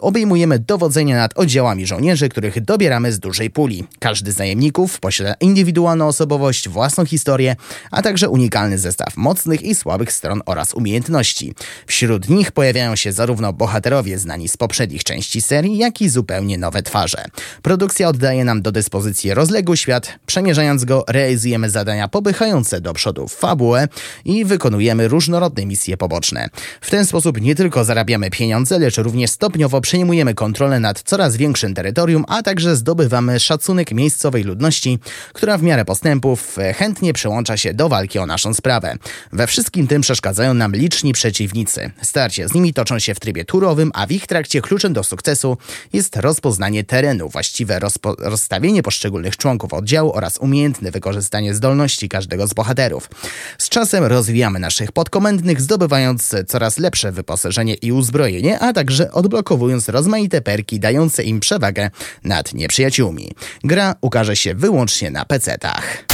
obejmujemy 0.00 0.58
dowodzenie 0.58 1.14
nad 1.14 1.38
oddziałami 1.38 1.86
żołnierzy, 1.86 2.28
których 2.28 2.60
dobieramy 2.60 3.12
z 3.12 3.18
dużej 3.18 3.50
puli. 3.50 3.84
Każdy 3.98 4.32
z 4.32 4.38
najemników 4.38 5.00
posiada 5.00 5.34
indywidualną 5.40 6.06
osobowość, 6.06 6.68
własną 6.68 7.06
historię, 7.06 7.56
a 7.90 8.02
także 8.02 8.28
unikalny 8.28 8.78
zestaw 8.78 9.16
mocnych 9.16 9.62
i 9.62 9.74
słabych 9.74 10.12
stron 10.12 10.42
oraz 10.46 10.74
umiejętności. 10.74 11.54
Wśród 11.86 12.28
nich 12.28 12.52
pojawiają 12.52 12.96
się 12.96 13.12
zarówno 13.12 13.52
bohaterowie 13.52 14.18
znani 14.18 14.48
z 14.48 14.56
poprzednich 14.56 15.04
części 15.04 15.42
serii, 15.42 15.78
jak 15.78 16.00
i 16.00 16.08
zupełnie 16.08 16.58
nowe 16.58 16.82
twarze. 16.82 17.24
Produkcja 17.62 18.08
oddaje 18.08 18.44
nam 18.44 18.62
do 18.62 18.72
dyspozycji 18.72 19.34
rozległy 19.34 19.76
świat, 19.76 20.18
przemierzając 20.26 20.84
go 20.84 21.04
realizujemy 21.08 21.70
zadania 21.70 22.08
popychające 22.08 22.80
do 22.80 22.92
przodu 22.92 23.28
fabułę 23.28 23.88
i 24.24 24.44
wykonujemy 24.44 25.08
różnorodne 25.08 25.66
misje 25.66 25.96
poboczne. 25.96 26.48
W 26.80 26.90
ten 26.90 27.06
sposób 27.08 27.40
nie 27.40 27.54
tylko 27.54 27.84
zarabiamy 27.84 28.30
pieniądze, 28.30 28.78
lecz 28.78 28.96
również 28.96 29.30
stopniowo 29.30 29.80
przejmujemy 29.80 30.34
kontrolę 30.34 30.80
nad 30.80 31.02
coraz 31.02 31.36
większym 31.36 31.74
terytorium, 31.74 32.24
a 32.28 32.42
także 32.42 32.76
zdobywamy 32.76 33.40
szacunek 33.40 33.92
miejscowej 33.92 34.44
ludności, 34.44 34.98
która 35.32 35.58
w 35.58 35.62
miarę 35.62 35.84
postępów 35.84 36.56
chętnie 36.74 37.12
przyłącza 37.12 37.56
się 37.56 37.74
do 37.74 37.88
walki 37.88 38.18
o 38.18 38.26
naszą 38.26 38.54
sprawę. 38.54 38.96
We 39.32 39.46
wszystkim 39.46 39.86
tym 39.86 40.02
przeszkadzają 40.02 40.54
nam 40.54 40.72
liczni 40.72 41.12
przeciwnicy. 41.12 41.90
Starcie 42.02 42.48
z 42.48 42.54
nimi 42.54 42.74
toczą 42.74 42.98
się 42.98 43.14
w 43.14 43.20
trybie 43.20 43.44
turowym, 43.44 43.90
a 43.94 44.06
w 44.06 44.12
ich 44.12 44.26
trakcie 44.26 44.60
kluczem 44.60 44.92
do 44.92 45.04
sukcesu 45.04 45.56
jest 45.92 46.16
rozpoznanie 46.16 46.84
terenu, 46.84 47.28
właściwe 47.28 47.80
rozstawienie 48.18 48.82
poszczególnych 48.82 49.36
członków 49.36 49.72
oddziału 49.72 50.12
oraz 50.12 50.38
umiejętne 50.38 50.90
wykorzystanie 50.90 51.54
zdolności 51.54 52.08
każdego 52.08 52.46
z 52.46 52.54
bohaterów. 52.54 53.10
Z 53.58 53.68
czasem 53.68 54.04
rozwijamy 54.04 54.58
naszych 54.58 54.92
podkomendnych, 54.92 55.60
zdobywając 55.60 56.34
coraz 56.46 56.78
lepsze 56.78 56.97
lepsze 56.98 57.12
wyposażenie 57.12 57.74
i 57.74 57.92
uzbrojenie, 57.92 58.58
a 58.58 58.72
także 58.72 59.12
odblokowując 59.12 59.88
rozmaite 59.88 60.40
perki 60.40 60.80
dające 60.80 61.22
im 61.22 61.40
przewagę 61.40 61.90
nad 62.24 62.54
nieprzyjaciółmi. 62.54 63.30
Gra 63.64 63.94
ukaże 64.00 64.36
się 64.36 64.54
wyłącznie 64.54 65.10
na 65.10 65.24
PC-tach. 65.24 66.04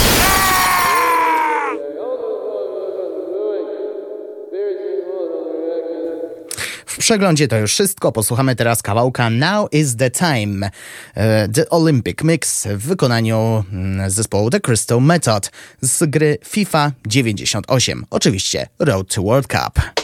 W 6.87 6.99
przeglądzie 6.99 7.49
to 7.49 7.57
już 7.57 7.72
wszystko. 7.72 8.12
Posłuchamy 8.12 8.57
teraz 8.57 8.82
kawałka 8.82 9.30
Now 9.30 9.72
is 9.72 9.97
the 9.97 10.11
Time. 10.11 10.70
E, 11.14 11.49
the 11.49 11.70
Olympic 11.70 12.22
Mix 12.24 12.66
w 12.66 12.87
wykonaniu 12.87 13.64
mm, 13.72 14.11
zespołu 14.11 14.51
The 14.51 14.61
Crystal 14.61 15.03
Method 15.03 15.51
z 15.80 16.11
gry 16.11 16.39
FIFA 16.45 16.93
98. 17.07 18.05
Oczywiście 18.11 18.68
Road 18.78 19.14
to 19.14 19.22
World 19.22 19.47
Cup. 19.47 20.03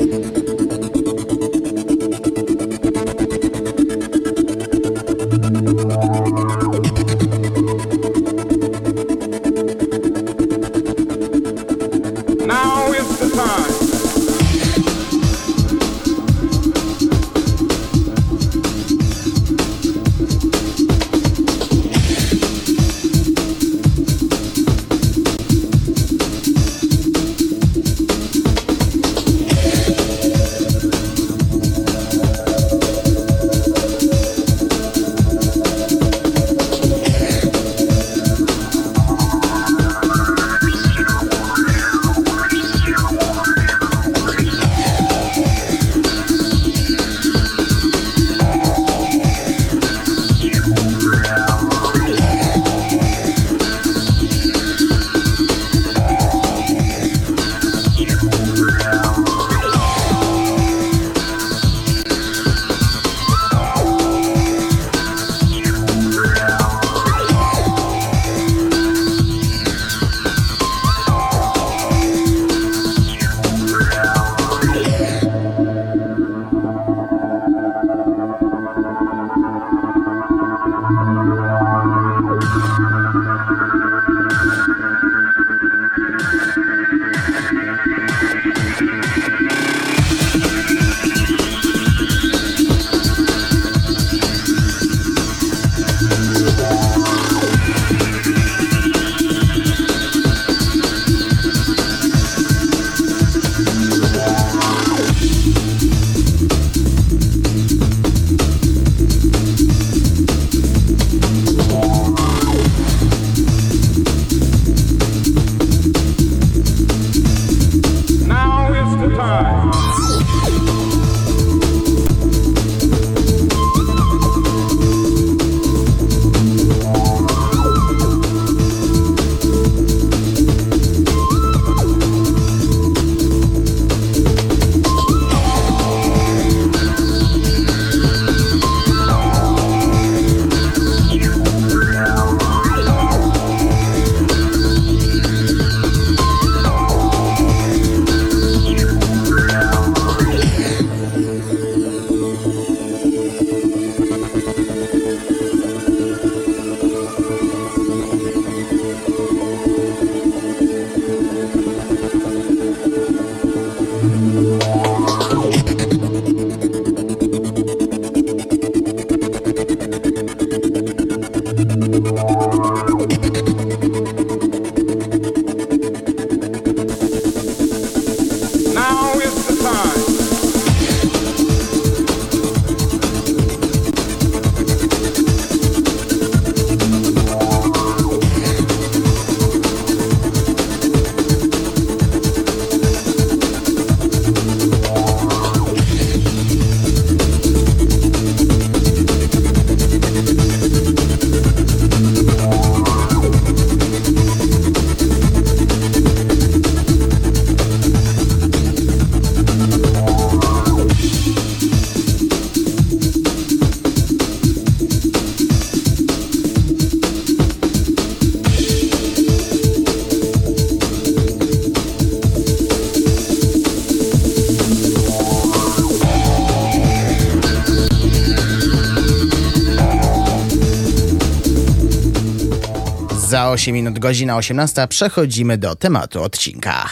8 233.61 233.73
minut, 233.73 233.99
godzina 233.99 234.37
18, 234.37 234.87
przechodzimy 234.87 235.57
do 235.57 235.75
tematu 235.75 236.23
odcinka. 236.23 236.89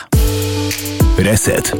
Reset. 1.17 1.73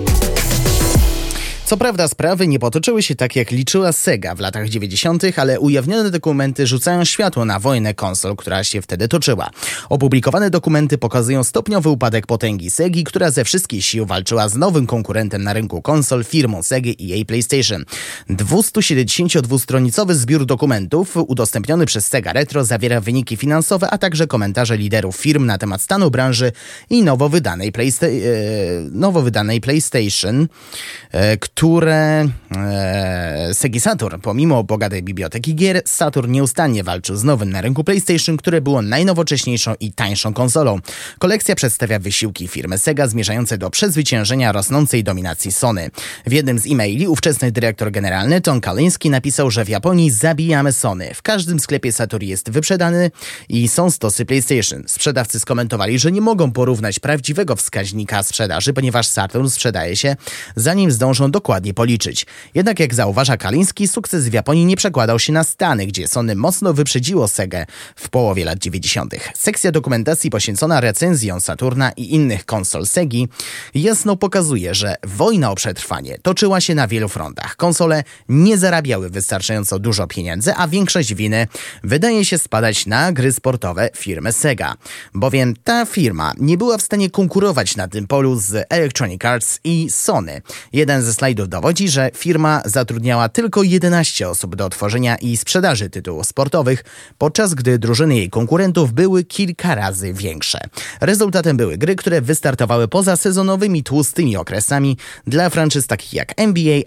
Co 1.70 1.78
prawda 1.78 2.07
sprawy 2.07 2.47
nie 2.47 2.59
potoczyły 2.59 3.03
się 3.03 3.15
tak 3.15 3.36
jak 3.36 3.51
liczyła 3.51 3.91
Sega 3.91 4.36
w 4.36 4.39
latach 4.39 4.70
90., 4.70 5.24
ale 5.38 5.59
ujawnione 5.59 6.11
dokumenty 6.11 6.67
rzucają 6.67 7.05
światło 7.05 7.45
na 7.45 7.59
wojnę 7.59 7.93
konsol, 7.93 8.36
która 8.36 8.63
się 8.63 8.82
wtedy 8.82 9.07
toczyła. 9.07 9.49
Opublikowane 9.89 10.49
dokumenty 10.49 10.97
pokazują 10.97 11.43
stopniowy 11.43 11.89
upadek 11.89 12.28
potęgi 12.28 12.70
Segi, 12.70 13.03
która 13.03 13.32
ze 13.32 13.43
wszystkich 13.43 13.86
sił 13.86 14.05
walczyła 14.05 14.49
z 14.49 14.55
nowym 14.55 14.88
konkurentem 14.88 15.43
na 15.43 15.53
rynku 15.53 15.82
konsol, 15.82 16.24
firmą 16.24 16.63
Sega 16.63 16.89
i 16.89 17.07
jej 17.07 17.26
PlayStation. 17.26 17.86
272-stronicowy 18.30 20.13
zbiór 20.13 20.45
dokumentów 20.45 21.17
udostępniony 21.17 21.86
przez 21.86 22.07
Sega 22.07 22.34
Retro 22.34 22.65
zawiera 22.65 23.01
wyniki 23.01 23.38
finansowe, 23.38 23.89
a 23.89 23.97
także 23.97 24.28
komentarze 24.28 24.78
liderów 24.78 25.15
firm 25.17 25.45
na 25.45 25.57
temat 25.57 25.82
stanu 25.82 26.11
branży 26.11 26.51
i 26.89 27.03
nowo 27.03 27.30
wydanej, 27.30 27.72
Playsta- 27.72 28.07
e, 28.07 28.89
nowo 28.91 29.22
wydanej 29.22 29.61
PlayStation, 29.61 30.47
e, 31.11 31.38
które 31.60 32.28
e, 32.55 33.80
Saturn, 33.80 34.22
pomimo 34.22 34.64
bogatej 34.64 35.03
biblioteki 35.03 35.55
gier, 35.55 35.82
Saturn 35.86 36.32
nieustannie 36.32 36.84
walczył 36.84 37.16
z 37.16 37.24
nowym 37.24 37.49
na 37.49 37.62
rynku 37.62 37.84
PlayStation, 37.84 38.38
które 38.38 38.62
było 38.62 38.82
najnowocześniejszą 38.82 39.74
i 39.80 39.93
tańszą 39.93 40.34
konsolą. 40.34 40.80
Kolekcja 41.18 41.55
przedstawia 41.55 41.99
wysiłki 41.99 42.47
firmy 42.47 42.78
Sega 42.78 43.07
zmierzające 43.07 43.57
do 43.57 43.70
przezwyciężenia 43.70 44.51
rosnącej 44.51 45.03
dominacji 45.03 45.51
Sony. 45.51 45.89
W 46.26 46.32
jednym 46.32 46.60
z 46.60 46.72
e-maili 46.72 47.07
ówczesny 47.07 47.51
dyrektor 47.51 47.91
generalny 47.91 48.41
Tom 48.41 48.62
Kalinski 48.62 49.10
napisał, 49.10 49.51
że 49.51 49.66
w 49.66 49.70
Japonii 49.70 50.12
zabijamy 50.12 50.74
Sony. 50.74 51.14
W 51.14 51.22
każdym 51.22 51.60
sklepie 51.60 51.91
Saturn 51.91 52.26
jest 52.26 52.49
wyprzedany 52.49 53.12
i 53.49 53.68
są 53.68 53.91
stosy 53.91 54.26
PlayStation. 54.26 54.84
Sprzedawcy 54.88 55.39
skomentowali, 55.39 55.99
że 55.99 56.12
nie 56.12 56.22
mogą 56.22 56.51
porównać 56.51 56.99
prawdziwego 56.99 57.55
wskaźnika 57.55 58.24
sprzedaży, 58.24 58.74
ponieważ 58.74 59.07
Saturn 59.07 59.47
sprzedaje 59.47 59.95
się 59.95 60.16
zanim 60.55 60.91
zdążą 60.91 61.32
dokładnie 61.32 61.49
dokładnie 61.50 61.74
policzyć. 61.74 62.26
Jednak 62.56 62.80
jak 62.80 62.93
zauważa 62.93 63.38
Kaliński, 63.38 63.88
sukces 63.88 64.30
w 64.30 64.34
Japonii 64.34 64.66
nie 64.66 64.76
przekładał 64.76 65.20
się 65.20 65.34
na 65.34 65.43
Stany, 65.43 65.86
gdzie 65.86 66.08
Sony 66.08 66.36
mocno 66.36 66.74
wyprzedziło 66.74 67.28
Segę 67.28 67.66
w 67.95 68.10
połowie 68.10 68.45
lat 68.45 68.60
90. 68.60 69.16
Sekcja 69.36 69.72
dokumentacji 69.72 70.30
poświęcona 70.30 70.82
recenzjom 70.82 71.41
Saturna 71.41 71.91
i 71.91 72.14
innych 72.14 72.45
konsol 72.45 72.86
Segi 72.86 73.28
jasno 73.76 74.16
pokazuje, 74.16 74.76
że 74.76 74.95
wojna 75.04 75.52
o 75.52 75.56
przetrwanie 75.56 76.18
toczyła 76.22 76.62
się 76.62 76.76
na 76.76 76.88
wielu 76.88 77.10
frontach. 77.10 77.56
Konsole 77.56 78.04
nie 78.30 78.58
zarabiały 78.58 79.10
wystarczająco 79.10 79.80
dużo 79.80 80.08
pieniędzy, 80.08 80.54
a 80.56 80.68
większość 80.68 81.14
winy 81.14 81.47
wydaje 81.84 82.26
się 82.26 82.38
spadać 82.38 82.86
na 82.86 83.12
gry 83.12 83.32
sportowe 83.32 83.89
firmy 83.97 84.34
Sega. 84.34 84.76
Bowiem 85.14 85.54
ta 85.64 85.86
firma 85.86 86.34
nie 86.38 86.58
była 86.58 86.78
w 86.78 86.82
stanie 86.82 87.10
konkurować 87.10 87.76
na 87.76 87.88
tym 87.88 88.08
polu 88.08 88.39
z 88.39 88.66
Electronic 88.70 89.26
Arts 89.26 89.60
i 89.64 89.89
Sony. 89.89 90.41
Jeden 90.74 91.04
ze 91.04 91.14
slajdów 91.14 91.38
dowodzi, 91.47 91.89
że 91.89 92.09
firma 92.15 92.61
zatrudniała 92.65 93.29
tylko 93.29 93.63
11 93.63 94.29
osób 94.29 94.55
do 94.55 94.69
tworzenia 94.69 95.15
i 95.15 95.37
sprzedaży 95.37 95.89
tytułów 95.89 96.25
sportowych, 96.25 96.83
podczas 97.17 97.53
gdy 97.53 97.79
drużyny 97.79 98.15
jej 98.17 98.29
konkurentów 98.29 98.93
były 98.93 99.23
kilka 99.23 99.75
razy 99.75 100.13
większe. 100.13 100.59
Rezultatem 101.01 101.57
były 101.57 101.77
gry, 101.77 101.95
które 101.95 102.21
wystartowały 102.21 102.87
poza 102.87 103.17
sezonowymi 103.17 103.83
tłustymi 103.83 104.37
okresami 104.37 104.97
dla 105.27 105.49
franczyz 105.49 105.87
takich 105.87 106.13
jak 106.13 106.33
NBA, 106.37 106.81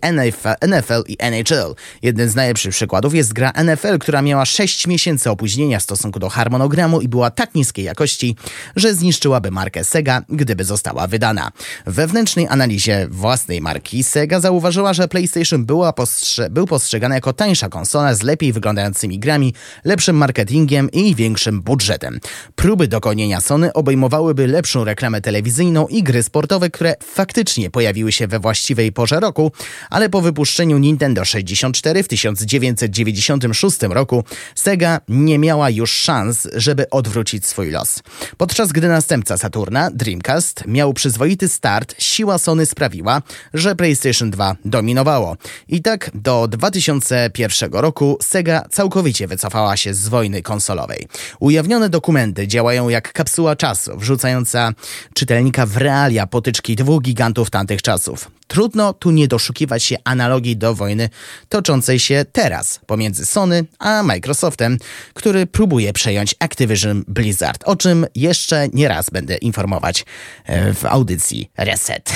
NFL 0.69 1.03
i 1.07 1.17
NHL. 1.19 1.75
Jednym 2.03 2.29
z 2.29 2.35
najlepszych 2.35 2.73
przykładów 2.75 3.15
jest 3.15 3.33
gra 3.33 3.53
NFL, 3.65 3.99
która 3.99 4.23
miała 4.23 4.45
6 4.45 4.87
miesięcy 4.87 5.31
opóźnienia 5.31 5.79
w 5.79 5.83
stosunku 5.83 6.19
do 6.19 6.29
harmonogramu 6.29 7.01
i 7.01 7.09
była 7.09 7.31
tak 7.31 7.55
niskiej 7.55 7.85
jakości, 7.85 8.37
że 8.77 8.95
zniszczyłaby 8.95 9.51
markę 9.51 9.85
Sega, 9.85 10.23
gdyby 10.29 10.65
została 10.65 11.07
wydana. 11.07 11.51
Wewnętrznej 11.87 12.47
analizie 12.49 13.09
własnej 13.11 13.61
marki 13.61 14.05
Sega 14.05 14.41
zauważyła, 14.43 14.93
że 14.93 15.09
PlayStation 15.09 15.65
była 15.65 15.93
postrze 15.93 16.51
był 16.51 16.67
postrzegana 16.67 17.15
jako 17.15 17.33
tańsza 17.33 17.69
konsola 17.69 18.15
z 18.15 18.23
lepiej 18.23 18.53
wyglądającymi 18.53 19.19
grami, 19.19 19.55
lepszym 19.85 20.17
marketingiem 20.17 20.91
i 20.91 21.15
większym 21.15 21.63
budżetem. 21.63 22.21
Próby 22.55 22.89
dogonienia 22.89 23.41
Sony 23.41 23.73
obejmowałyby 23.73 24.47
lepszą 24.47 24.85
reklamę 24.85 25.21
telewizyjną 25.21 25.87
i 25.87 26.03
gry 26.03 26.23
sportowe, 26.23 26.71
które 26.71 26.95
faktycznie 27.05 27.71
pojawiły 27.71 28.13
się 28.13 28.27
we 28.27 28.39
właściwej 28.39 28.93
porze 28.93 29.21
roku, 29.21 29.53
ale 29.91 30.09
po 30.09 30.21
wypuszczeniu 30.21 30.79
Nintendo 30.79 31.25
64 31.25 32.03
w 32.03 32.09
1996 32.09 33.83
roku 33.83 34.25
Sega 34.55 35.01
nie 35.09 35.39
miała 35.39 35.71
już 35.71 35.93
szans, 35.93 36.49
żeby 36.55 36.91
odwrócić 36.91 37.47
swój 37.47 37.71
los. 37.71 38.03
Podczas 38.37 38.73
gdy 38.73 38.89
następca 38.89 39.39
Saturna, 39.39 39.91
Dreamcast, 39.91 40.65
miał 40.67 40.95
przyzwoity 40.95 41.49
start, 41.49 41.95
siła 41.99 42.39
Sony 42.39 42.67
sprawiła, 42.67 43.23
że 43.55 43.77
PlayStation 43.77 44.31
2 44.33 44.57
dominowało. 44.65 45.37
I 45.69 45.83
tak 45.83 46.11
do 46.15 46.49
2001 46.49 47.73
roku 47.73 48.19
Sega 48.23 48.63
całkowicie 48.71 49.27
wycofała 49.27 49.77
się 49.77 49.95
z 49.95 50.09
wojny 50.09 50.43
konsolowej. 50.43 51.09
Ujawnione 51.41 51.89
dokumenty 51.89 52.49
działają 52.49 52.89
jak 52.89 53.13
kapsuła 53.13 53.57
czasu, 53.57 53.97
wrzucająca 53.97 54.73
czytelnika 55.15 55.67
w 55.67 55.77
realia 55.77 56.27
potyczki 56.27 56.77
dwóch 56.77 57.03
gigantów 57.03 57.51
tamtych 57.51 57.83
czasów. 57.83 58.31
Trudno 58.47 58.93
tu 58.93 59.11
nie 59.11 59.29
doszukiwać 59.29 59.83
się 59.83 59.97
analogii 60.05 60.57
do 60.57 60.75
wojny 60.75 61.09
toczącej 61.49 61.99
się 61.99 62.25
teraz 62.33 62.81
pomiędzy 62.87 63.27
Sony 63.27 63.65
a 63.79 64.03
Microsoftem, 64.03 64.79
który 65.15 65.47
próbuje 65.47 65.93
przejąć 65.93 66.35
Activision 66.39 67.05
Blizzard, 67.09 67.65
o 67.65 67.77
czym 67.77 68.07
jeszcze 68.15 68.69
nie 68.73 68.89
raz 68.89 69.11
będę 69.11 69.37
informować 69.37 70.05
e, 70.45 70.75
w 70.75 70.85
audycji 70.87 71.51
Reset. 71.57 72.13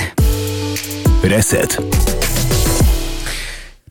Reset. 1.27 1.77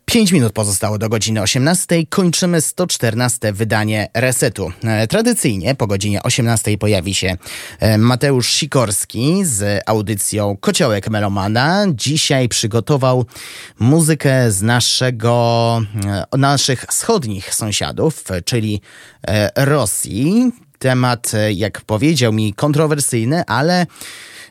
5 0.05 0.33
minut 0.33 0.53
pozostało 0.53 0.99
do 0.99 1.09
godziny 1.09 1.43
18. 1.43 2.07
Kończymy 2.07 2.61
114 2.61 3.53
wydanie 3.53 4.09
Resetu. 4.15 4.73
E, 4.85 5.07
tradycyjnie 5.07 5.75
po 5.75 5.87
godzinie 5.87 6.23
18 6.23 6.79
pojawi 6.79 7.15
się 7.15 7.37
e, 7.81 7.99
Mateusz 7.99 8.49
Sikorski 8.49 9.45
z 9.45 9.83
audycją 9.87 10.57
Kociołek 10.61 11.11
Melomana. 11.11 11.87
Dzisiaj 11.95 12.49
przygotował 12.49 13.27
muzykę 13.79 14.53
z 14.53 14.63
naszego, 14.63 15.81
e, 16.33 16.39
naszych 16.39 16.85
wschodnich 16.91 17.55
sąsiadów, 17.55 18.25
czyli 18.45 18.81
Rosji. 19.57 20.53
Temat, 20.79 21.33
jak 21.55 21.81
powiedział 21.81 22.33
mi, 22.33 22.55
kontrowersyjny, 22.55 23.45
ale 23.47 23.87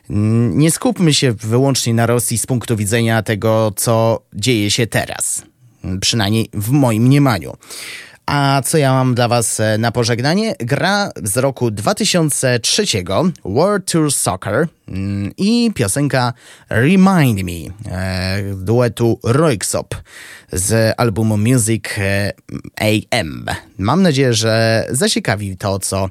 nie 0.08 0.70
skupmy 0.70 1.14
się 1.14 1.32
wyłącznie 1.32 1.94
na 1.94 2.06
Rosji 2.06 2.38
z 2.38 2.46
punktu 2.46 2.76
widzenia 2.76 3.22
tego, 3.22 3.72
co 3.76 4.22
dzieje 4.34 4.70
się 4.70 4.86
teraz. 4.86 5.42
Przynajmniej 6.00 6.48
w 6.52 6.70
moim 6.70 7.02
mniemaniu. 7.02 7.56
A 8.26 8.62
co 8.64 8.78
ja 8.78 8.92
mam 8.92 9.14
dla 9.14 9.28
Was 9.28 9.60
e, 9.60 9.78
na 9.78 9.92
pożegnanie? 9.92 10.54
Gra 10.58 11.10
z 11.22 11.36
roku 11.36 11.70
2003 11.70 12.84
World 13.44 13.92
Tour 13.92 14.12
Soccer 14.12 14.68
i 15.36 15.70
piosenka 15.74 16.32
Remind 16.68 17.42
Me 17.42 17.92
e, 17.92 18.54
duetu 18.54 19.20
Royksop 19.24 19.94
z 20.52 20.94
albumu 20.96 21.36
Music 21.36 21.84
e, 21.98 22.32
AM. 22.80 23.46
Mam 23.78 24.02
nadzieję, 24.02 24.34
że 24.34 24.86
zaciekawi 24.90 25.56
to, 25.56 25.78
co 25.78 26.10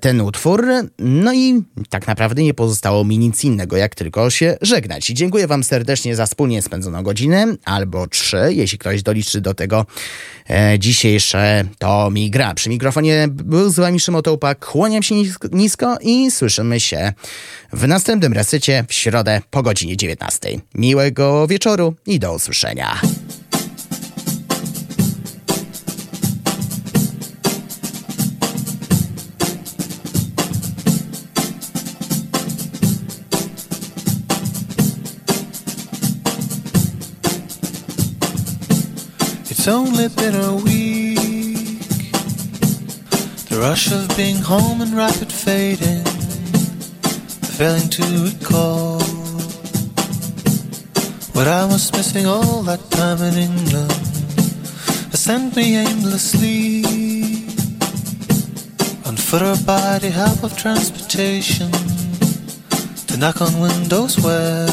ten 0.00 0.20
utwór. 0.20 0.66
No 0.98 1.32
i 1.34 1.62
tak 1.90 2.06
naprawdę 2.06 2.42
nie 2.42 2.54
pozostało 2.54 3.04
mi 3.04 3.18
nic 3.18 3.44
innego, 3.44 3.76
jak 3.76 3.94
tylko 3.94 4.30
się 4.30 4.56
żegnać. 4.60 5.06
Dziękuję 5.06 5.46
Wam 5.46 5.64
serdecznie 5.64 6.16
za 6.16 6.26
wspólnie 6.26 6.62
spędzoną 6.62 7.02
godzinę, 7.02 7.46
albo 7.64 8.06
trzy, 8.06 8.38
jeśli 8.50 8.78
ktoś 8.78 9.02
doliczy 9.02 9.40
do 9.40 9.54
tego 9.54 9.86
dzisiejsze 10.78 11.64
To 11.78 12.10
Mi 12.10 12.30
Gra. 12.30 12.54
Przy 12.54 12.68
mikrofonie 12.68 13.28
był 13.30 13.70
z 13.70 13.76
Wami 13.76 14.00
Szymon. 14.00 14.22
Kłaniam 14.60 15.02
się 15.02 15.14
nisko 15.52 15.98
i 16.00 16.30
słyszymy 16.30 16.80
się 16.80 17.12
w 17.72 17.88
następnym 17.88 18.32
resecie 18.32 18.84
w 18.88 18.92
środę 18.92 19.40
po 19.50 19.62
godzinie 19.62 19.96
19. 19.96 20.60
Miłego 20.74 21.46
wieczoru 21.46 21.94
i 22.06 22.18
do 22.18 22.34
usłyszenia. 22.34 23.00
It's 39.50 39.68
only 39.68 40.08
been 40.08 40.34
a 40.34 40.52
week. 40.64 41.22
The 43.48 43.58
rush 43.58 43.92
of 43.92 44.16
being 44.16 44.42
home 44.42 44.82
and 44.82 44.92
rapid 44.94 45.32
fading, 45.32 46.02
failing 47.62 47.88
to 47.88 48.02
recall 48.24 48.98
what 51.32 51.46
I 51.46 51.64
was 51.64 51.92
missing 51.92 52.26
all 52.26 52.60
that 52.64 52.82
time 52.90 53.22
in 53.22 53.34
England. 53.48 53.92
I 55.12 55.16
sent 55.26 55.54
me 55.54 55.76
aimlessly 55.76 56.82
on 59.06 59.14
foot 59.14 59.42
or 59.42 59.58
by 59.64 60.00
the 60.00 60.10
help 60.10 60.42
of 60.42 60.56
transportation 60.56 61.70
to 63.06 63.16
knock 63.16 63.40
on 63.40 63.52
windows 63.60 64.18
where 64.18 64.66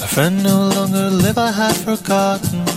my 0.00 0.08
friend 0.14 0.42
no 0.42 0.70
longer 0.76 1.10
lived. 1.10 1.36
I 1.36 1.52
had 1.52 1.76
forgotten 1.76 2.71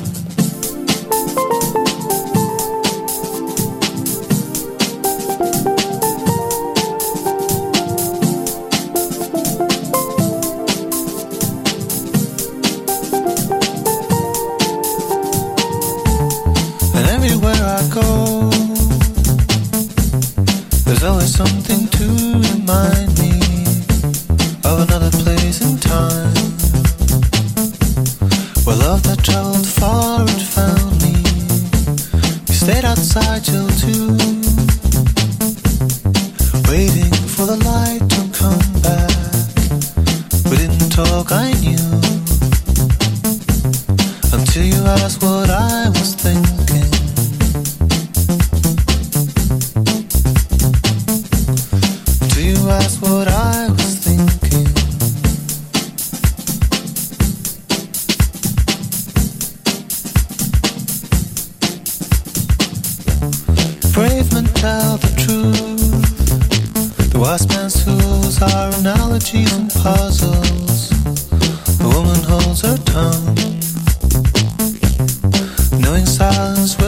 brave 63.96 64.34
men 64.34 64.44
tell 64.44 64.98
the 64.98 65.08
truth. 65.24 65.54
The 67.14 67.18
wise 67.18 67.48
man's 67.48 67.82
tools 67.82 68.42
are 68.42 68.70
analogies 68.80 69.54
and 69.54 69.72
puzzles. 69.72 70.90
The 71.80 71.88
woman 71.96 72.22
holds 72.32 72.62
her 72.68 72.78
tongue, 72.94 73.36
knowing 75.80 76.06
silence. 76.06 76.85